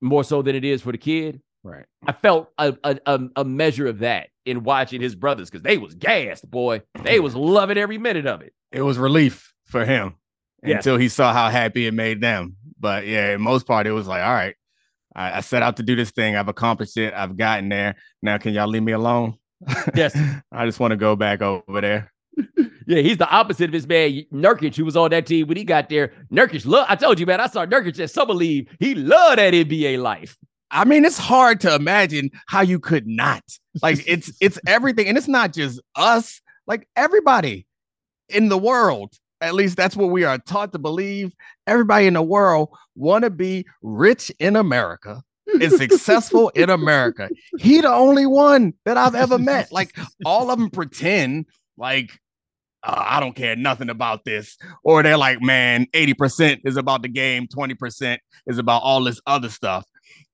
More 0.00 0.24
so 0.24 0.42
than 0.42 0.56
it 0.56 0.64
is 0.64 0.82
for 0.82 0.92
the 0.92 0.98
kid. 0.98 1.40
Right. 1.62 1.84
I 2.06 2.12
felt 2.12 2.50
a 2.58 2.74
a, 2.82 3.20
a 3.36 3.44
measure 3.44 3.86
of 3.86 4.00
that 4.00 4.30
in 4.46 4.64
watching 4.64 5.00
his 5.00 5.14
brothers 5.14 5.50
because 5.50 5.62
they 5.62 5.78
was 5.78 5.94
gassed, 5.94 6.50
boy. 6.50 6.82
They 7.04 7.20
was 7.20 7.36
loving 7.36 7.78
every 7.78 7.98
minute 7.98 8.26
of 8.26 8.40
it. 8.40 8.54
It 8.72 8.82
was 8.82 8.98
relief 8.98 9.52
for 9.66 9.84
him 9.84 10.14
yes. 10.64 10.78
until 10.78 10.96
he 10.96 11.08
saw 11.08 11.32
how 11.32 11.50
happy 11.50 11.86
it 11.86 11.94
made 11.94 12.20
them. 12.20 12.56
But 12.78 13.06
yeah, 13.06 13.34
in 13.34 13.42
most 13.42 13.66
part, 13.66 13.86
it 13.86 13.92
was 13.92 14.06
like, 14.06 14.22
all 14.22 14.32
right, 14.32 14.56
I, 15.14 15.38
I 15.38 15.40
set 15.40 15.62
out 15.62 15.76
to 15.78 15.82
do 15.82 15.96
this 15.96 16.10
thing. 16.10 16.36
I've 16.36 16.48
accomplished 16.48 16.96
it. 16.96 17.12
I've 17.14 17.36
gotten 17.36 17.68
there. 17.68 17.96
Now, 18.22 18.38
can 18.38 18.54
y'all 18.54 18.68
leave 18.68 18.82
me 18.82 18.92
alone? 18.92 19.36
Yes. 19.94 20.16
I 20.52 20.66
just 20.66 20.80
want 20.80 20.92
to 20.92 20.96
go 20.96 21.16
back 21.16 21.42
over 21.42 21.80
there. 21.80 22.12
yeah, 22.86 23.00
he's 23.00 23.18
the 23.18 23.28
opposite 23.28 23.70
of 23.70 23.72
his 23.72 23.86
man 23.86 24.24
Nurkic, 24.32 24.76
who 24.76 24.84
was 24.84 24.96
on 24.96 25.10
that 25.10 25.26
team 25.26 25.46
when 25.48 25.56
he 25.56 25.64
got 25.64 25.88
there. 25.88 26.12
Nurkic, 26.32 26.64
look, 26.64 26.86
I 26.88 26.96
told 26.96 27.18
you, 27.18 27.26
man, 27.26 27.40
I 27.40 27.46
saw 27.46 27.66
Nurkic 27.66 27.98
at 28.00 28.10
Summer 28.10 28.34
League. 28.34 28.68
He 28.78 28.94
loved 28.94 29.38
that 29.38 29.52
NBA 29.52 30.00
life. 30.00 30.36
I 30.70 30.84
mean, 30.84 31.04
it's 31.04 31.18
hard 31.18 31.60
to 31.62 31.74
imagine 31.74 32.30
how 32.46 32.60
you 32.60 32.78
could 32.78 33.06
not. 33.06 33.42
Like 33.82 34.04
it's 34.06 34.32
it's 34.40 34.58
everything, 34.66 35.08
and 35.08 35.18
it's 35.18 35.28
not 35.28 35.52
just 35.52 35.80
us. 35.96 36.40
Like 36.66 36.86
everybody 36.94 37.66
in 38.28 38.48
the 38.48 38.58
world, 38.58 39.12
at 39.40 39.54
least 39.54 39.76
that's 39.76 39.96
what 39.96 40.10
we 40.10 40.24
are 40.24 40.38
taught 40.38 40.72
to 40.72 40.78
believe. 40.78 41.34
Everybody 41.66 42.06
in 42.06 42.14
the 42.14 42.22
world 42.22 42.70
want 42.94 43.24
to 43.24 43.30
be 43.30 43.66
rich 43.82 44.30
in 44.38 44.56
America 44.56 45.22
and 45.60 45.72
successful 45.72 46.50
in 46.50 46.70
America. 46.70 47.28
He 47.58 47.80
the 47.80 47.92
only 47.92 48.26
one 48.26 48.74
that 48.84 48.96
I've 48.96 49.14
ever 49.14 49.38
met. 49.38 49.72
Like 49.72 49.96
all 50.24 50.50
of 50.50 50.58
them 50.58 50.70
pretend 50.70 51.46
like 51.76 52.10
uh, 52.82 53.04
I 53.06 53.20
don't 53.20 53.36
care 53.36 53.56
nothing 53.56 53.90
about 53.90 54.24
this. 54.24 54.56
Or 54.82 55.02
they're 55.02 55.16
like, 55.16 55.42
man, 55.42 55.86
80% 55.92 56.60
is 56.64 56.76
about 56.76 57.02
the 57.02 57.08
game, 57.08 57.46
20% 57.46 58.18
is 58.46 58.58
about 58.58 58.82
all 58.82 59.04
this 59.04 59.20
other 59.26 59.50
stuff. 59.50 59.84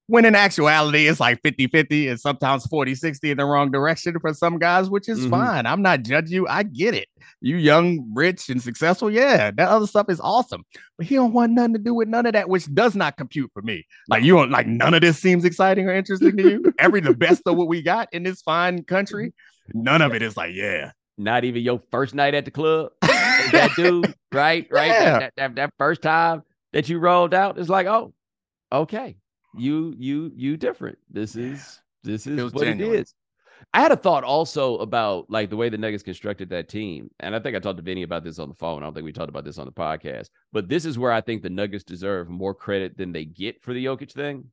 When 0.08 0.24
in 0.24 0.36
actuality, 0.36 1.08
it's 1.08 1.18
like 1.18 1.42
50 1.42 1.66
50 1.66 2.08
and 2.08 2.20
sometimes 2.20 2.64
40 2.66 2.94
60 2.94 3.32
in 3.32 3.38
the 3.38 3.44
wrong 3.44 3.72
direction 3.72 4.18
for 4.20 4.32
some 4.32 4.58
guys, 4.58 4.88
which 4.88 5.08
is 5.08 5.20
mm-hmm. 5.20 5.30
fine. 5.30 5.66
I'm 5.66 5.82
not 5.82 6.02
judging 6.02 6.32
you. 6.32 6.46
I 6.46 6.62
get 6.62 6.94
it. 6.94 7.08
You 7.40 7.56
young, 7.56 8.12
rich, 8.14 8.48
and 8.48 8.62
successful. 8.62 9.10
Yeah, 9.10 9.50
that 9.50 9.68
other 9.68 9.86
stuff 9.86 10.08
is 10.08 10.20
awesome. 10.20 10.64
But 10.96 11.06
he 11.06 11.16
don't 11.16 11.32
want 11.32 11.52
nothing 11.52 11.74
to 11.74 11.80
do 11.80 11.92
with 11.92 12.08
none 12.08 12.24
of 12.26 12.34
that, 12.34 12.48
which 12.48 12.72
does 12.72 12.94
not 12.94 13.16
compute 13.16 13.50
for 13.52 13.62
me. 13.62 13.84
Like, 14.08 14.22
you 14.22 14.34
don't 14.34 14.50
like 14.50 14.66
none 14.66 14.94
of 14.94 15.00
this 15.00 15.18
seems 15.18 15.44
exciting 15.44 15.88
or 15.88 15.94
interesting 15.94 16.36
to 16.36 16.42
you. 16.42 16.72
Every 16.78 17.00
the 17.00 17.14
best 17.14 17.42
of 17.46 17.56
what 17.56 17.68
we 17.68 17.82
got 17.82 18.08
in 18.12 18.22
this 18.22 18.42
fine 18.42 18.84
country, 18.84 19.34
none 19.74 20.02
of 20.02 20.14
it 20.14 20.22
is 20.22 20.36
like, 20.36 20.54
yeah, 20.54 20.92
not 21.18 21.44
even 21.44 21.62
your 21.62 21.82
first 21.90 22.14
night 22.14 22.34
at 22.34 22.44
the 22.44 22.50
club. 22.50 22.92
that 23.02 23.72
dude, 23.76 24.14
right? 24.32 24.66
Right. 24.70 24.88
Yeah. 24.88 25.18
That, 25.18 25.32
that, 25.36 25.54
that, 25.56 25.74
first 25.78 26.02
time 26.02 26.42
that 26.72 26.88
you 26.88 26.98
rolled 26.98 27.34
out 27.34 27.58
is 27.58 27.68
like, 27.68 27.86
oh, 27.86 28.12
okay. 28.70 29.16
You 29.58 29.94
you 29.98 30.32
you 30.34 30.56
different. 30.56 30.98
This 31.10 31.36
is 31.36 31.80
this 32.02 32.26
is 32.26 32.52
what 32.52 32.64
genuine. 32.64 32.94
it 32.94 33.00
is. 33.00 33.14
I 33.72 33.80
had 33.80 33.90
a 33.90 33.96
thought 33.96 34.22
also 34.22 34.76
about 34.78 35.30
like 35.30 35.48
the 35.48 35.56
way 35.56 35.68
the 35.68 35.78
Nuggets 35.78 36.02
constructed 36.02 36.50
that 36.50 36.68
team. 36.68 37.10
And 37.20 37.34
I 37.34 37.40
think 37.40 37.56
I 37.56 37.58
talked 37.58 37.78
to 37.78 37.82
Vinny 37.82 38.02
about 38.02 38.22
this 38.22 38.38
on 38.38 38.48
the 38.48 38.54
phone. 38.54 38.82
I 38.82 38.86
don't 38.86 38.94
think 38.94 39.04
we 39.04 39.12
talked 39.12 39.30
about 39.30 39.44
this 39.44 39.58
on 39.58 39.66
the 39.66 39.72
podcast. 39.72 40.28
But 40.52 40.68
this 40.68 40.84
is 40.84 40.98
where 40.98 41.10
I 41.10 41.22
think 41.22 41.42
the 41.42 41.50
Nuggets 41.50 41.84
deserve 41.84 42.28
more 42.28 42.54
credit 42.54 42.98
than 42.98 43.12
they 43.12 43.24
get 43.24 43.62
for 43.62 43.72
the 43.72 43.84
Jokic 43.84 44.12
thing. 44.12 44.50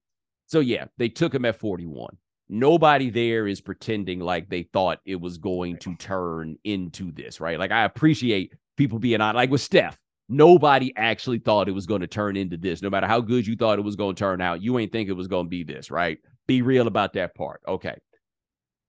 So 0.47 0.61
yeah, 0.61 0.85
they 0.97 1.09
took 1.09 1.35
him 1.35 1.45
at 1.45 1.59
41 1.59 2.17
nobody 2.49 3.09
there 3.09 3.47
is 3.47 3.61
pretending 3.61 4.19
like 4.19 4.49
they 4.49 4.63
thought 4.63 4.99
it 5.05 5.19
was 5.19 5.37
going 5.37 5.77
to 5.77 5.95
turn 5.95 6.57
into 6.63 7.11
this, 7.11 7.39
right? 7.39 7.59
Like 7.59 7.71
I 7.71 7.83
appreciate 7.83 8.53
people 8.77 8.99
being 8.99 9.21
on 9.21 9.35
like 9.35 9.49
with 9.49 9.61
Steph. 9.61 9.97
Nobody 10.29 10.93
actually 10.95 11.39
thought 11.39 11.67
it 11.67 11.73
was 11.73 11.85
going 11.85 12.01
to 12.01 12.07
turn 12.07 12.37
into 12.37 12.57
this. 12.57 12.81
No 12.81 12.89
matter 12.89 13.07
how 13.07 13.21
good 13.21 13.45
you 13.45 13.55
thought 13.55 13.79
it 13.79 13.83
was 13.83 13.95
going 13.95 14.15
to 14.15 14.19
turn 14.19 14.41
out, 14.41 14.61
you 14.61 14.79
ain't 14.79 14.91
think 14.91 15.09
it 15.09 15.13
was 15.13 15.27
going 15.27 15.45
to 15.45 15.49
be 15.49 15.63
this, 15.63 15.91
right? 15.91 16.17
Be 16.47 16.61
real 16.61 16.87
about 16.87 17.13
that 17.13 17.35
part. 17.35 17.61
Okay. 17.67 17.95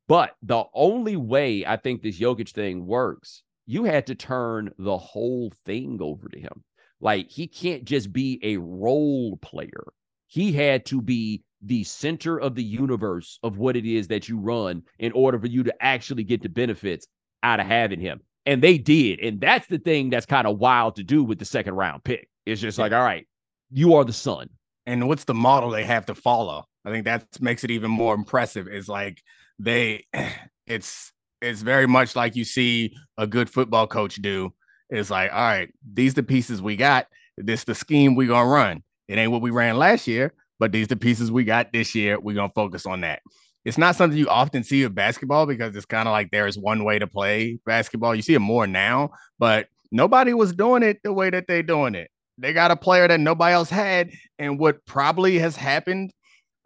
But 0.06 0.32
the 0.42 0.64
only 0.74 1.16
way 1.16 1.64
I 1.66 1.76
think 1.76 2.02
this 2.02 2.20
Jokic 2.20 2.50
thing 2.50 2.86
works, 2.86 3.42
you 3.66 3.84
had 3.84 4.06
to 4.08 4.14
turn 4.14 4.70
the 4.78 4.98
whole 4.98 5.52
thing 5.64 5.98
over 6.00 6.28
to 6.28 6.38
him. 6.38 6.62
Like 7.00 7.30
he 7.30 7.46
can't 7.46 7.84
just 7.84 8.12
be 8.12 8.38
a 8.42 8.56
role 8.58 9.38
player. 9.38 9.84
He 10.26 10.52
had 10.52 10.86
to 10.86 11.00
be 11.00 11.42
the 11.62 11.84
center 11.84 12.38
of 12.38 12.54
the 12.54 12.62
universe 12.62 13.38
of 13.42 13.56
what 13.56 13.76
it 13.76 13.86
is 13.86 14.08
that 14.08 14.28
you 14.28 14.38
run 14.38 14.82
in 14.98 15.12
order 15.12 15.38
for 15.38 15.46
you 15.46 15.62
to 15.62 15.74
actually 15.82 16.24
get 16.24 16.42
the 16.42 16.48
benefits 16.48 17.06
out 17.42 17.60
of 17.60 17.66
having 17.66 18.00
him. 18.00 18.20
And 18.46 18.62
they 18.62 18.78
did. 18.78 19.20
And 19.20 19.40
that's 19.40 19.66
the 19.68 19.78
thing 19.78 20.10
that's 20.10 20.26
kind 20.26 20.46
of 20.46 20.58
wild 20.58 20.96
to 20.96 21.02
do 21.02 21.24
with 21.24 21.38
the 21.38 21.44
second 21.44 21.74
round 21.74 22.04
pick. 22.04 22.28
It's 22.44 22.60
just 22.60 22.78
like, 22.78 22.92
all 22.92 23.02
right, 23.02 23.26
you 23.70 23.94
are 23.94 24.04
the 24.04 24.12
sun. 24.12 24.50
And 24.86 25.08
what's 25.08 25.24
the 25.24 25.34
model 25.34 25.70
they 25.70 25.84
have 25.84 26.06
to 26.06 26.14
follow? 26.14 26.66
I 26.84 26.90
think 26.90 27.06
that 27.06 27.26
makes 27.40 27.64
it 27.64 27.70
even 27.70 27.90
more 27.90 28.14
impressive. 28.14 28.68
Is 28.68 28.88
like 28.88 29.22
they 29.58 30.06
it's 30.66 31.12
it's 31.40 31.62
very 31.62 31.86
much 31.86 32.16
like 32.16 32.36
you 32.36 32.44
see 32.44 32.94
a 33.18 33.26
good 33.26 33.50
football 33.50 33.86
coach 33.86 34.16
do. 34.16 34.52
It's 34.90 35.10
like, 35.10 35.32
all 35.32 35.38
right, 35.38 35.72
these 35.92 36.14
the 36.14 36.22
pieces 36.22 36.60
we 36.62 36.76
got. 36.76 37.06
This 37.36 37.64
the 37.64 37.74
scheme 37.74 38.14
we 38.14 38.26
gonna 38.26 38.48
run. 38.48 38.82
It 39.08 39.18
ain't 39.18 39.32
what 39.32 39.42
we 39.42 39.50
ran 39.50 39.76
last 39.76 40.06
year, 40.06 40.32
but 40.58 40.72
these 40.72 40.88
the 40.88 40.96
pieces 40.96 41.32
we 41.32 41.44
got 41.44 41.72
this 41.72 41.94
year. 41.94 42.20
We're 42.20 42.36
gonna 42.36 42.52
focus 42.54 42.86
on 42.86 43.00
that. 43.00 43.20
It's 43.64 43.78
not 43.78 43.96
something 43.96 44.18
you 44.18 44.28
often 44.28 44.62
see 44.62 44.82
of 44.82 44.94
basketball 44.94 45.46
because 45.46 45.74
it's 45.74 45.86
kind 45.86 46.06
of 46.06 46.12
like 46.12 46.30
there 46.30 46.46
is 46.46 46.58
one 46.58 46.84
way 46.84 46.98
to 46.98 47.06
play 47.06 47.58
basketball. 47.64 48.14
You 48.14 48.22
see 48.22 48.34
it 48.34 48.40
more 48.40 48.66
now, 48.66 49.10
but 49.38 49.68
nobody 49.90 50.34
was 50.34 50.52
doing 50.52 50.82
it 50.82 51.00
the 51.02 51.12
way 51.12 51.30
that 51.30 51.46
they're 51.46 51.62
doing 51.62 51.94
it. 51.94 52.10
They 52.36 52.52
got 52.52 52.70
a 52.70 52.76
player 52.76 53.08
that 53.08 53.20
nobody 53.20 53.54
else 53.54 53.70
had, 53.70 54.10
and 54.38 54.58
what 54.58 54.84
probably 54.86 55.38
has 55.38 55.56
happened 55.56 56.12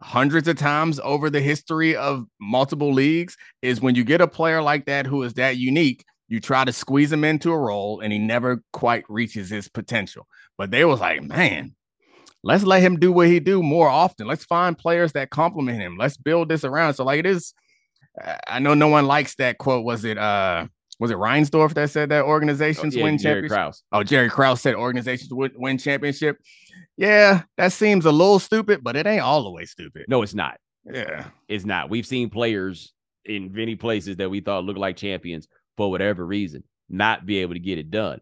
hundreds 0.01 0.47
of 0.47 0.57
times 0.57 0.99
over 1.03 1.29
the 1.29 1.41
history 1.41 1.95
of 1.95 2.25
multiple 2.39 2.93
leagues 2.93 3.37
is 3.61 3.81
when 3.81 3.95
you 3.95 4.03
get 4.03 4.21
a 4.21 4.27
player 4.27 4.61
like 4.61 4.85
that 4.85 5.05
who 5.05 5.23
is 5.23 5.33
that 5.33 5.57
unique, 5.57 6.03
you 6.27 6.39
try 6.39 6.63
to 6.63 6.71
squeeze 6.71 7.11
him 7.11 7.23
into 7.23 7.51
a 7.51 7.57
role 7.57 7.99
and 7.99 8.13
he 8.13 8.19
never 8.19 8.63
quite 8.71 9.03
reaches 9.09 9.49
his 9.49 9.67
potential. 9.67 10.27
But 10.57 10.71
they 10.71 10.85
was 10.85 10.99
like, 10.99 11.23
man, 11.23 11.75
let's 12.43 12.63
let 12.63 12.81
him 12.81 12.97
do 12.99 13.11
what 13.11 13.27
he 13.27 13.39
do 13.39 13.61
more 13.63 13.89
often. 13.89 14.27
Let's 14.27 14.45
find 14.45 14.77
players 14.77 15.13
that 15.13 15.29
complement 15.29 15.79
him. 15.79 15.97
Let's 15.97 16.17
build 16.17 16.49
this 16.49 16.63
around. 16.63 16.93
So 16.95 17.03
like 17.03 17.19
it 17.19 17.25
is. 17.25 17.53
I 18.47 18.59
know 18.59 18.73
no 18.73 18.87
one 18.87 19.05
likes 19.05 19.35
that 19.35 19.59
quote. 19.59 19.85
Was 19.85 20.03
it 20.03 20.17
uh 20.17 20.67
was 20.99 21.11
it 21.11 21.17
Reinsdorf 21.17 21.73
that 21.75 21.89
said 21.89 22.09
that 22.09 22.25
organizations 22.25 22.95
oh, 22.95 22.99
yeah, 22.99 23.03
win 23.05 23.17
Jerry 23.17 23.47
Krause. 23.47 23.83
Oh, 23.93 24.03
Jerry 24.03 24.29
Krause 24.29 24.61
said 24.61 24.75
organizations 24.75 25.31
would 25.31 25.53
win 25.55 25.77
championship. 25.77 26.37
Yeah, 26.97 27.43
that 27.55 27.71
seems 27.71 28.05
a 28.05 28.11
little 28.11 28.39
stupid, 28.39 28.83
but 28.83 28.97
it 28.97 29.07
ain't 29.07 29.21
all 29.21 29.43
the 29.43 29.51
way 29.51 29.63
stupid. 29.63 30.05
No, 30.09 30.21
it's 30.21 30.33
not. 30.33 30.59
Yeah, 30.83 31.27
it's 31.47 31.65
not. 31.65 31.89
We've 31.89 32.05
seen 32.05 32.29
players 32.29 32.93
in 33.23 33.53
many 33.53 33.75
places 33.75 34.17
that 34.17 34.29
we 34.29 34.41
thought 34.41 34.65
looked 34.65 34.79
like 34.79 34.97
champions 34.97 35.47
for 35.77 35.89
whatever 35.89 36.25
reason 36.25 36.63
not 36.89 37.25
be 37.25 37.37
able 37.37 37.53
to 37.53 37.59
get 37.59 37.77
it 37.77 37.91
done. 37.91 38.19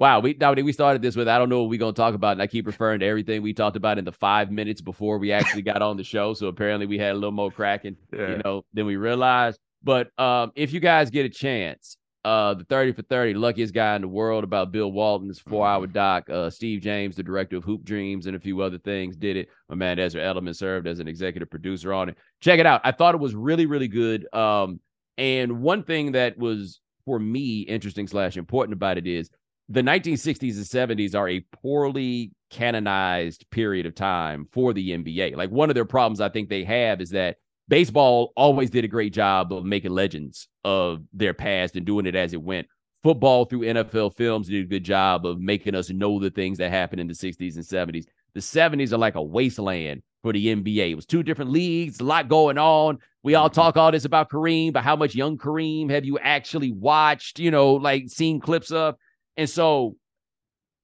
Wow, 0.00 0.20
we 0.20 0.34
we 0.62 0.72
started 0.72 1.02
this 1.02 1.14
with 1.14 1.28
I 1.28 1.36
don't 1.36 1.50
know 1.50 1.60
what 1.60 1.68
we're 1.68 1.78
gonna 1.78 1.92
talk 1.92 2.14
about, 2.14 2.32
and 2.32 2.40
I 2.40 2.46
keep 2.46 2.66
referring 2.66 3.00
to 3.00 3.06
everything 3.06 3.42
we 3.42 3.52
talked 3.52 3.76
about 3.76 3.98
in 3.98 4.06
the 4.06 4.12
five 4.12 4.50
minutes 4.50 4.80
before 4.80 5.18
we 5.18 5.30
actually 5.30 5.60
got 5.60 5.82
on 5.82 5.98
the 5.98 6.04
show. 6.04 6.32
So 6.32 6.46
apparently 6.46 6.86
we 6.86 6.96
had 6.96 7.12
a 7.12 7.14
little 7.14 7.32
more 7.32 7.50
cracking, 7.50 7.98
yeah. 8.10 8.30
you 8.30 8.40
know, 8.42 8.64
than 8.72 8.86
we 8.86 8.96
realized. 8.96 9.60
But 9.82 10.18
um, 10.18 10.52
if 10.54 10.72
you 10.72 10.80
guys 10.80 11.10
get 11.10 11.26
a 11.26 11.28
chance, 11.28 11.98
uh, 12.24 12.54
the 12.54 12.64
30 12.64 12.92
for 12.92 13.02
30, 13.02 13.34
luckiest 13.34 13.74
guy 13.74 13.94
in 13.94 14.00
the 14.00 14.08
world 14.08 14.42
about 14.42 14.72
Bill 14.72 14.90
Walton's 14.90 15.38
four 15.38 15.66
hour 15.66 15.84
mm-hmm. 15.84 15.92
doc. 15.92 16.30
Uh, 16.30 16.48
Steve 16.48 16.80
James, 16.80 17.14
the 17.14 17.22
director 17.22 17.58
of 17.58 17.64
Hoop 17.64 17.84
Dreams 17.84 18.24
and 18.24 18.34
a 18.34 18.40
few 18.40 18.62
other 18.62 18.78
things, 18.78 19.16
did 19.18 19.36
it. 19.36 19.48
My 19.68 19.74
man 19.74 19.98
Ezra 19.98 20.22
Edelman 20.22 20.56
served 20.56 20.86
as 20.86 21.00
an 21.00 21.08
executive 21.08 21.50
producer 21.50 21.92
on 21.92 22.08
it. 22.08 22.16
Check 22.40 22.58
it 22.58 22.64
out. 22.64 22.80
I 22.84 22.92
thought 22.92 23.14
it 23.14 23.20
was 23.20 23.34
really, 23.34 23.66
really 23.66 23.88
good. 23.88 24.32
Um, 24.34 24.80
and 25.18 25.60
one 25.60 25.82
thing 25.82 26.12
that 26.12 26.38
was 26.38 26.80
for 27.04 27.18
me 27.18 27.60
interesting 27.60 28.06
slash 28.06 28.38
important 28.38 28.72
about 28.72 28.96
it 28.96 29.06
is 29.06 29.30
the 29.70 29.82
1960s 29.82 30.56
and 30.56 30.98
70s 30.98 31.14
are 31.14 31.28
a 31.28 31.46
poorly 31.62 32.32
canonized 32.50 33.46
period 33.50 33.86
of 33.86 33.94
time 33.94 34.48
for 34.50 34.72
the 34.72 34.90
NBA. 34.90 35.36
Like 35.36 35.50
one 35.50 35.70
of 35.70 35.74
their 35.74 35.84
problems 35.84 36.20
I 36.20 36.28
think 36.28 36.48
they 36.48 36.64
have 36.64 37.00
is 37.00 37.10
that 37.10 37.36
baseball 37.68 38.32
always 38.36 38.68
did 38.68 38.84
a 38.84 38.88
great 38.88 39.12
job 39.12 39.52
of 39.52 39.64
making 39.64 39.92
legends 39.92 40.48
of 40.64 41.02
their 41.12 41.34
past 41.34 41.76
and 41.76 41.86
doing 41.86 42.06
it 42.06 42.16
as 42.16 42.32
it 42.32 42.42
went. 42.42 42.66
Football 43.04 43.44
through 43.44 43.60
NFL 43.60 44.16
films 44.16 44.48
did 44.48 44.64
a 44.64 44.68
good 44.68 44.84
job 44.84 45.24
of 45.24 45.40
making 45.40 45.76
us 45.76 45.88
know 45.88 46.18
the 46.18 46.30
things 46.30 46.58
that 46.58 46.72
happened 46.72 47.00
in 47.00 47.06
the 47.06 47.14
60s 47.14 47.54
and 47.54 47.64
70s. 47.64 48.06
The 48.34 48.40
70s 48.40 48.92
are 48.92 48.98
like 48.98 49.14
a 49.14 49.22
wasteland 49.22 50.02
for 50.22 50.32
the 50.32 50.48
NBA. 50.48 50.90
It 50.90 50.94
was 50.96 51.06
two 51.06 51.22
different 51.22 51.52
leagues, 51.52 52.00
a 52.00 52.04
lot 52.04 52.28
going 52.28 52.58
on. 52.58 52.98
We 53.22 53.36
all 53.36 53.48
talk 53.48 53.76
all 53.76 53.92
this 53.92 54.04
about 54.04 54.30
Kareem, 54.30 54.72
but 54.72 54.82
how 54.82 54.96
much 54.96 55.14
young 55.14 55.38
Kareem 55.38 55.90
have 55.90 56.04
you 56.04 56.18
actually 56.18 56.72
watched, 56.72 57.38
you 57.38 57.52
know, 57.52 57.74
like 57.74 58.08
seen 58.08 58.40
clips 58.40 58.72
of? 58.72 58.96
And 59.40 59.48
so 59.48 59.96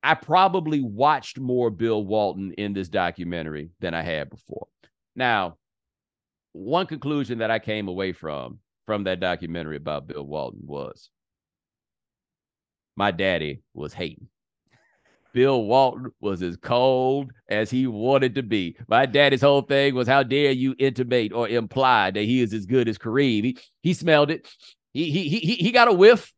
I 0.02 0.14
probably 0.14 0.80
watched 0.80 1.38
more 1.38 1.68
Bill 1.68 2.02
Walton 2.02 2.52
in 2.52 2.72
this 2.72 2.88
documentary 2.88 3.68
than 3.80 3.92
I 3.92 4.00
had 4.00 4.30
before. 4.30 4.66
Now, 5.14 5.58
one 6.52 6.86
conclusion 6.86 7.40
that 7.40 7.50
I 7.50 7.58
came 7.58 7.86
away 7.86 8.14
from 8.14 8.60
from 8.86 9.04
that 9.04 9.20
documentary 9.20 9.76
about 9.76 10.06
Bill 10.06 10.24
Walton 10.24 10.62
was 10.64 11.10
my 12.96 13.10
daddy 13.10 13.60
was 13.74 13.92
hating. 13.92 14.28
Bill 15.34 15.62
Walton 15.62 16.12
was 16.22 16.40
as 16.40 16.56
cold 16.56 17.30
as 17.50 17.70
he 17.70 17.86
wanted 17.86 18.36
to 18.36 18.42
be. 18.42 18.78
My 18.88 19.04
daddy's 19.04 19.42
whole 19.42 19.60
thing 19.60 19.94
was, 19.94 20.08
how 20.08 20.22
dare 20.22 20.52
you 20.52 20.74
intimate 20.78 21.34
or 21.34 21.46
imply 21.46 22.10
that 22.10 22.22
he 22.22 22.40
is 22.40 22.54
as 22.54 22.64
good 22.64 22.88
as 22.88 22.96
Kareem? 22.96 23.44
He, 23.44 23.58
he 23.82 23.92
smelled 23.92 24.30
it. 24.30 24.48
He, 24.94 25.10
he, 25.10 25.28
he, 25.28 25.56
he 25.56 25.72
got 25.72 25.88
a 25.88 25.92
whiff 25.92 26.32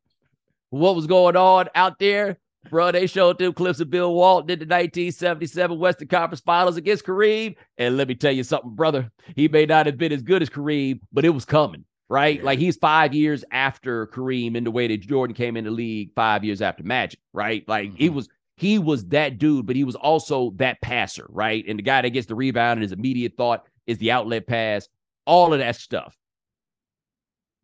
what 0.71 0.97
was 0.97 1.07
going 1.07 1.37
on 1.37 1.69
out 1.75 1.99
there. 1.99 2.39
Bro, 2.71 2.93
they 2.93 3.07
showed 3.07 3.39
them 3.39 3.53
clips 3.55 3.81
of 3.81 3.89
Bill 3.89 4.13
Walton 4.13 4.51
in 4.51 4.59
the 4.59 4.65
1977 4.65 5.79
Western 5.79 6.09
Conference 6.09 6.41
Finals 6.41 6.77
against 6.77 7.07
Kareem. 7.07 7.57
And 7.79 7.97
let 7.97 8.09
me 8.09 8.15
tell 8.15 8.33
you 8.33 8.43
something, 8.43 8.75
brother. 8.75 9.11
He 9.37 9.49
may 9.49 9.65
not 9.65 9.87
have 9.87 9.97
been 9.97 10.13
as 10.13 10.23
good 10.23 10.43
as 10.43 10.51
Kareem, 10.51 11.01
but 11.13 11.25
it 11.25 11.31
was 11.31 11.45
coming, 11.45 11.85
right? 12.09 12.39
Yeah. 12.39 12.45
Like 12.45 12.59
he's 12.59 12.77
five 12.77 13.15
years 13.15 13.45
after 13.51 14.09
Kareem 14.09 14.55
in 14.55 14.65
the 14.65 14.71
way 14.71 14.89
that 14.89 15.01
Jordan 15.01 15.35
came 15.35 15.57
in 15.57 15.65
the 15.65 15.71
league 15.71 16.11
five 16.15 16.45
years 16.45 16.61
after 16.61 16.83
Magic, 16.83 17.21
right? 17.33 17.67
Like 17.67 17.89
mm-hmm. 17.91 17.97
he 17.97 18.11
was 18.11 18.29
he 18.57 18.79
was 18.79 19.05
that 19.07 19.39
dude, 19.39 19.67
but 19.67 19.77
he 19.77 19.85
was 19.85 19.95
also 19.95 20.51
that 20.57 20.81
passer, 20.83 21.27
right? 21.29 21.65
And 21.67 21.79
the 21.79 21.85
guy 21.85 22.03
that 22.03 22.11
gets 22.11 22.27
the 22.27 22.35
rebound 22.35 22.79
and 22.79 22.83
his 22.83 22.93
immediate 22.93 23.35
thought 23.37 23.65
is 23.87 23.99
the 23.99 24.11
outlet 24.11 24.49
pass, 24.49 24.89
all 25.27 25.53
of 25.53 25.61
that 25.61 25.77
stuff. 25.77 26.15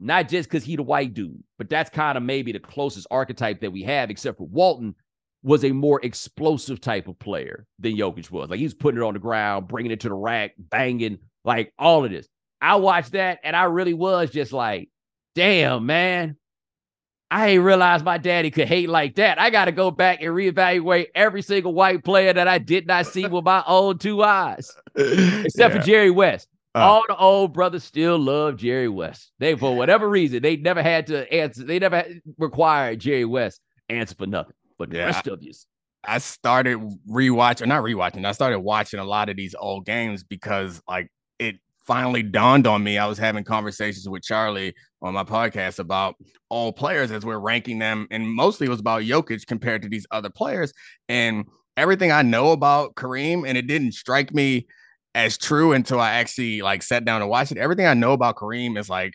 Not 0.04 0.28
just 0.28 0.50
because 0.50 0.64
he 0.64 0.76
the 0.76 0.82
white 0.82 1.14
dude, 1.14 1.42
but 1.56 1.70
that's 1.70 1.88
kind 1.88 2.18
of 2.18 2.22
maybe 2.22 2.52
the 2.52 2.58
closest 2.58 3.06
archetype 3.10 3.62
that 3.62 3.72
we 3.72 3.82
have, 3.84 4.10
except 4.10 4.36
for 4.36 4.46
Walton 4.46 4.94
was 5.42 5.64
a 5.64 5.72
more 5.72 5.98
explosive 6.02 6.78
type 6.78 7.08
of 7.08 7.18
player 7.18 7.66
than 7.78 7.96
Jokic 7.96 8.30
was. 8.30 8.50
Like 8.50 8.58
he 8.58 8.66
was 8.66 8.74
putting 8.74 9.00
it 9.00 9.04
on 9.04 9.14
the 9.14 9.18
ground, 9.18 9.66
bringing 9.66 9.92
it 9.92 10.00
to 10.00 10.10
the 10.10 10.14
rack, 10.14 10.52
banging, 10.58 11.20
like 11.42 11.72
all 11.78 12.04
of 12.04 12.10
this. 12.10 12.28
I 12.60 12.76
watched 12.76 13.12
that 13.12 13.38
and 13.44 13.56
I 13.56 13.64
really 13.64 13.94
was 13.94 14.28
just 14.28 14.52
like, 14.52 14.90
damn, 15.34 15.86
man. 15.86 16.36
I 17.30 17.48
ain't 17.48 17.64
realized 17.64 18.04
my 18.04 18.18
daddy 18.18 18.50
could 18.50 18.68
hate 18.68 18.90
like 18.90 19.14
that. 19.14 19.40
I 19.40 19.48
got 19.48 19.64
to 19.64 19.72
go 19.72 19.90
back 19.90 20.20
and 20.20 20.28
reevaluate 20.32 21.06
every 21.14 21.40
single 21.40 21.72
white 21.72 22.04
player 22.04 22.34
that 22.34 22.46
I 22.46 22.58
did 22.58 22.86
not 22.86 23.06
see 23.06 23.26
with 23.26 23.44
my 23.44 23.64
own 23.66 23.96
two 23.96 24.22
eyes, 24.22 24.70
except 24.94 25.56
yeah. 25.56 25.68
for 25.70 25.78
Jerry 25.78 26.10
West. 26.10 26.48
Uh, 26.74 26.80
All 26.80 27.04
the 27.06 27.16
old 27.16 27.52
brothers 27.52 27.84
still 27.84 28.18
love 28.18 28.56
Jerry 28.56 28.88
West. 28.88 29.30
They, 29.38 29.54
for 29.54 29.76
whatever 29.76 30.08
reason, 30.08 30.42
they 30.42 30.56
never 30.56 30.82
had 30.82 31.06
to 31.06 31.32
answer. 31.32 31.62
They 31.62 31.78
never 31.78 32.04
required 32.36 32.98
Jerry 32.98 33.24
West 33.24 33.60
answer 33.88 34.16
for 34.16 34.26
nothing. 34.26 34.56
But 34.76 34.90
the 34.90 34.96
yeah, 34.96 35.04
rest 35.06 35.28
of 35.28 35.40
you, 35.40 35.52
I 36.02 36.18
started 36.18 36.78
rewatching, 37.08 37.68
not 37.68 37.84
rewatching. 37.84 38.26
I 38.26 38.32
started 38.32 38.58
watching 38.58 38.98
a 38.98 39.04
lot 39.04 39.28
of 39.28 39.36
these 39.36 39.54
old 39.54 39.86
games 39.86 40.24
because, 40.24 40.82
like, 40.88 41.08
it 41.38 41.56
finally 41.86 42.24
dawned 42.24 42.66
on 42.66 42.82
me. 42.82 42.98
I 42.98 43.06
was 43.06 43.18
having 43.18 43.44
conversations 43.44 44.08
with 44.08 44.24
Charlie 44.24 44.74
on 45.00 45.14
my 45.14 45.22
podcast 45.22 45.78
about 45.78 46.16
all 46.48 46.72
players 46.72 47.12
as 47.12 47.24
we're 47.24 47.38
ranking 47.38 47.78
them, 47.78 48.08
and 48.10 48.28
mostly 48.28 48.66
it 48.66 48.70
was 48.70 48.80
about 48.80 49.02
Jokic 49.02 49.46
compared 49.46 49.82
to 49.82 49.88
these 49.88 50.06
other 50.10 50.30
players. 50.30 50.72
And 51.08 51.44
everything 51.76 52.10
I 52.10 52.22
know 52.22 52.50
about 52.50 52.96
Kareem, 52.96 53.46
and 53.46 53.56
it 53.56 53.68
didn't 53.68 53.92
strike 53.92 54.34
me 54.34 54.66
as 55.14 55.38
true 55.38 55.72
until 55.72 56.00
I 56.00 56.12
actually 56.12 56.62
like 56.62 56.82
sat 56.82 57.04
down 57.04 57.20
and 57.20 57.30
watched 57.30 57.52
it. 57.52 57.58
Everything 57.58 57.86
I 57.86 57.94
know 57.94 58.12
about 58.12 58.36
Kareem 58.36 58.78
is 58.78 58.88
like 58.88 59.14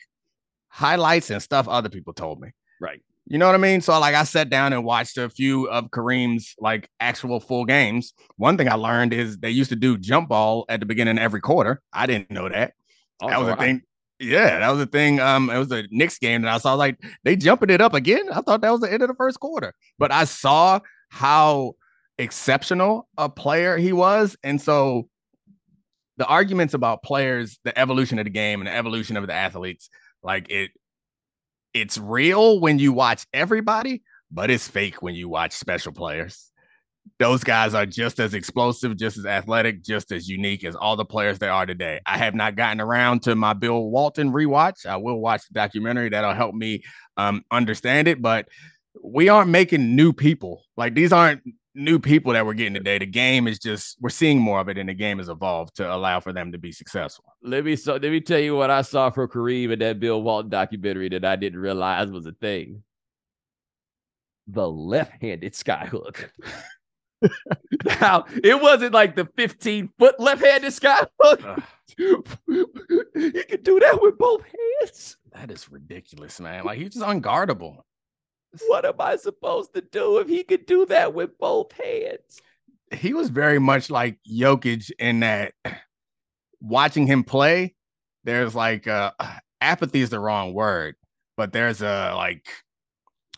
highlights 0.70 1.30
and 1.30 1.42
stuff 1.42 1.68
other 1.68 1.90
people 1.90 2.14
told 2.14 2.40
me. 2.40 2.52
Right. 2.80 3.02
You 3.26 3.38
know 3.38 3.46
what 3.46 3.56
I 3.56 3.60
mean? 3.60 3.82
So 3.82 4.00
like 4.00 4.16
I 4.16 4.24
sat 4.24 4.50
down 4.50 4.74
and 4.74 4.84
watched 4.84 5.18
a 5.18 5.30
few 5.30 5.66
of 5.70 5.92
Kareem's 5.92 6.56
like 6.60 6.90
actual 7.00 7.40
full 7.40 7.66
games. 7.66 8.14
One 8.38 8.58
thing 8.58 8.70
I 8.70 8.76
learned 8.76 9.14
is 9.14 9.38
they 9.38 9.52
used 9.52 9.70
to 9.70 9.76
do 9.76 9.98
jump 9.98 10.30
ball 10.30 10.66
at 10.68 10.80
the 10.80 10.86
beginning 10.86 11.18
of 11.18 11.24
every 11.24 11.42
quarter. 11.42 11.82
I 11.94 12.08
didn't 12.08 12.32
know 12.32 12.50
that. 12.50 12.74
Oh, 13.22 13.30
that 13.30 13.40
was 13.40 13.50
a 13.50 13.56
thing. 13.56 13.82
Yeah, 14.20 14.60
that 14.60 14.70
was 14.70 14.82
a 14.82 14.86
thing. 14.86 15.20
Um, 15.20 15.50
it 15.50 15.58
was 15.58 15.72
a 15.72 15.86
Knicks 15.92 16.18
game 16.18 16.42
that 16.42 16.54
I 16.54 16.58
saw 16.58 16.74
like 16.74 16.98
they 17.24 17.36
jumping 17.36 17.70
it 17.70 17.82
up 17.82 17.94
again. 17.94 18.30
I 18.32 18.42
thought 18.42 18.62
that 18.62 18.72
was 18.72 18.82
the 18.82 18.92
end 18.92 19.02
of 19.02 19.10
the 19.10 19.16
first 19.16 19.40
quarter, 19.40 19.74
but 19.98 20.12
I 20.12 20.26
saw 20.26 20.80
how 21.10 21.76
exceptional 22.18 23.08
a 23.18 23.30
player 23.30 23.78
he 23.78 23.94
was, 23.94 24.36
and 24.44 24.62
so 24.62 25.08
the 26.20 26.26
arguments 26.26 26.74
about 26.74 27.02
players, 27.02 27.60
the 27.64 27.78
evolution 27.80 28.20
of 28.20 28.26
the 28.26 28.30
game 28.30 28.60
and 28.60 28.68
the 28.68 28.76
evolution 28.76 29.18
of 29.18 29.26
the 29.26 29.34
athletes, 29.34 29.90
like 30.22 30.52
it, 30.52 30.72
it's 31.74 31.98
real 31.98 32.60
when 32.60 32.78
you 32.78 32.92
watch 32.92 33.26
everybody, 33.34 34.04
but 34.30 34.52
it's 34.52 34.68
fake 34.68 35.02
when 35.02 35.16
you 35.16 35.30
watch 35.30 35.54
special 35.54 35.94
players. 35.94 36.52
Those 37.20 37.44
guys 37.44 37.74
are 37.74 37.86
just 37.86 38.20
as 38.20 38.34
explosive, 38.34 38.98
just 38.98 39.18
as 39.18 39.26
athletic, 39.26 39.82
just 39.82 40.12
as 40.12 40.28
unique 40.28 40.66
as 40.66 40.76
all 40.76 40.98
the 40.98 41.06
players 41.06 41.40
they 41.40 41.48
are 41.48 41.66
today. 41.66 42.02
I 42.06 42.18
have 42.18 42.36
not 42.36 42.58
gotten 42.58 42.82
around 42.82 43.24
to 43.24 43.36
my 43.36 43.54
Bill 43.54 43.82
Walton 43.90 44.34
rewatch. 44.34 44.86
I 44.86 44.98
will 44.98 45.20
watch 45.20 45.44
the 45.48 45.54
documentary 45.54 46.10
that'll 46.10 46.34
help 46.34 46.54
me 46.54 46.84
um, 47.16 47.44
understand 47.50 48.10
it, 48.10 48.22
but 48.22 48.50
we 49.02 49.30
aren't 49.30 49.50
making 49.50 49.96
new 49.96 50.12
people. 50.12 50.64
Like 50.76 50.96
these 50.96 51.14
aren't 51.14 51.42
new 51.80 51.98
people 51.98 52.34
that 52.34 52.46
we're 52.46 52.54
getting 52.54 52.74
today. 52.74 53.00
The 53.00 53.06
game 53.06 53.48
is 53.48 53.58
just 53.58 53.98
we're 54.02 54.10
seeing 54.10 54.40
more 54.40 54.60
of 54.60 54.70
it, 54.70 54.78
and 54.78 54.90
the 54.90 54.94
game 54.94 55.18
has 55.18 55.30
evolved 55.30 55.76
to 55.78 55.92
allow 55.92 56.20
for 56.20 56.34
them 56.34 56.52
to 56.52 56.58
be 56.58 56.72
successful. 56.72 57.26
Let 57.42 57.66
me 57.66 57.76
so 57.76 57.94
let 57.94 58.04
me 58.04 58.22
tell 58.22 58.40
you 58.40 58.56
what 58.56 58.70
I 58.70 58.82
saw 58.82 59.10
for 59.10 59.28
Kareem 59.28 59.72
in 59.72 59.80
that 59.80 60.00
Bill 60.00 60.22
Walton 60.22 60.50
documentary 60.50 61.10
that 61.10 61.26
I 61.26 61.36
didn't 61.36 61.60
realize 61.60 62.12
was 62.12 62.26
a 62.26 62.34
thing. 62.34 62.84
The 64.48 64.70
left-handed 64.70 65.54
skyhook. 65.54 66.30
now 68.02 68.26
it 68.44 68.62
wasn't 68.62 68.94
like 68.94 69.16
the 69.16 69.28
15 69.36 69.90
foot 69.98 70.20
left-handed 70.20 70.72
skyhook. 70.72 71.64
he 71.98 73.32
could 73.44 73.64
do 73.64 73.80
that 73.80 74.00
with 74.02 74.18
both 74.18 74.44
hands. 74.44 75.18
That 75.34 75.52
is 75.52 75.72
ridiculous, 75.72 76.40
man. 76.40 76.66
Like 76.66 76.78
he's 76.78 76.94
just 76.94 77.06
unguardable. 77.06 77.78
What 78.68 78.86
am 78.86 78.96
I 79.00 79.16
supposed 79.16 79.74
to 79.76 79.82
do 79.82 80.18
if 80.18 80.28
he 80.28 80.44
could 80.44 80.66
do 80.66 80.86
that 80.88 81.14
with 81.14 81.38
both 81.38 81.72
hands? 81.72 82.42
He 82.92 83.14
was 83.14 83.30
very 83.30 83.60
much 83.60 83.90
like 83.90 84.18
Jokic 84.28 84.92
in 84.98 85.20
that 85.20 85.54
watching 86.62 87.08
him 87.08 87.24
play, 87.24 87.76
there's 88.24 88.56
like 88.56 88.88
uh, 88.88 89.12
apathy 89.62 90.02
is 90.02 90.10
the 90.10 90.20
wrong 90.20 90.54
word, 90.54 90.96
but 91.38 91.54
there's 91.54 91.82
a 91.82 92.14
like 92.16 92.48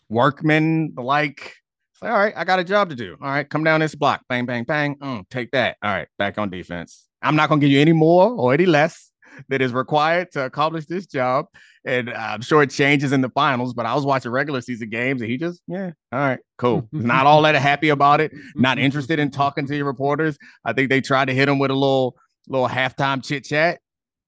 workman 0.08 0.94
like 0.96 1.56
all 2.02 2.10
right, 2.10 2.34
I 2.36 2.42
got 2.42 2.58
a 2.58 2.64
job 2.64 2.90
to 2.90 2.96
do. 2.96 3.16
All 3.22 3.28
right, 3.28 3.48
come 3.48 3.62
down 3.62 3.78
this 3.78 3.94
block. 3.94 4.22
Bang, 4.28 4.44
bang, 4.44 4.64
bang. 4.64 4.96
Mm, 4.96 5.28
take 5.28 5.52
that. 5.52 5.76
All 5.82 5.92
right, 5.92 6.08
back 6.18 6.36
on 6.36 6.50
defense. 6.50 7.06
I'm 7.22 7.36
not 7.36 7.48
to 7.48 7.58
give 7.58 7.70
you 7.70 7.80
any 7.80 7.92
more 7.92 8.28
or 8.28 8.52
any 8.52 8.66
less 8.66 9.11
that 9.48 9.62
is 9.62 9.72
required 9.72 10.30
to 10.32 10.44
accomplish 10.44 10.86
this 10.86 11.06
job. 11.06 11.46
And 11.84 12.10
I'm 12.10 12.42
sure 12.42 12.62
it 12.62 12.70
changes 12.70 13.12
in 13.12 13.20
the 13.20 13.28
finals, 13.30 13.74
but 13.74 13.86
I 13.86 13.94
was 13.94 14.04
watching 14.04 14.30
regular 14.30 14.60
season 14.60 14.90
games 14.90 15.20
and 15.20 15.30
he 15.30 15.36
just, 15.36 15.62
yeah, 15.66 15.90
all 16.12 16.18
right, 16.18 16.38
cool. 16.58 16.88
not 16.92 17.26
all 17.26 17.42
that 17.42 17.54
happy 17.54 17.88
about 17.88 18.20
it, 18.20 18.32
not 18.54 18.78
interested 18.80 19.18
in 19.18 19.30
talking 19.30 19.66
to 19.66 19.76
your 19.76 19.86
reporters. 19.86 20.38
I 20.64 20.72
think 20.72 20.88
they 20.88 21.00
tried 21.00 21.26
to 21.26 21.34
hit 21.34 21.48
him 21.48 21.58
with 21.58 21.70
a 21.70 21.74
little 21.74 22.16
little 22.48 22.68
halftime 22.68 23.24
chit 23.24 23.44
chat. 23.44 23.80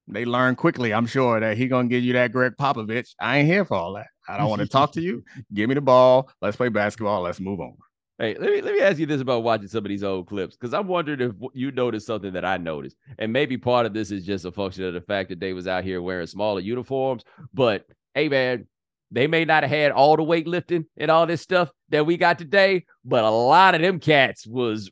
They 0.07 0.25
learned 0.25 0.57
quickly, 0.57 0.93
I'm 0.93 1.07
sure, 1.07 1.39
that 1.39 1.57
he 1.57 1.67
gonna 1.67 1.87
give 1.87 2.03
you 2.03 2.13
that 2.13 2.31
Gregg 2.31 2.53
Popovich. 2.59 3.09
I 3.19 3.37
ain't 3.37 3.47
here 3.47 3.65
for 3.65 3.75
all 3.75 3.93
that. 3.93 4.07
I 4.27 4.37
don't 4.37 4.49
want 4.49 4.61
to 4.61 4.67
talk 4.67 4.91
to 4.93 5.01
you. 5.01 5.23
Give 5.53 5.69
me 5.69 5.75
the 5.75 5.81
ball. 5.81 6.29
Let's 6.41 6.57
play 6.57 6.69
basketball. 6.69 7.21
Let's 7.21 7.39
move 7.39 7.59
on. 7.59 7.75
Hey, 8.17 8.37
let 8.39 8.49
me 8.49 8.61
let 8.61 8.73
me 8.73 8.79
ask 8.79 8.97
you 8.97 9.05
this 9.05 9.19
about 9.19 9.43
watching 9.43 9.67
some 9.67 9.83
of 9.85 9.89
these 9.89 10.03
old 10.03 10.27
clips 10.27 10.55
because 10.55 10.73
I'm 10.73 10.87
wondering 10.87 11.19
if 11.19 11.33
you 11.53 11.71
noticed 11.71 12.07
something 12.07 12.31
that 12.33 12.45
I 12.45 12.55
noticed, 12.55 12.95
and 13.19 13.33
maybe 13.33 13.57
part 13.57 13.85
of 13.85 13.93
this 13.93 14.09
is 14.09 14.25
just 14.25 14.45
a 14.45 14.53
function 14.53 14.85
of 14.85 14.93
the 14.93 15.01
fact 15.01 15.29
that 15.29 15.41
they 15.41 15.51
was 15.51 15.67
out 15.67 15.83
here 15.83 16.01
wearing 16.01 16.27
smaller 16.27 16.61
uniforms. 16.61 17.25
But 17.53 17.85
hey, 18.13 18.29
man, 18.29 18.67
they 19.11 19.27
may 19.27 19.43
not 19.43 19.63
have 19.63 19.69
had 19.69 19.91
all 19.91 20.15
the 20.15 20.23
weightlifting 20.23 20.85
and 20.95 21.11
all 21.11 21.27
this 21.27 21.41
stuff 21.41 21.69
that 21.89 22.05
we 22.05 22.15
got 22.15 22.39
today, 22.39 22.85
but 23.03 23.25
a 23.25 23.29
lot 23.29 23.75
of 23.75 23.81
them 23.81 23.99
cats 23.99 24.47
was 24.47 24.89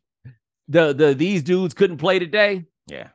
the 0.67 0.91
the 0.91 1.13
these 1.13 1.43
dudes 1.43 1.73
couldn't 1.73 1.97
play 1.97 2.19
today. 2.19 2.65
Yeah, 2.87 3.07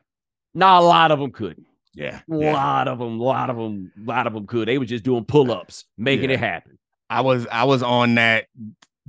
not 0.55 0.81
a 0.81 0.85
lot 0.85 1.11
of 1.11 1.19
them 1.19 1.31
couldn't. 1.31 1.67
Yeah, 1.93 2.21
a 2.31 2.35
yeah. 2.35 2.53
lot 2.53 2.87
of 2.87 2.97
them, 2.97 3.19
a 3.19 3.23
lot 3.23 3.51
of 3.51 3.57
them, 3.57 3.91
a 3.95 4.09
lot 4.09 4.25
of 4.25 4.33
them 4.33 4.47
could. 4.47 4.67
They 4.67 4.79
were 4.79 4.85
just 4.85 5.03
doing 5.03 5.25
pull 5.25 5.51
ups, 5.51 5.85
making 5.99 6.31
yeah. 6.31 6.37
it 6.37 6.39
happen. 6.39 6.79
I 7.11 7.21
was 7.21 7.45
I 7.51 7.65
was 7.65 7.83
on 7.83 8.15
that 8.15 8.45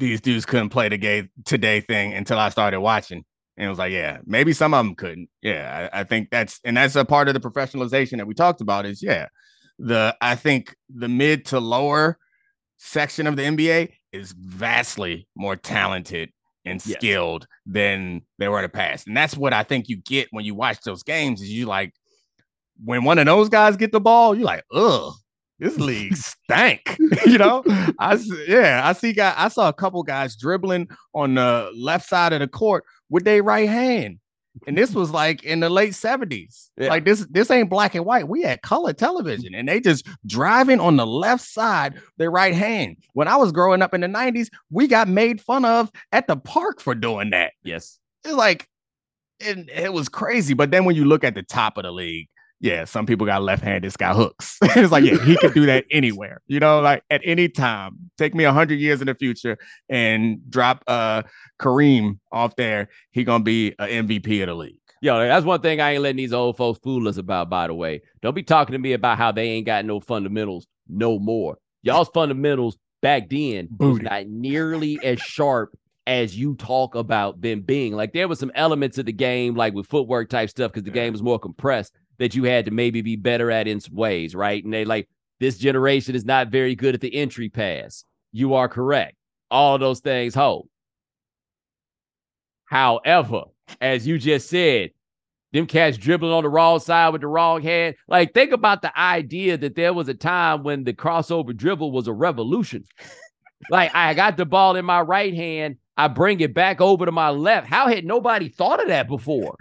these 0.00 0.20
dudes 0.20 0.46
couldn't 0.46 0.70
play 0.70 0.88
the 0.88 0.98
game 0.98 1.30
today 1.44 1.80
thing 1.80 2.12
until 2.12 2.38
I 2.38 2.48
started 2.48 2.80
watching. 2.80 3.24
And 3.56 3.66
it 3.66 3.68
was 3.68 3.78
like, 3.78 3.92
yeah, 3.92 4.18
maybe 4.24 4.52
some 4.52 4.74
of 4.74 4.84
them 4.84 4.94
couldn't. 4.94 5.28
Yeah, 5.42 5.90
I, 5.92 6.00
I, 6.00 6.04
think 6.04 6.30
that's 6.30 6.60
and 6.64 6.76
that's 6.76 6.96
a 6.96 7.04
part 7.04 7.28
of 7.28 7.34
the 7.34 7.40
professionalization 7.40 8.16
that 8.16 8.26
we 8.26 8.34
talked 8.34 8.60
about. 8.60 8.86
Is 8.86 9.02
yeah, 9.02 9.26
the 9.78 10.16
I 10.20 10.34
think 10.34 10.74
the 10.88 11.08
mid 11.08 11.44
to 11.46 11.60
lower 11.60 12.18
section 12.78 13.26
of 13.26 13.36
the 13.36 13.42
NBA 13.42 13.92
is 14.12 14.32
vastly 14.32 15.28
more 15.36 15.56
talented 15.56 16.30
and 16.64 16.80
skilled 16.80 17.46
yes. 17.48 17.74
than 17.74 18.22
they 18.38 18.48
were 18.48 18.58
in 18.58 18.64
the 18.64 18.68
past. 18.70 19.06
And 19.06 19.16
that's 19.16 19.36
what 19.36 19.52
I 19.52 19.62
think 19.62 19.88
you 19.88 19.96
get 19.96 20.28
when 20.30 20.44
you 20.44 20.54
watch 20.54 20.80
those 20.80 21.02
games. 21.02 21.42
Is 21.42 21.50
you 21.50 21.66
like 21.66 21.92
when 22.82 23.04
one 23.04 23.18
of 23.18 23.26
those 23.26 23.48
guys 23.50 23.76
get 23.76 23.92
the 23.92 24.00
ball, 24.00 24.34
you're 24.34 24.46
like, 24.46 24.64
ugh, 24.72 25.12
this 25.60 25.76
league 25.76 26.16
stank. 26.16 26.96
you 27.26 27.38
know, 27.38 27.62
I 27.98 28.18
yeah, 28.48 28.82
I 28.84 28.92
see 28.94 29.12
guy. 29.12 29.34
I 29.36 29.48
saw 29.48 29.68
a 29.68 29.72
couple 29.72 30.02
guys 30.02 30.34
dribbling 30.34 30.88
on 31.14 31.34
the 31.34 31.70
left 31.76 32.08
side 32.08 32.32
of 32.32 32.40
the 32.40 32.48
court 32.48 32.84
with 33.08 33.24
their 33.24 33.42
right 33.42 33.68
hand, 33.68 34.18
and 34.66 34.76
this 34.76 34.94
was 34.94 35.10
like 35.10 35.44
in 35.44 35.60
the 35.60 35.70
late 35.70 35.94
seventies. 35.94 36.70
Yeah. 36.76 36.88
Like 36.88 37.04
this, 37.04 37.26
this 37.30 37.50
ain't 37.50 37.70
black 37.70 37.94
and 37.94 38.04
white. 38.04 38.26
We 38.26 38.42
had 38.42 38.62
color 38.62 38.92
television, 38.92 39.54
and 39.54 39.68
they 39.68 39.80
just 39.80 40.06
driving 40.26 40.80
on 40.80 40.96
the 40.96 41.06
left 41.06 41.44
side 41.44 42.00
their 42.16 42.30
right 42.30 42.54
hand. 42.54 42.96
When 43.12 43.28
I 43.28 43.36
was 43.36 43.52
growing 43.52 43.82
up 43.82 43.94
in 43.94 44.00
the 44.00 44.08
nineties, 44.08 44.50
we 44.70 44.88
got 44.88 45.08
made 45.08 45.40
fun 45.40 45.64
of 45.64 45.90
at 46.10 46.26
the 46.26 46.36
park 46.36 46.80
for 46.80 46.94
doing 46.94 47.30
that. 47.30 47.52
Yes, 47.62 47.98
it's 48.24 48.34
like, 48.34 48.66
it, 49.38 49.68
it 49.68 49.92
was 49.92 50.08
crazy. 50.08 50.54
But 50.54 50.70
then 50.70 50.84
when 50.86 50.96
you 50.96 51.04
look 51.04 51.22
at 51.22 51.34
the 51.34 51.42
top 51.42 51.76
of 51.76 51.84
the 51.84 51.92
league 51.92 52.28
yeah, 52.60 52.84
some 52.84 53.06
people 53.06 53.26
got 53.26 53.42
left-handed 53.42 53.90
sky 53.90 54.12
hooks. 54.12 54.58
it's 54.62 54.92
like, 54.92 55.04
yeah, 55.04 55.16
he 55.24 55.36
could 55.36 55.54
do 55.54 55.64
that 55.66 55.86
anywhere. 55.90 56.42
You 56.46 56.60
know, 56.60 56.80
like 56.80 57.02
at 57.10 57.22
any 57.24 57.48
time. 57.48 57.96
Take 58.18 58.34
me 58.34 58.44
a 58.44 58.52
hundred 58.52 58.80
years 58.80 59.00
in 59.00 59.06
the 59.06 59.14
future 59.14 59.56
and 59.88 60.38
drop 60.50 60.84
uh 60.86 61.22
Kareem 61.58 62.18
off 62.30 62.56
there. 62.56 62.88
He 63.12 63.24
gonna 63.24 63.42
be 63.42 63.74
an 63.78 64.06
MVP 64.06 64.42
of 64.42 64.48
the 64.48 64.54
league. 64.54 64.76
Yo, 65.00 65.18
that's 65.18 65.46
one 65.46 65.62
thing 65.62 65.80
I 65.80 65.92
ain't 65.92 66.02
letting 66.02 66.18
these 66.18 66.34
old 66.34 66.58
folks 66.58 66.78
fool 66.80 67.08
us 67.08 67.16
about, 67.16 67.48
by 67.48 67.66
the 67.66 67.74
way. 67.74 68.02
Don't 68.20 68.34
be 68.34 68.42
talking 68.42 68.74
to 68.74 68.78
me 68.78 68.92
about 68.92 69.16
how 69.16 69.32
they 69.32 69.48
ain't 69.48 69.64
got 69.64 69.86
no 69.86 69.98
fundamentals 69.98 70.66
no 70.86 71.18
more. 71.18 71.56
Y'all's 71.82 72.10
fundamentals 72.12 72.76
back 73.00 73.30
then 73.30 73.68
was 73.78 74.02
not 74.02 74.26
nearly 74.26 75.00
as 75.02 75.18
sharp 75.18 75.74
as 76.06 76.36
you 76.36 76.54
talk 76.56 76.94
about 76.94 77.40
them 77.40 77.62
being. 77.62 77.94
Like 77.94 78.12
there 78.12 78.28
was 78.28 78.38
some 78.38 78.52
elements 78.54 78.98
of 78.98 79.06
the 79.06 79.12
game, 79.12 79.54
like 79.54 79.72
with 79.72 79.86
footwork 79.86 80.28
type 80.28 80.50
stuff, 80.50 80.72
because 80.72 80.84
the 80.84 80.90
game 80.90 81.12
was 81.12 81.22
more 81.22 81.38
compressed 81.38 81.94
that 82.20 82.34
you 82.34 82.44
had 82.44 82.66
to 82.66 82.70
maybe 82.70 83.00
be 83.00 83.16
better 83.16 83.50
at 83.50 83.66
in 83.66 83.80
some 83.80 83.96
ways, 83.96 84.34
right? 84.34 84.62
And 84.62 84.72
they 84.72 84.84
like 84.84 85.08
this 85.40 85.56
generation 85.58 86.14
is 86.14 86.24
not 86.24 86.48
very 86.48 86.76
good 86.76 86.94
at 86.94 87.00
the 87.00 87.14
entry 87.14 87.48
pass. 87.48 88.04
You 88.30 88.54
are 88.54 88.68
correct. 88.68 89.16
All 89.50 89.78
those 89.78 90.00
things 90.00 90.34
hold. 90.34 90.68
However, 92.66 93.44
as 93.80 94.06
you 94.06 94.18
just 94.18 94.48
said, 94.48 94.90
them 95.52 95.66
cats 95.66 95.96
dribbling 95.96 96.32
on 96.32 96.44
the 96.44 96.50
wrong 96.50 96.78
side 96.78 97.08
with 97.08 97.22
the 97.22 97.26
wrong 97.26 97.62
hand. 97.62 97.96
Like, 98.06 98.34
think 98.34 98.52
about 98.52 98.82
the 98.82 98.96
idea 98.96 99.56
that 99.56 99.74
there 99.74 99.92
was 99.92 100.08
a 100.08 100.14
time 100.14 100.62
when 100.62 100.84
the 100.84 100.92
crossover 100.92 101.56
dribble 101.56 101.90
was 101.90 102.06
a 102.06 102.12
revolution. 102.12 102.84
like, 103.70 103.92
I 103.94 104.12
got 104.14 104.36
the 104.36 104.44
ball 104.44 104.76
in 104.76 104.84
my 104.84 105.00
right 105.00 105.34
hand, 105.34 105.76
I 105.96 106.08
bring 106.08 106.40
it 106.40 106.54
back 106.54 106.82
over 106.82 107.06
to 107.06 107.12
my 107.12 107.30
left. 107.30 107.66
How 107.66 107.88
had 107.88 108.04
nobody 108.04 108.50
thought 108.50 108.80
of 108.80 108.88
that 108.88 109.08
before? 109.08 109.56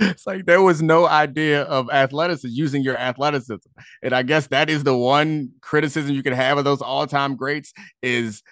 It's 0.00 0.26
like 0.26 0.46
there 0.46 0.62
was 0.62 0.82
no 0.82 1.06
idea 1.06 1.62
of 1.62 1.90
athleticism 1.90 2.48
using 2.50 2.82
your 2.82 2.96
athleticism. 2.96 3.68
And 4.02 4.12
I 4.12 4.22
guess 4.22 4.48
that 4.48 4.70
is 4.70 4.84
the 4.84 4.96
one 4.96 5.52
criticism 5.60 6.14
you 6.14 6.22
can 6.22 6.32
have 6.32 6.58
of 6.58 6.64
those 6.64 6.82
all-time 6.82 7.36
greats 7.36 7.72
is 8.02 8.42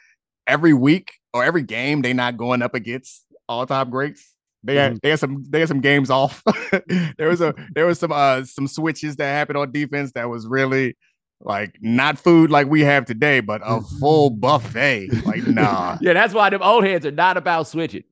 every 0.46 0.74
week 0.74 1.12
or 1.32 1.44
every 1.44 1.62
game 1.62 2.02
they're 2.02 2.14
not 2.14 2.36
going 2.36 2.62
up 2.62 2.74
against 2.74 3.24
all-time 3.48 3.90
greats. 3.90 4.34
They 4.64 4.76
had, 4.76 4.92
mm-hmm. 4.92 4.98
they 5.02 5.10
had 5.10 5.18
some 5.18 5.44
they 5.50 5.60
had 5.60 5.68
some 5.68 5.80
games 5.80 6.10
off. 6.10 6.42
there 7.18 7.28
was 7.28 7.42
a 7.42 7.54
there 7.74 7.86
was 7.86 7.98
some 7.98 8.12
uh 8.12 8.44
some 8.44 8.66
switches 8.66 9.16
that 9.16 9.26
happened 9.26 9.58
on 9.58 9.72
defense 9.72 10.12
that 10.12 10.30
was 10.30 10.46
really 10.46 10.96
like 11.40 11.76
not 11.82 12.18
food 12.18 12.50
like 12.50 12.68
we 12.68 12.80
have 12.80 13.04
today, 13.04 13.40
but 13.40 13.60
a 13.64 13.82
full 14.00 14.30
buffet. 14.30 15.08
Like 15.26 15.46
nah. 15.46 15.98
yeah, 16.00 16.14
that's 16.14 16.32
why 16.32 16.48
them 16.48 16.62
old 16.62 16.84
heads 16.84 17.04
are 17.04 17.10
not 17.10 17.36
about 17.36 17.68
switching. 17.68 18.04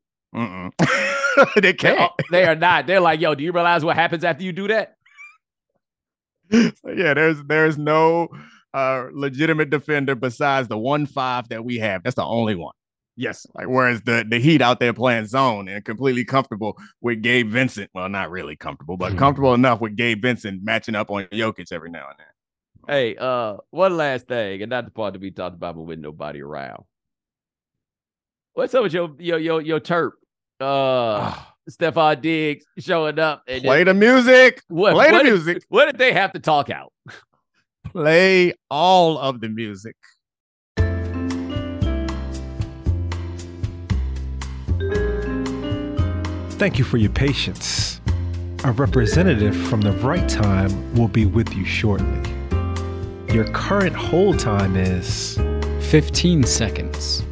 they 1.60 1.72
can't. 1.72 2.10
They, 2.30 2.44
are 2.44 2.54
not. 2.54 2.86
They're 2.86 3.00
like, 3.00 3.20
yo, 3.20 3.34
do 3.34 3.44
you 3.44 3.52
realize 3.52 3.84
what 3.84 3.96
happens 3.96 4.24
after 4.24 4.44
you 4.44 4.52
do 4.52 4.68
that? 4.68 4.96
Yeah, 6.84 7.14
there's 7.14 7.42
there's 7.44 7.78
no 7.78 8.28
uh 8.74 9.06
legitimate 9.14 9.70
defender 9.70 10.14
besides 10.14 10.68
the 10.68 10.76
one 10.76 11.06
five 11.06 11.48
that 11.48 11.64
we 11.64 11.78
have. 11.78 12.02
That's 12.02 12.16
the 12.16 12.24
only 12.24 12.54
one. 12.54 12.74
Yes. 13.16 13.46
Like 13.54 13.68
whereas 13.68 14.02
the 14.02 14.26
the 14.28 14.38
Heat 14.38 14.60
out 14.60 14.78
there 14.78 14.92
playing 14.92 15.26
zone 15.26 15.68
and 15.68 15.82
completely 15.82 16.24
comfortable 16.24 16.76
with 17.00 17.22
Gabe 17.22 17.48
Vincent. 17.48 17.90
Well, 17.94 18.08
not 18.10 18.30
really 18.30 18.56
comfortable, 18.56 18.98
but 18.98 19.16
comfortable 19.16 19.54
enough 19.54 19.80
with 19.80 19.96
Gabe 19.96 20.20
Vincent 20.20 20.62
matching 20.62 20.94
up 20.94 21.10
on 21.10 21.24
Jokic 21.32 21.72
every 21.72 21.90
now 21.90 22.06
and 22.08 22.18
then. 22.18 22.26
Hey, 22.88 23.16
uh, 23.16 23.58
one 23.70 23.96
last 23.96 24.26
thing, 24.26 24.60
and 24.60 24.70
not 24.70 24.86
the 24.86 24.90
part 24.90 25.14
to 25.14 25.20
be 25.20 25.30
talked 25.30 25.54
about, 25.54 25.76
but 25.76 25.82
with 25.82 26.00
nobody 26.00 26.42
around. 26.42 26.84
What's 28.54 28.74
up 28.74 28.82
with 28.82 28.92
your 28.92 29.14
your 29.18 29.38
your 29.38 29.60
your 29.60 29.80
terp? 29.80 30.12
Uh, 30.62 31.34
Stefon 31.70 32.20
Diggs 32.20 32.64
showing 32.78 33.18
up. 33.18 33.42
And 33.46 33.62
Play 33.62 33.84
the 33.84 33.94
music. 33.94 34.62
What, 34.68 34.94
Play 34.94 35.10
what 35.12 35.18
the 35.18 35.24
did, 35.24 35.32
music. 35.32 35.62
What 35.68 35.86
did 35.86 35.98
they 35.98 36.12
have 36.12 36.32
to 36.32 36.40
talk 36.40 36.70
out? 36.70 36.92
Play 37.92 38.54
all 38.70 39.18
of 39.18 39.40
the 39.40 39.48
music. 39.48 39.96
Thank 46.58 46.78
you 46.78 46.84
for 46.84 46.96
your 46.96 47.10
patience. 47.10 48.00
A 48.64 48.70
representative 48.70 49.56
from 49.56 49.80
the 49.80 49.92
right 49.92 50.28
time 50.28 50.94
will 50.94 51.08
be 51.08 51.26
with 51.26 51.52
you 51.54 51.64
shortly. 51.64 52.30
Your 53.34 53.44
current 53.52 53.96
hold 53.96 54.38
time 54.38 54.76
is 54.76 55.36
15 55.90 56.44
seconds. 56.44 57.24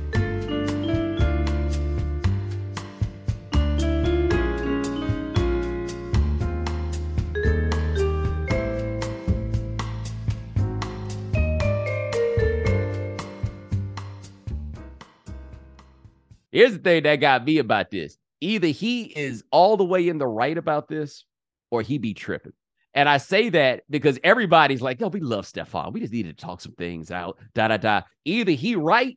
Here's 16.61 16.73
the 16.73 16.79
thing 16.79 17.05
that 17.05 17.17
got 17.17 17.47
me 17.47 17.57
about 17.57 17.91
this. 17.91 18.19
Either 18.43 18.67
he 18.67 19.05
is 19.05 19.43
all 19.51 19.79
the 19.79 19.85
way 19.85 20.07
in 20.07 20.19
the 20.19 20.27
right 20.27 20.59
about 20.59 20.89
this 20.89 21.25
or 21.71 21.81
he 21.81 21.97
be 21.97 22.13
tripping. 22.13 22.53
And 22.93 23.09
I 23.09 23.17
say 23.17 23.49
that 23.49 23.85
because 23.89 24.19
everybody's 24.23 24.83
like, 24.83 25.01
yo, 25.01 25.09
we 25.09 25.21
love 25.21 25.47
Stefon. 25.47 25.95
We 25.95 26.01
just 26.01 26.13
needed 26.13 26.37
to 26.37 26.45
talk 26.45 26.61
some 26.61 26.73
things 26.73 27.11
out. 27.11 27.39
Da 27.55 27.69
da 27.69 27.79
da. 27.79 28.03
Either 28.27 28.53
he 28.53 28.77
right 28.77 29.17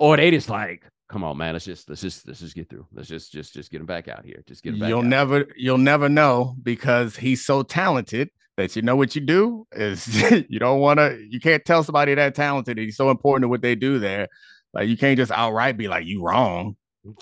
or 0.00 0.16
they 0.16 0.32
just 0.32 0.48
like, 0.48 0.82
come 1.08 1.22
on, 1.22 1.36
man. 1.36 1.52
Let's 1.52 1.64
just 1.64 1.88
let's 1.88 2.00
just 2.00 2.26
let's 2.26 2.40
just 2.40 2.56
get 2.56 2.68
through. 2.68 2.88
Let's 2.92 3.08
just 3.08 3.30
just 3.30 3.54
just 3.54 3.70
get 3.70 3.80
him 3.80 3.86
back 3.86 4.08
out 4.08 4.24
here. 4.24 4.42
Just 4.48 4.64
get 4.64 4.74
him 4.74 4.80
back. 4.80 4.88
You'll 4.88 5.02
never 5.04 5.46
you'll 5.56 5.78
never 5.78 6.08
know 6.08 6.56
because 6.60 7.14
he's 7.14 7.46
so 7.46 7.62
talented 7.62 8.30
that 8.56 8.74
you 8.74 8.82
know 8.82 8.96
what 8.96 9.14
you 9.14 9.20
do 9.20 9.64
is 9.70 10.08
you 10.48 10.58
don't 10.58 10.80
want 10.80 10.98
to 10.98 11.24
you 11.30 11.38
can't 11.38 11.64
tell 11.64 11.84
somebody 11.84 12.16
that 12.16 12.34
talented. 12.34 12.78
He's 12.78 12.96
so 12.96 13.10
important 13.10 13.44
to 13.44 13.48
what 13.48 13.62
they 13.62 13.76
do 13.76 14.00
there 14.00 14.26
like 14.74 14.88
you 14.88 14.96
can't 14.96 15.16
just 15.16 15.32
outright 15.32 15.76
be 15.76 15.88
like 15.88 16.06
you 16.06 16.22
wrong. 16.22 16.76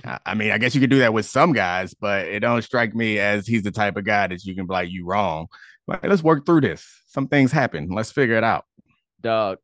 I 0.05 0.35
mean, 0.35 0.51
I 0.51 0.59
guess 0.59 0.75
you 0.75 0.81
could 0.81 0.91
do 0.91 0.99
that 1.01 1.13
with 1.13 1.27
some 1.27 1.53
guys, 1.53 1.95
but 1.95 2.27
it 2.27 2.41
don't 2.41 2.63
strike 2.63 2.95
me 2.95 3.19
as 3.19 3.47
he's 3.47 3.63
the 3.63 3.71
type 3.71 3.97
of 3.97 4.05
guy 4.05 4.27
that 4.27 4.45
you 4.45 4.55
can 4.55 4.67
be 4.67 4.73
like 4.73 4.91
you 4.91 5.05
wrong. 5.05 5.47
Like, 5.87 6.05
let's 6.05 6.23
work 6.23 6.45
through 6.45 6.63
this. 6.63 6.85
Some 7.07 7.29
things 7.29 7.53
happen. 7.53 7.91
Let's 7.91 8.11
figure 8.11 8.37
it 8.37 8.43
out. 8.43 8.65
Dog, 9.21 9.59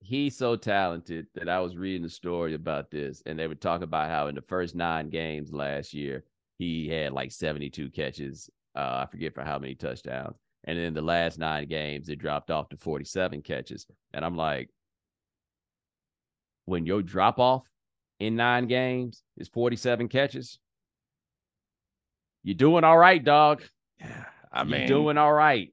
he's 0.00 0.36
so 0.36 0.56
talented 0.56 1.26
that 1.34 1.48
I 1.48 1.60
was 1.60 1.76
reading 1.76 2.06
a 2.06 2.10
story 2.10 2.54
about 2.54 2.90
this, 2.90 3.22
and 3.26 3.38
they 3.38 3.46
were 3.46 3.54
talking 3.54 3.84
about 3.84 4.08
how 4.08 4.28
in 4.28 4.34
the 4.34 4.42
first 4.42 4.74
nine 4.74 5.10
games 5.10 5.52
last 5.52 5.92
year 5.92 6.24
he 6.58 6.88
had 6.88 7.12
like 7.12 7.32
72 7.32 7.90
catches. 7.90 8.48
Uh, 8.74 9.04
I 9.04 9.06
forget 9.10 9.34
for 9.34 9.44
how 9.44 9.58
many 9.58 9.74
touchdowns. 9.74 10.36
And 10.64 10.78
in 10.78 10.94
the 10.94 11.02
last 11.02 11.38
nine 11.38 11.68
games, 11.68 12.08
it 12.08 12.18
dropped 12.18 12.50
off 12.50 12.70
to 12.70 12.76
47 12.76 13.42
catches. 13.42 13.86
And 14.14 14.24
I'm 14.24 14.36
like, 14.36 14.70
when 16.66 16.86
your 16.86 17.02
drop 17.02 17.38
off 17.38 17.64
in 18.20 18.36
nine 18.36 18.66
games 18.66 19.22
is 19.36 19.48
47 19.48 20.08
catches, 20.08 20.58
you're 22.42 22.54
doing 22.54 22.84
all 22.84 22.98
right, 22.98 23.22
dog. 23.22 23.62
Yeah, 24.00 24.24
I 24.52 24.64
mean, 24.64 24.80
you're 24.80 24.88
doing 24.88 25.18
all 25.18 25.32
right. 25.32 25.70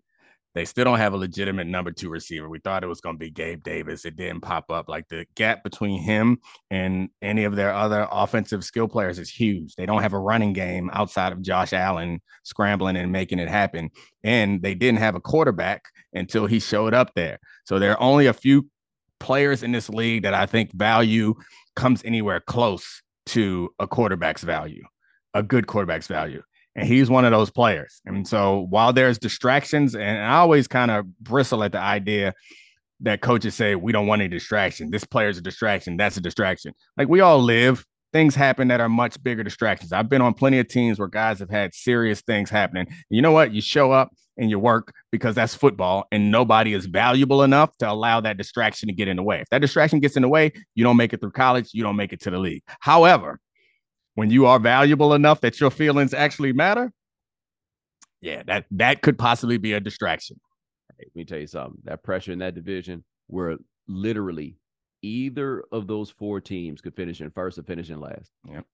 They 0.53 0.65
still 0.65 0.83
don't 0.83 0.97
have 0.97 1.13
a 1.13 1.17
legitimate 1.17 1.67
number 1.67 1.91
two 1.91 2.09
receiver. 2.09 2.49
We 2.49 2.59
thought 2.59 2.83
it 2.83 2.87
was 2.87 2.99
going 2.99 3.15
to 3.15 3.19
be 3.19 3.29
Gabe 3.29 3.63
Davis. 3.63 4.03
It 4.03 4.17
didn't 4.17 4.41
pop 4.41 4.69
up. 4.69 4.89
Like 4.89 5.07
the 5.07 5.25
gap 5.35 5.63
between 5.63 6.01
him 6.01 6.39
and 6.69 7.09
any 7.21 7.45
of 7.45 7.55
their 7.55 7.73
other 7.73 8.05
offensive 8.11 8.65
skill 8.65 8.89
players 8.89 9.17
is 9.17 9.29
huge. 9.29 9.75
They 9.75 9.85
don't 9.85 10.01
have 10.01 10.13
a 10.13 10.19
running 10.19 10.51
game 10.51 10.89
outside 10.91 11.31
of 11.31 11.41
Josh 11.41 11.71
Allen 11.71 12.21
scrambling 12.43 12.97
and 12.97 13.13
making 13.13 13.39
it 13.39 13.47
happen. 13.47 13.91
And 14.25 14.61
they 14.61 14.75
didn't 14.75 14.99
have 14.99 15.15
a 15.15 15.21
quarterback 15.21 15.85
until 16.13 16.47
he 16.47 16.59
showed 16.59 16.93
up 16.93 17.13
there. 17.15 17.39
So 17.63 17.79
there 17.79 17.91
are 17.91 18.01
only 18.01 18.27
a 18.27 18.33
few 18.33 18.69
players 19.21 19.63
in 19.63 19.71
this 19.71 19.89
league 19.89 20.23
that 20.23 20.33
I 20.33 20.45
think 20.45 20.73
value 20.73 21.35
comes 21.75 22.01
anywhere 22.03 22.41
close 22.41 23.01
to 23.27 23.69
a 23.79 23.87
quarterback's 23.87 24.43
value, 24.43 24.83
a 25.33 25.43
good 25.43 25.67
quarterback's 25.67 26.07
value. 26.07 26.41
And 26.75 26.87
he's 26.87 27.09
one 27.09 27.25
of 27.25 27.31
those 27.31 27.49
players. 27.49 28.01
And 28.05 28.27
so 28.27 28.65
while 28.69 28.93
there's 28.93 29.17
distractions, 29.17 29.95
and 29.95 30.19
I 30.19 30.37
always 30.37 30.67
kind 30.67 30.91
of 30.91 31.05
bristle 31.19 31.63
at 31.63 31.73
the 31.73 31.79
idea 31.79 32.33
that 33.01 33.21
coaches 33.21 33.55
say, 33.55 33.75
we 33.75 33.91
don't 33.91 34.07
want 34.07 34.21
any 34.21 34.29
distraction. 34.29 34.89
This 34.89 35.03
player's 35.03 35.37
a 35.37 35.41
distraction. 35.41 35.97
That's 35.97 36.17
a 36.17 36.21
distraction. 36.21 36.73
Like 36.97 37.09
we 37.09 37.19
all 37.19 37.39
live 37.39 37.85
things 38.13 38.35
happen 38.35 38.67
that 38.69 38.81
are 38.81 38.89
much 38.89 39.21
bigger 39.23 39.43
distractions. 39.43 39.93
I've 39.93 40.09
been 40.09 40.21
on 40.21 40.33
plenty 40.33 40.59
of 40.59 40.67
teams 40.67 40.99
where 40.99 41.07
guys 41.07 41.39
have 41.39 41.49
had 41.49 41.73
serious 41.73 42.21
things 42.21 42.49
happening. 42.49 42.87
You 43.09 43.21
know 43.21 43.31
what? 43.31 43.53
You 43.53 43.61
show 43.61 43.91
up 43.91 44.11
and 44.41 44.49
you 44.49 44.57
work 44.57 44.93
because 45.11 45.35
that's 45.35 45.53
football 45.53 46.07
and 46.11 46.31
nobody 46.31 46.73
is 46.73 46.87
valuable 46.87 47.43
enough 47.43 47.77
to 47.77 47.89
allow 47.89 48.19
that 48.19 48.37
distraction 48.37 48.87
to 48.87 48.93
get 48.93 49.07
in 49.07 49.17
the 49.17 49.23
way. 49.23 49.39
If 49.39 49.49
that 49.49 49.61
distraction 49.61 49.99
gets 49.99 50.15
in 50.15 50.23
the 50.23 50.27
way, 50.27 50.51
you 50.73 50.83
don't 50.83 50.97
make 50.97 51.13
it 51.13 51.21
through 51.21 51.31
college, 51.31 51.69
you 51.73 51.83
don't 51.83 51.95
make 51.95 52.11
it 52.11 52.19
to 52.21 52.31
the 52.31 52.39
league. 52.39 52.63
However, 52.79 53.39
when 54.15 54.31
you 54.31 54.47
are 54.47 54.59
valuable 54.59 55.13
enough 55.13 55.41
that 55.41 55.59
your 55.61 55.69
feelings 55.69 56.13
actually 56.13 56.53
matter, 56.53 56.91
yeah, 58.19 58.41
that 58.47 58.65
that 58.71 59.03
could 59.03 59.17
possibly 59.17 59.57
be 59.57 59.73
a 59.73 59.79
distraction. 59.79 60.39
Hey, 60.97 61.05
let 61.05 61.15
me 61.15 61.23
tell 61.23 61.39
you 61.39 61.47
something. 61.47 61.79
That 61.83 62.03
pressure 62.03 62.31
in 62.31 62.39
that 62.39 62.55
division, 62.55 63.03
we're 63.29 63.57
literally 63.87 64.57
either 65.01 65.63
of 65.71 65.87
those 65.87 66.09
four 66.09 66.39
teams 66.41 66.81
could 66.81 66.95
finish 66.95 67.21
in 67.21 67.31
first 67.31 67.57
or 67.57 67.63
finish 67.63 67.89
in 67.89 67.99
last. 67.99 68.31
Yep. 68.49 68.65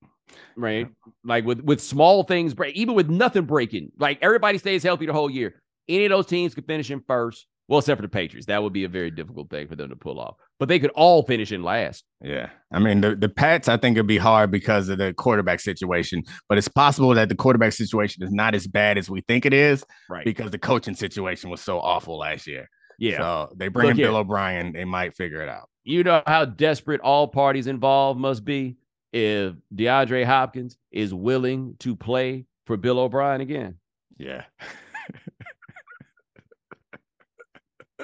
Right. 0.55 0.79
Yep. 0.79 0.91
Like 1.23 1.45
with 1.45 1.61
with 1.61 1.81
small 1.81 2.23
things 2.23 2.53
break, 2.53 2.75
even 2.75 2.95
with 2.95 3.09
nothing 3.09 3.45
breaking, 3.45 3.91
like 3.97 4.19
everybody 4.21 4.57
stays 4.57 4.83
healthy 4.83 5.05
the 5.05 5.13
whole 5.13 5.29
year. 5.29 5.61
Any 5.87 6.05
of 6.05 6.09
those 6.09 6.25
teams 6.27 6.53
could 6.53 6.65
finish 6.65 6.91
in 6.91 7.01
first. 7.07 7.47
Well, 7.69 7.79
except 7.79 7.97
for 7.97 8.01
the 8.01 8.07
Patriots. 8.07 8.45
That 8.45 8.63
would 8.63 8.71
be 8.71 8.85
a 8.85 8.89
very 8.89 9.11
difficult 9.11 9.49
thing 9.49 9.67
for 9.67 9.75
them 9.75 9.89
to 9.89 9.95
pull 9.97 10.21
off. 10.21 10.35
But 10.57 10.69
they 10.69 10.79
could 10.79 10.91
all 10.91 11.23
finish 11.23 11.51
in 11.51 11.63
last. 11.63 12.05
Yeah. 12.21 12.49
I 12.71 12.79
mean, 12.79 13.01
the, 13.01 13.13
the 13.13 13.27
Pats, 13.27 13.67
I 13.67 13.75
think 13.75 13.97
it'd 13.97 14.07
be 14.07 14.17
hard 14.17 14.51
because 14.51 14.87
of 14.87 14.99
the 14.99 15.13
quarterback 15.13 15.59
situation, 15.59 16.23
but 16.47 16.57
it's 16.57 16.69
possible 16.69 17.13
that 17.13 17.27
the 17.27 17.35
quarterback 17.35 17.73
situation 17.73 18.23
is 18.23 18.31
not 18.31 18.55
as 18.55 18.67
bad 18.67 18.97
as 18.97 19.09
we 19.09 19.19
think 19.27 19.45
it 19.45 19.51
is 19.53 19.83
Right. 20.09 20.23
because 20.23 20.51
the 20.51 20.57
coaching 20.57 20.95
situation 20.95 21.49
was 21.49 21.59
so 21.59 21.77
awful 21.81 22.17
last 22.19 22.47
year. 22.47 22.69
Yeah. 22.97 23.17
So 23.17 23.53
they 23.55 23.67
bring 23.67 23.85
Look 23.87 23.91
in 23.91 23.97
here. 23.97 24.07
Bill 24.07 24.17
O'Brien, 24.17 24.73
they 24.73 24.85
might 24.85 25.15
figure 25.15 25.41
it 25.41 25.49
out. 25.49 25.69
you 25.83 26.03
know 26.03 26.21
how 26.27 26.45
desperate 26.45 27.01
all 27.01 27.27
parties 27.27 27.67
involved 27.67 28.19
must 28.19 28.43
be 28.45 28.75
if 29.13 29.53
DeAndre 29.73 30.25
Hopkins 30.25 30.77
is 30.91 31.13
willing 31.13 31.75
to 31.79 31.95
play 31.95 32.45
for 32.65 32.75
Bill 32.77 32.99
O'Brien 32.99 33.41
again. 33.41 33.75
Yeah. 34.17 34.43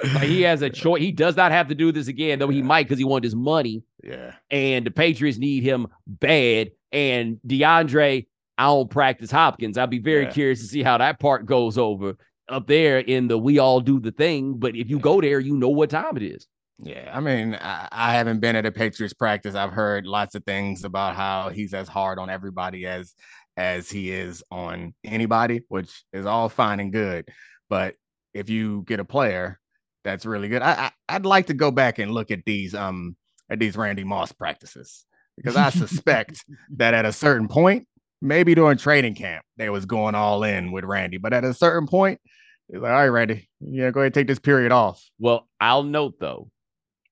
Like 0.02 0.24
he 0.28 0.42
has 0.42 0.62
a 0.62 0.70
choice. 0.70 1.00
He 1.00 1.12
does 1.12 1.36
not 1.36 1.52
have 1.52 1.68
to 1.68 1.74
do 1.74 1.92
this 1.92 2.08
again, 2.08 2.38
though 2.38 2.48
he 2.48 2.62
might 2.62 2.84
because 2.86 2.98
he 2.98 3.04
wants 3.04 3.26
his 3.26 3.36
money. 3.36 3.84
Yeah. 4.02 4.34
And 4.50 4.84
the 4.86 4.90
Patriots 4.90 5.38
need 5.38 5.62
him 5.62 5.86
bad. 6.06 6.70
And 6.92 7.38
DeAndre, 7.46 8.26
I 8.58 8.64
don't 8.66 8.90
practice 8.90 9.30
Hopkins. 9.30 9.78
I'll 9.78 9.86
be 9.86 9.98
very 10.00 10.24
Yeah. 10.24 10.30
curious 10.32 10.60
to 10.60 10.66
see 10.66 10.82
how 10.82 10.98
that 10.98 11.20
part 11.20 11.46
goes 11.46 11.78
over 11.78 12.16
up 12.48 12.66
there 12.66 12.98
in 12.98 13.28
the 13.28 13.38
we 13.38 13.58
all 13.58 13.80
do 13.80 14.00
the 14.00 14.12
thing. 14.12 14.54
But 14.58 14.76
if 14.76 14.88
you 14.90 14.98
go 14.98 15.20
there, 15.20 15.40
you 15.40 15.56
know 15.56 15.68
what 15.68 15.90
time 15.90 16.16
it 16.16 16.22
is. 16.22 16.46
Yeah, 16.78 17.10
I 17.14 17.20
mean, 17.20 17.54
I, 17.54 17.88
I 17.92 18.14
haven't 18.14 18.40
been 18.40 18.56
at 18.56 18.66
a 18.66 18.72
Patriots 18.72 19.14
practice. 19.14 19.54
I've 19.54 19.72
heard 19.72 20.06
lots 20.06 20.34
of 20.34 20.44
things 20.44 20.84
about 20.84 21.14
how 21.14 21.50
he's 21.50 21.72
as 21.72 21.88
hard 21.88 22.18
on 22.18 22.30
everybody 22.30 22.86
as 22.86 23.14
as 23.56 23.88
he 23.88 24.10
is 24.10 24.42
on 24.50 24.94
anybody, 25.04 25.62
which 25.68 26.04
is 26.12 26.26
all 26.26 26.48
fine 26.48 26.80
and 26.80 26.92
good. 26.92 27.28
But 27.70 27.94
if 28.32 28.50
you 28.50 28.82
get 28.86 28.98
a 28.98 29.04
player 29.04 29.60
that's 30.02 30.26
really 30.26 30.48
good, 30.48 30.62
I, 30.62 30.72
I 30.86 30.90
I'd 31.08 31.26
like 31.26 31.46
to 31.46 31.54
go 31.54 31.70
back 31.70 31.98
and 32.00 32.10
look 32.10 32.30
at 32.32 32.44
these 32.44 32.74
um 32.74 33.16
at 33.48 33.60
these 33.60 33.76
Randy 33.76 34.04
Moss 34.04 34.32
practices 34.32 35.04
because 35.36 35.56
I 35.56 35.70
suspect 35.70 36.44
that 36.76 36.94
at 36.94 37.04
a 37.04 37.12
certain 37.12 37.46
point, 37.46 37.86
maybe 38.20 38.54
during 38.54 38.78
training 38.78 39.14
camp, 39.14 39.44
they 39.56 39.70
was 39.70 39.86
going 39.86 40.16
all 40.16 40.42
in 40.42 40.72
with 40.72 40.84
Randy, 40.84 41.18
but 41.18 41.32
at 41.32 41.44
a 41.44 41.54
certain 41.54 41.86
point, 41.86 42.20
it's 42.68 42.80
like, 42.82 42.90
all 42.90 42.96
right, 42.98 43.06
Randy, 43.08 43.48
yeah, 43.60 43.90
go 43.90 44.00
ahead 44.00 44.06
and 44.06 44.14
take 44.14 44.26
this 44.26 44.38
period 44.38 44.72
off. 44.72 45.02
Well, 45.18 45.48
I'll 45.60 45.82
note 45.82 46.14
though, 46.18 46.50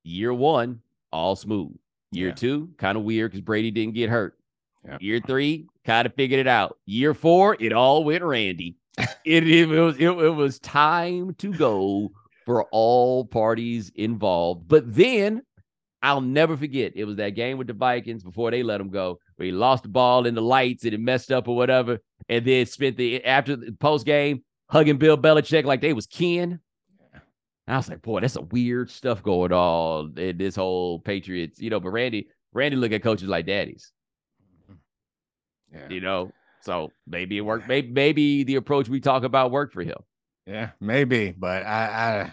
year 0.02 0.32
one, 0.32 0.80
all 1.12 1.36
smooth. 1.36 1.76
Year 2.10 2.28
Yeah. 2.28 2.34
two, 2.34 2.70
kind 2.78 2.98
of 2.98 3.04
weird 3.04 3.30
because 3.30 3.42
Brady 3.42 3.70
didn't 3.70 3.94
get 3.94 4.10
hurt. 4.10 4.36
Yeah. 4.84 4.98
Year 5.00 5.20
three, 5.24 5.66
kind 5.84 6.06
of 6.06 6.14
figured 6.14 6.40
it 6.40 6.46
out. 6.46 6.76
Year 6.86 7.14
four, 7.14 7.56
it 7.58 7.72
all 7.72 8.04
went 8.04 8.22
Randy. 8.24 8.76
it, 9.24 9.48
it 9.48 9.66
was 9.66 9.96
it, 9.96 10.08
it 10.08 10.34
was 10.34 10.58
time 10.58 11.34
to 11.36 11.52
go 11.52 12.10
for 12.44 12.64
all 12.72 13.24
parties 13.24 13.90
involved. 13.94 14.68
But 14.68 14.94
then 14.94 15.42
I'll 16.02 16.20
never 16.20 16.56
forget. 16.56 16.92
It 16.96 17.04
was 17.04 17.16
that 17.16 17.30
game 17.30 17.56
with 17.58 17.68
the 17.68 17.72
Vikings 17.74 18.24
before 18.24 18.50
they 18.50 18.62
let 18.62 18.80
him 18.80 18.90
go, 18.90 19.18
where 19.36 19.46
he 19.46 19.52
lost 19.52 19.84
the 19.84 19.88
ball 19.88 20.26
in 20.26 20.34
the 20.34 20.42
lights 20.42 20.84
and 20.84 20.92
it 20.92 21.00
messed 21.00 21.30
up 21.30 21.46
or 21.48 21.54
whatever, 21.56 22.00
and 22.28 22.44
then 22.44 22.66
spent 22.66 22.96
the 22.96 23.24
after 23.24 23.54
the 23.56 23.72
post 23.72 24.04
game 24.04 24.42
hugging 24.72 24.96
Bill 24.96 25.18
Belichick 25.18 25.64
like 25.64 25.82
they 25.82 25.92
was 25.92 26.06
kin. 26.06 26.58
I 27.68 27.76
was 27.76 27.88
like, 27.88 28.02
boy, 28.02 28.20
that's 28.20 28.34
a 28.36 28.40
weird 28.40 28.90
stuff 28.90 29.22
going 29.22 29.52
on 29.52 30.18
in 30.18 30.36
this 30.36 30.56
whole 30.56 30.98
Patriots, 30.98 31.60
you 31.60 31.70
know. 31.70 31.78
But 31.78 31.90
Randy, 31.90 32.28
Randy 32.52 32.76
look 32.76 32.90
at 32.90 33.04
coaches 33.04 33.28
like 33.28 33.46
daddies, 33.46 33.92
mm-hmm. 34.68 35.76
Yeah. 35.76 35.88
you 35.88 36.00
know. 36.00 36.32
So 36.62 36.90
maybe 37.06 37.38
it 37.38 37.42
worked. 37.42 37.68
Maybe 37.68 37.88
maybe 37.88 38.42
the 38.42 38.56
approach 38.56 38.88
we 38.88 38.98
talk 38.98 39.22
about 39.22 39.52
worked 39.52 39.74
for 39.74 39.82
him. 39.82 39.98
Yeah, 40.44 40.70
maybe, 40.80 41.30
but 41.30 41.64
I, 41.64 42.32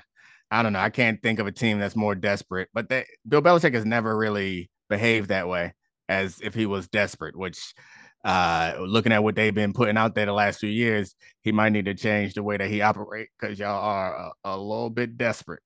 I, 0.51 0.59
I 0.59 0.63
don't 0.63 0.73
know. 0.73 0.79
I 0.79 0.89
can't 0.89 1.21
think 1.21 1.37
of 1.37 1.45
a 1.45 1.51
team 1.51 1.79
that's 1.79 1.95
more 1.95 2.15
desperate. 2.15 2.69
But 2.73 2.89
they, 2.89 3.05
Bill 3.27 3.43
Belichick 3.43 3.75
has 3.75 3.85
never 3.85 4.17
really 4.17 4.71
behaved 4.89 5.29
that 5.29 5.47
way, 5.47 5.75
as 6.09 6.39
if 6.41 6.55
he 6.55 6.65
was 6.65 6.87
desperate. 6.87 7.35
Which, 7.35 7.75
uh, 8.23 8.73
looking 8.79 9.11
at 9.11 9.23
what 9.23 9.35
they've 9.35 9.53
been 9.53 9.73
putting 9.73 9.97
out 9.97 10.15
there 10.15 10.25
the 10.25 10.33
last 10.33 10.59
few 10.59 10.69
years, 10.69 11.15
he 11.41 11.51
might 11.51 11.71
need 11.71 11.85
to 11.85 11.93
change 11.93 12.33
the 12.33 12.43
way 12.43 12.57
that 12.57 12.69
he 12.69 12.81
operate 12.81 13.29
because 13.39 13.57
y'all 13.59 13.81
are 13.81 14.15
a, 14.15 14.31
a 14.43 14.57
little 14.57 14.89
bit 14.89 15.17
desperate. 15.17 15.61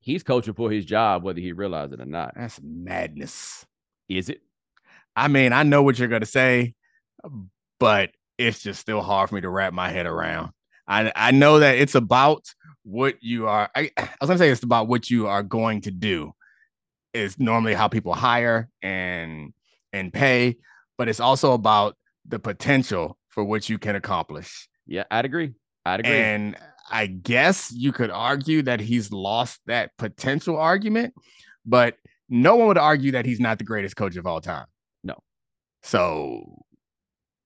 He's 0.00 0.22
coaching 0.22 0.54
for 0.54 0.70
his 0.70 0.84
job, 0.84 1.24
whether 1.24 1.40
he 1.40 1.52
realizes 1.52 1.94
it 1.94 2.00
or 2.00 2.06
not. 2.06 2.34
That's 2.36 2.60
madness. 2.62 3.64
Is 4.08 4.28
it? 4.28 4.40
I 5.16 5.28
mean, 5.28 5.52
I 5.52 5.62
know 5.62 5.82
what 5.82 5.98
you're 5.98 6.08
gonna 6.08 6.26
say, 6.26 6.74
but 7.80 8.10
it's 8.38 8.62
just 8.62 8.80
still 8.80 9.00
hard 9.00 9.28
for 9.28 9.34
me 9.34 9.40
to 9.40 9.48
wrap 9.48 9.72
my 9.72 9.90
head 9.90 10.06
around. 10.06 10.50
I 10.86 11.10
I 11.16 11.30
know 11.32 11.58
that 11.58 11.78
it's 11.78 11.94
about 11.94 12.44
what 12.84 13.16
you 13.20 13.48
are. 13.48 13.68
I, 13.74 13.90
I 13.96 14.08
was 14.20 14.28
gonna 14.28 14.38
say 14.38 14.50
it's 14.50 14.62
about 14.62 14.88
what 14.88 15.10
you 15.10 15.26
are 15.26 15.42
going 15.42 15.80
to 15.82 15.90
do. 15.90 16.32
Is 17.14 17.38
normally 17.38 17.72
how 17.72 17.88
people 17.88 18.12
hire 18.12 18.68
and 18.82 19.54
and 19.92 20.12
pay, 20.12 20.58
but 20.98 21.08
it's 21.08 21.20
also 21.20 21.52
about 21.52 21.96
the 22.26 22.38
potential 22.38 23.18
for 23.28 23.44
what 23.44 23.68
you 23.68 23.78
can 23.78 23.96
accomplish. 23.96 24.68
Yeah, 24.86 25.04
I'd 25.10 25.24
agree. 25.24 25.54
I'd 25.84 26.00
agree. 26.00 26.12
And 26.12 26.56
I 26.90 27.06
guess 27.06 27.72
you 27.72 27.92
could 27.92 28.10
argue 28.10 28.62
that 28.62 28.80
he's 28.80 29.12
lost 29.12 29.60
that 29.66 29.90
potential 29.98 30.56
argument, 30.56 31.14
but 31.64 31.96
no 32.28 32.56
one 32.56 32.68
would 32.68 32.78
argue 32.78 33.12
that 33.12 33.26
he's 33.26 33.40
not 33.40 33.58
the 33.58 33.64
greatest 33.64 33.96
coach 33.96 34.16
of 34.16 34.26
all 34.26 34.40
time. 34.40 34.66
No. 35.04 35.16
So 35.82 36.64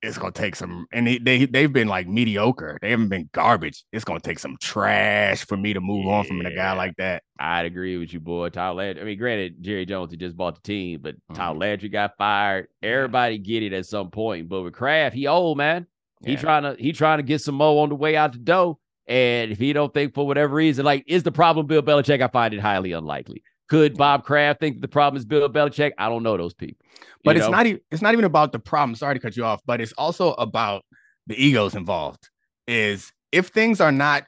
it's 0.02 0.16
gonna 0.18 0.32
take 0.32 0.56
some, 0.56 0.86
and 0.92 1.06
they, 1.06 1.18
they 1.18 1.44
they've 1.46 1.72
been 1.72 1.88
like 1.88 2.08
mediocre. 2.08 2.78
They 2.80 2.90
haven't 2.90 3.08
been 3.08 3.28
garbage. 3.32 3.84
It's 3.92 4.04
gonna 4.04 4.20
take 4.20 4.38
some 4.38 4.56
trash 4.60 5.44
for 5.44 5.56
me 5.56 5.72
to 5.74 5.80
move 5.80 6.06
on 6.06 6.24
from 6.24 6.40
a 6.44 6.54
guy 6.54 6.72
like 6.72 6.96
that. 6.96 7.22
I'd 7.38 7.66
agree 7.66 7.96
with 7.98 8.12
you, 8.12 8.20
boy. 8.20 8.48
Tyler 8.50 8.74
Landry. 8.76 9.02
I 9.02 9.06
mean, 9.06 9.18
granted, 9.18 9.62
Jerry 9.62 9.84
Jones, 9.86 10.10
he 10.10 10.16
just 10.16 10.36
bought 10.36 10.54
the 10.56 10.62
team, 10.62 11.00
but 11.02 11.16
Tyler 11.34 11.56
Mhm. 11.56 11.60
Landry 11.60 11.88
got 11.88 12.16
fired. 12.18 12.68
Everybody 12.82 13.38
get 13.38 13.62
it 13.62 13.72
at 13.72 13.86
some 13.86 14.10
point. 14.10 14.48
But 14.48 14.62
with 14.62 14.74
Kraft, 14.74 15.14
he 15.14 15.26
old, 15.26 15.58
man. 15.58 15.86
He 16.24 16.32
Yeah. 16.32 16.40
trying 16.40 16.62
to 16.62 16.76
he 16.78 16.92
trying 16.92 17.18
to 17.18 17.22
get 17.22 17.40
some 17.40 17.54
mo 17.56 17.78
on 17.78 17.88
the 17.90 17.94
way 17.94 18.16
out 18.16 18.32
the 18.32 18.38
door. 18.38 18.78
And 19.06 19.50
if 19.50 19.58
he 19.58 19.72
don't 19.72 19.92
think 19.92 20.14
for 20.14 20.26
whatever 20.26 20.54
reason, 20.54 20.84
like 20.84 21.04
is 21.06 21.22
the 21.24 21.32
problem 21.32 21.66
Bill 21.66 21.82
Belichick? 21.82 22.22
I 22.22 22.28
find 22.28 22.54
it 22.54 22.60
highly 22.60 22.92
unlikely. 22.92 23.42
Could 23.70 23.96
Bob 23.96 24.24
Kraft 24.24 24.58
think 24.60 24.80
the 24.80 24.88
problem 24.88 25.16
is 25.16 25.24
Bill 25.24 25.48
Belichick? 25.48 25.92
I 25.96 26.08
don't 26.08 26.24
know 26.24 26.36
those 26.36 26.54
people. 26.54 26.84
But 27.24 27.36
You 27.36 27.42
it's 27.42 27.50
know? 27.50 27.56
not 27.56 27.66
even 27.66 27.80
it's 27.90 28.02
not 28.02 28.12
even 28.12 28.24
about 28.24 28.50
the 28.52 28.58
problem. 28.58 28.96
Sorry 28.96 29.14
to 29.14 29.20
cut 29.20 29.36
you 29.36 29.44
off, 29.44 29.60
but 29.64 29.80
it's 29.80 29.92
also 29.92 30.32
about 30.32 30.82
the 31.28 31.42
egos 31.42 31.74
involved. 31.74 32.28
Is 32.66 33.12
if 33.30 33.48
things 33.48 33.80
are 33.80 33.92
not 33.92 34.26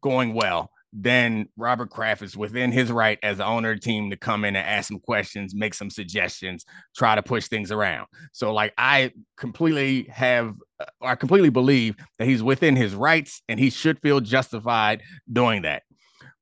going 0.00 0.34
well, 0.34 0.70
then 0.92 1.48
Robert 1.56 1.90
Kraft 1.90 2.22
is 2.22 2.36
within 2.36 2.72
his 2.72 2.90
right 2.90 3.18
as 3.22 3.38
the 3.38 3.44
owner 3.44 3.72
of 3.72 3.76
the 3.76 3.80
team 3.80 4.08
to 4.10 4.16
come 4.16 4.44
in 4.44 4.56
and 4.56 4.66
ask 4.66 4.88
some 4.88 4.98
questions, 5.00 5.54
make 5.54 5.74
some 5.74 5.90
suggestions, 5.90 6.64
try 6.96 7.14
to 7.14 7.22
push 7.22 7.48
things 7.48 7.70
around. 7.70 8.06
So, 8.32 8.54
like, 8.54 8.72
I 8.78 9.12
completely 9.36 10.04
have, 10.04 10.54
uh, 10.80 10.86
or 11.00 11.10
I 11.10 11.14
completely 11.16 11.50
believe 11.50 11.96
that 12.18 12.26
he's 12.26 12.42
within 12.42 12.76
his 12.76 12.94
rights 12.94 13.42
and 13.48 13.60
he 13.60 13.68
should 13.68 14.00
feel 14.00 14.20
justified 14.20 15.02
doing 15.30 15.62
that. 15.62 15.82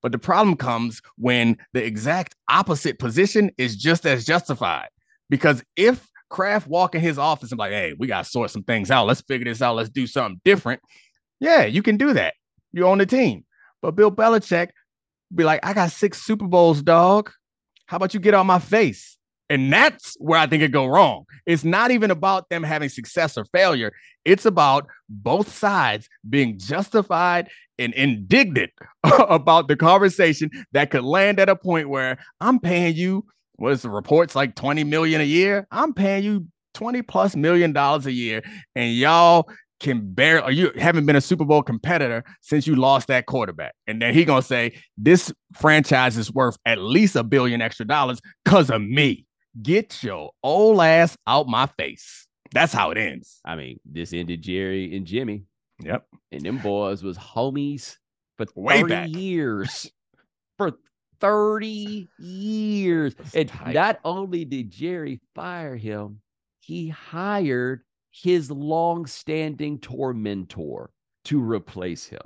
But 0.05 0.13
the 0.13 0.19
problem 0.19 0.55
comes 0.59 1.01
when 1.17 1.57
the 1.73 1.83
exact 1.83 2.35
opposite 2.51 2.99
position 2.99 3.51
is 3.57 3.75
just 3.75 4.05
as 4.05 4.27
justified. 4.27 4.89
Because 5.31 5.65
if 5.77 6.11
Kraft 6.29 6.67
walk 6.67 6.95
in 6.95 7.01
his 7.01 7.17
office 7.17 7.53
and 7.53 7.59
like, 7.59 7.73
hey, 7.73 7.95
we 7.99 8.07
gotta 8.07 8.29
sort 8.29 8.51
some 8.51 8.65
things 8.65 8.91
out. 8.91 9.07
Let's 9.07 9.23
figure 9.23 9.47
this 9.47 9.63
out. 9.63 9.77
Let's 9.77 9.89
do 9.89 10.07
something 10.07 10.43
different. 10.45 10.83
Yeah, 11.41 11.65
you 11.65 11.83
can 11.83 11.97
do 11.97 12.13
that. 12.13 12.35
You're 12.73 12.91
on 12.91 12.99
the 12.99 13.07
team. 13.07 13.47
But 13.81 13.93
Bill 13.93 14.13
Belichick 14.13 14.69
be 15.35 15.43
like, 15.43 15.65
I 15.65 15.73
got 15.73 15.91
six 15.91 16.21
Super 16.21 16.47
Bowls, 16.47 16.83
dog. 16.83 17.31
How 17.87 17.97
about 17.97 18.13
you 18.13 18.21
get 18.21 18.35
on 18.35 18.47
my 18.47 18.59
face? 18.59 19.17
And 19.51 19.73
that's 19.73 20.17
where 20.19 20.39
I 20.39 20.47
think 20.47 20.63
it 20.63 20.73
go 20.73 20.87
wrong. 20.87 21.25
It's 21.47 21.65
not 21.65 21.91
even 21.91 22.11
about 22.11 22.49
them 22.49 22.63
having 22.63 22.89
success 22.89 23.37
or 23.37 23.45
failure. 23.47 23.93
It's 24.25 24.47
about 24.47 24.87
both 25.09 25.53
sides 25.55 26.09
being 26.29 26.59
justified 26.59 27.51
and 27.79 27.93
indignant 27.95 28.73
about 29.05 29.69
the 29.69 29.77
conversation 29.77 30.51
that 30.73 30.91
could 30.91 31.05
land 31.05 31.39
at 31.41 31.49
a 31.49 31.57
point 31.57 31.89
where 31.89 32.19
I'm 32.41 32.59
paying 32.59 32.97
you 32.97 33.27
what 33.57 33.73
is 33.73 33.83
the 33.83 33.91
reports 33.91 34.35
like 34.35 34.55
20 34.55 34.85
million 34.85 35.21
a 35.21 35.25
year? 35.25 35.67
I'm 35.71 35.95
paying 35.95 36.25
you 36.25 36.47
20 36.75 37.03
plus 37.03 37.37
million 37.37 37.73
dollars 37.73 38.07
a 38.07 38.13
year, 38.13 38.43
and 38.75 38.95
y'all 38.95 39.49
can 39.81 40.15
or 40.19 40.51
you 40.51 40.73
haven't 40.77 41.07
been 41.07 41.17
a 41.17 41.21
Super 41.21 41.45
Bowl 41.45 41.63
competitor 41.63 42.25
since 42.41 42.67
you 42.67 42.75
lost 42.75 43.09
that 43.09 43.27
quarterback. 43.27 43.75
And 43.87 44.01
then 44.01 44.15
he 44.15 44.25
gonna 44.25 44.43
say 44.43 44.81
this 44.97 45.33
franchise 45.55 46.17
is 46.17 46.33
worth 46.33 46.57
at 46.67 46.79
least 46.79 47.17
a 47.17 47.23
billion 47.23 47.61
extra 47.61 47.87
dollars 47.87 48.21
because 48.45 48.71
of 48.71 48.83
me. 48.83 49.25
Get 49.63 50.03
your 50.03 50.31
old 50.43 50.81
ass 50.81 51.17
out 51.27 51.47
my 51.49 51.67
face. 51.79 52.27
That's 52.53 52.73
how 52.73 52.91
it 52.91 52.99
ends. 52.99 53.41
I 53.45 53.57
mean, 53.57 53.79
this 53.85 54.13
ended 54.13 54.43
Jerry 54.43 54.97
and 54.97 55.07
Jimmy, 55.07 55.45
Yep. 55.83 56.07
and 56.33 56.43
them 56.43 56.59
boys 56.59 57.03
was 57.03 57.17
homies 57.19 57.97
for 58.37 58.47
Way 58.55 58.81
30 58.83 58.89
back. 58.95 59.09
years. 59.11 59.91
For 60.59 60.73
30 61.21 62.09
years. 62.19 63.15
That's 63.15 63.35
And 63.35 63.49
tight. 63.49 63.75
not 63.75 64.01
only 64.05 64.45
did 64.45 64.71
Jerry 64.71 65.21
fire 65.35 65.77
him, 65.77 66.21
he 66.61 66.89
hired 66.89 67.83
his 68.13 68.51
long-standing 68.51 69.79
tormentor 69.81 70.91
to 71.25 71.41
replace 71.41 72.07
him. 72.07 72.21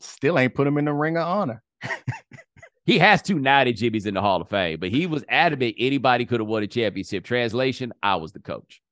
Still 0.00 0.38
ain't 0.38 0.54
put 0.54 0.66
him 0.66 0.78
in 0.78 0.86
the 0.86 0.92
ring 0.94 1.16
of 1.18 1.26
honor. 1.26 1.62
he 2.90 2.98
has 2.98 3.22
two 3.22 3.38
natty 3.38 3.72
Jimmy's 3.72 4.04
in 4.04 4.14
the 4.14 4.20
Hall 4.20 4.42
of 4.42 4.48
Fame, 4.48 4.80
but 4.80 4.88
he 4.88 5.06
was 5.06 5.22
adamant 5.28 5.76
anybody 5.78 6.26
could 6.26 6.40
have 6.40 6.48
won 6.48 6.64
a 6.64 6.66
championship. 6.66 7.24
Translation: 7.24 7.92
I 8.02 8.16
was 8.16 8.32
the 8.32 8.40
coach, 8.40 8.82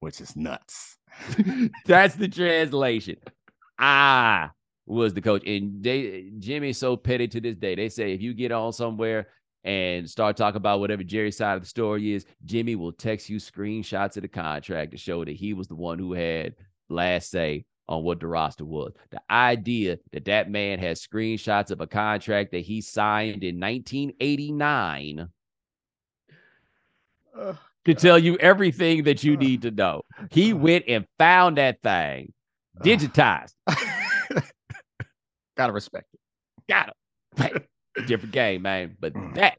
which 0.00 0.20
is 0.20 0.34
nuts. 0.34 0.98
That's 1.86 2.16
the 2.16 2.26
translation. 2.26 3.18
I 3.78 4.50
was 4.86 5.14
the 5.14 5.20
coach, 5.20 5.46
and 5.46 5.84
they 5.84 6.32
Jimmy's 6.40 6.78
so 6.78 6.96
petty 6.96 7.28
to 7.28 7.40
this 7.40 7.54
day. 7.54 7.76
They 7.76 7.90
say 7.90 8.12
if 8.12 8.20
you 8.20 8.34
get 8.34 8.50
on 8.50 8.72
somewhere 8.72 9.28
and 9.62 10.10
start 10.10 10.36
talking 10.36 10.56
about 10.56 10.80
whatever 10.80 11.04
Jerry's 11.04 11.36
side 11.36 11.54
of 11.54 11.62
the 11.62 11.68
story 11.68 12.12
is, 12.12 12.26
Jimmy 12.44 12.74
will 12.74 12.92
text 12.92 13.30
you 13.30 13.36
screenshots 13.36 14.16
of 14.16 14.22
the 14.22 14.28
contract 14.28 14.90
to 14.90 14.96
show 14.96 15.24
that 15.24 15.36
he 15.36 15.54
was 15.54 15.68
the 15.68 15.76
one 15.76 16.00
who 16.00 16.12
had 16.12 16.56
last 16.88 17.30
say 17.30 17.66
on 17.88 18.02
what 18.02 18.20
the 18.20 18.26
roster 18.26 18.64
was. 18.64 18.92
The 19.10 19.20
idea 19.30 19.98
that 20.12 20.24
that 20.26 20.50
man 20.50 20.78
has 20.80 21.06
screenshots 21.06 21.70
of 21.70 21.80
a 21.80 21.86
contract 21.86 22.52
that 22.52 22.60
he 22.60 22.80
signed 22.80 23.44
in 23.44 23.60
1989 23.60 25.28
uh, 27.38 27.52
to 27.84 27.94
tell 27.94 28.18
you 28.18 28.36
everything 28.38 29.04
that 29.04 29.22
you 29.22 29.34
uh, 29.34 29.40
need 29.40 29.62
to 29.62 29.70
know. 29.70 30.02
He 30.30 30.52
uh, 30.52 30.56
went 30.56 30.84
and 30.88 31.06
found 31.18 31.58
that 31.58 31.82
thing 31.82 32.32
digitized. 32.80 33.54
Gotta 35.56 35.72
respect 35.72 36.08
it. 36.12 36.20
Got 36.68 36.92
it. 37.38 37.68
Different 38.06 38.32
game, 38.32 38.62
man. 38.62 38.96
But 39.00 39.14
mm. 39.14 39.34
that 39.36 39.58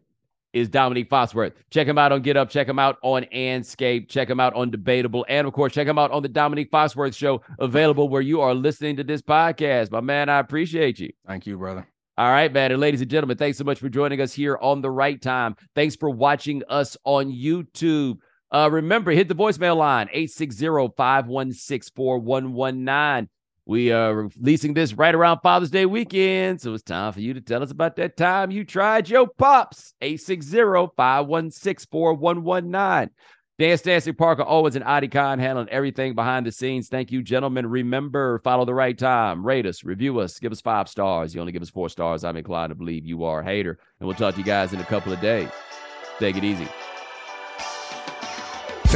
is 0.57 0.69
Domonique 0.69 1.09
Foxworth. 1.09 1.53
Check 1.69 1.87
him 1.87 1.97
out 1.97 2.11
on 2.11 2.21
Get 2.21 2.37
Up. 2.37 2.49
Check 2.49 2.67
him 2.67 2.79
out 2.79 2.97
on 3.01 3.23
Andscape. 3.33 4.09
Check 4.09 4.29
him 4.29 4.39
out 4.39 4.53
on 4.53 4.71
Debatable. 4.71 5.25
And 5.29 5.47
of 5.47 5.53
course, 5.53 5.73
check 5.73 5.87
him 5.87 5.99
out 5.99 6.11
on 6.11 6.23
the 6.23 6.29
Domonique 6.29 6.69
Foxworth 6.69 7.15
Show, 7.15 7.41
available 7.59 8.09
where 8.09 8.21
you 8.21 8.41
are 8.41 8.53
listening 8.53 8.97
to 8.97 9.03
this 9.03 9.21
podcast. 9.21 9.91
My 9.91 10.01
man, 10.01 10.29
I 10.29 10.39
appreciate 10.39 10.99
you. 10.99 11.11
Thank 11.25 11.45
you, 11.45 11.57
brother. 11.57 11.87
All 12.17 12.31
right, 12.31 12.51
man. 12.51 12.71
And 12.71 12.81
ladies 12.81 13.01
and 13.01 13.11
gentlemen, 13.11 13.37
thanks 13.37 13.59
so 13.59 13.63
much 13.63 13.79
for 13.79 13.89
joining 13.89 14.21
us 14.21 14.33
here 14.33 14.57
on 14.59 14.81
the 14.81 14.89
right 14.89 15.21
time. 15.21 15.55
Thanks 15.75 15.95
for 15.95 16.09
watching 16.09 16.63
us 16.67 16.97
on 17.03 17.31
YouTube. 17.31 18.17
Uh, 18.51 18.69
remember, 18.71 19.11
hit 19.11 19.27
the 19.27 19.35
voicemail 19.35 19.77
line 19.77 20.07
860 20.11 20.95
516 20.97 21.93
4119. 21.95 23.29
We 23.67 23.91
are 23.91 24.29
releasing 24.39 24.73
this 24.73 24.93
right 24.93 25.13
around 25.13 25.41
Father's 25.41 25.69
Day 25.69 25.85
weekend. 25.85 26.61
So 26.61 26.73
it's 26.73 26.83
time 26.83 27.11
for 27.11 27.19
you 27.19 27.33
to 27.33 27.41
tell 27.41 27.61
us 27.61 27.69
about 27.69 27.97
that 27.97 28.15
time 28.15 28.49
you 28.49 28.63
tried 28.63 29.09
your 29.09 29.27
pops. 29.27 29.93
860 29.99 30.93
516 30.95 31.87
4119. 31.91 33.13
Dan 33.59 33.77
Stanley 33.77 34.13
Parker, 34.13 34.43
always 34.43 34.77
an 34.77 35.09
Khan 35.09 35.39
handling 35.39 35.67
everything 35.67 36.15
behind 36.15 36.45
the 36.45 36.51
scenes. 36.51 36.87
Thank 36.87 37.11
you, 37.11 37.21
gentlemen. 37.21 37.65
Remember, 37.65 38.39
follow 38.39 38.63
the 38.63 38.73
right 38.73 38.97
time. 38.97 39.45
Rate 39.45 39.65
us, 39.65 39.83
review 39.83 40.19
us, 40.19 40.39
give 40.39 40.53
us 40.53 40.61
five 40.61 40.87
stars. 40.87 41.35
You 41.35 41.41
only 41.41 41.51
give 41.51 41.63
us 41.63 41.69
four 41.69 41.89
stars. 41.89 42.23
I'm 42.23 42.37
inclined 42.37 42.69
to 42.69 42.75
believe 42.75 43.05
you 43.05 43.25
are 43.25 43.41
a 43.41 43.43
hater. 43.43 43.79
And 43.99 44.07
we'll 44.07 44.15
talk 44.15 44.35
to 44.35 44.39
you 44.39 44.45
guys 44.45 44.71
in 44.71 44.79
a 44.79 44.85
couple 44.85 45.11
of 45.11 45.19
days. 45.19 45.49
Take 46.19 46.37
it 46.37 46.43
easy. 46.45 46.67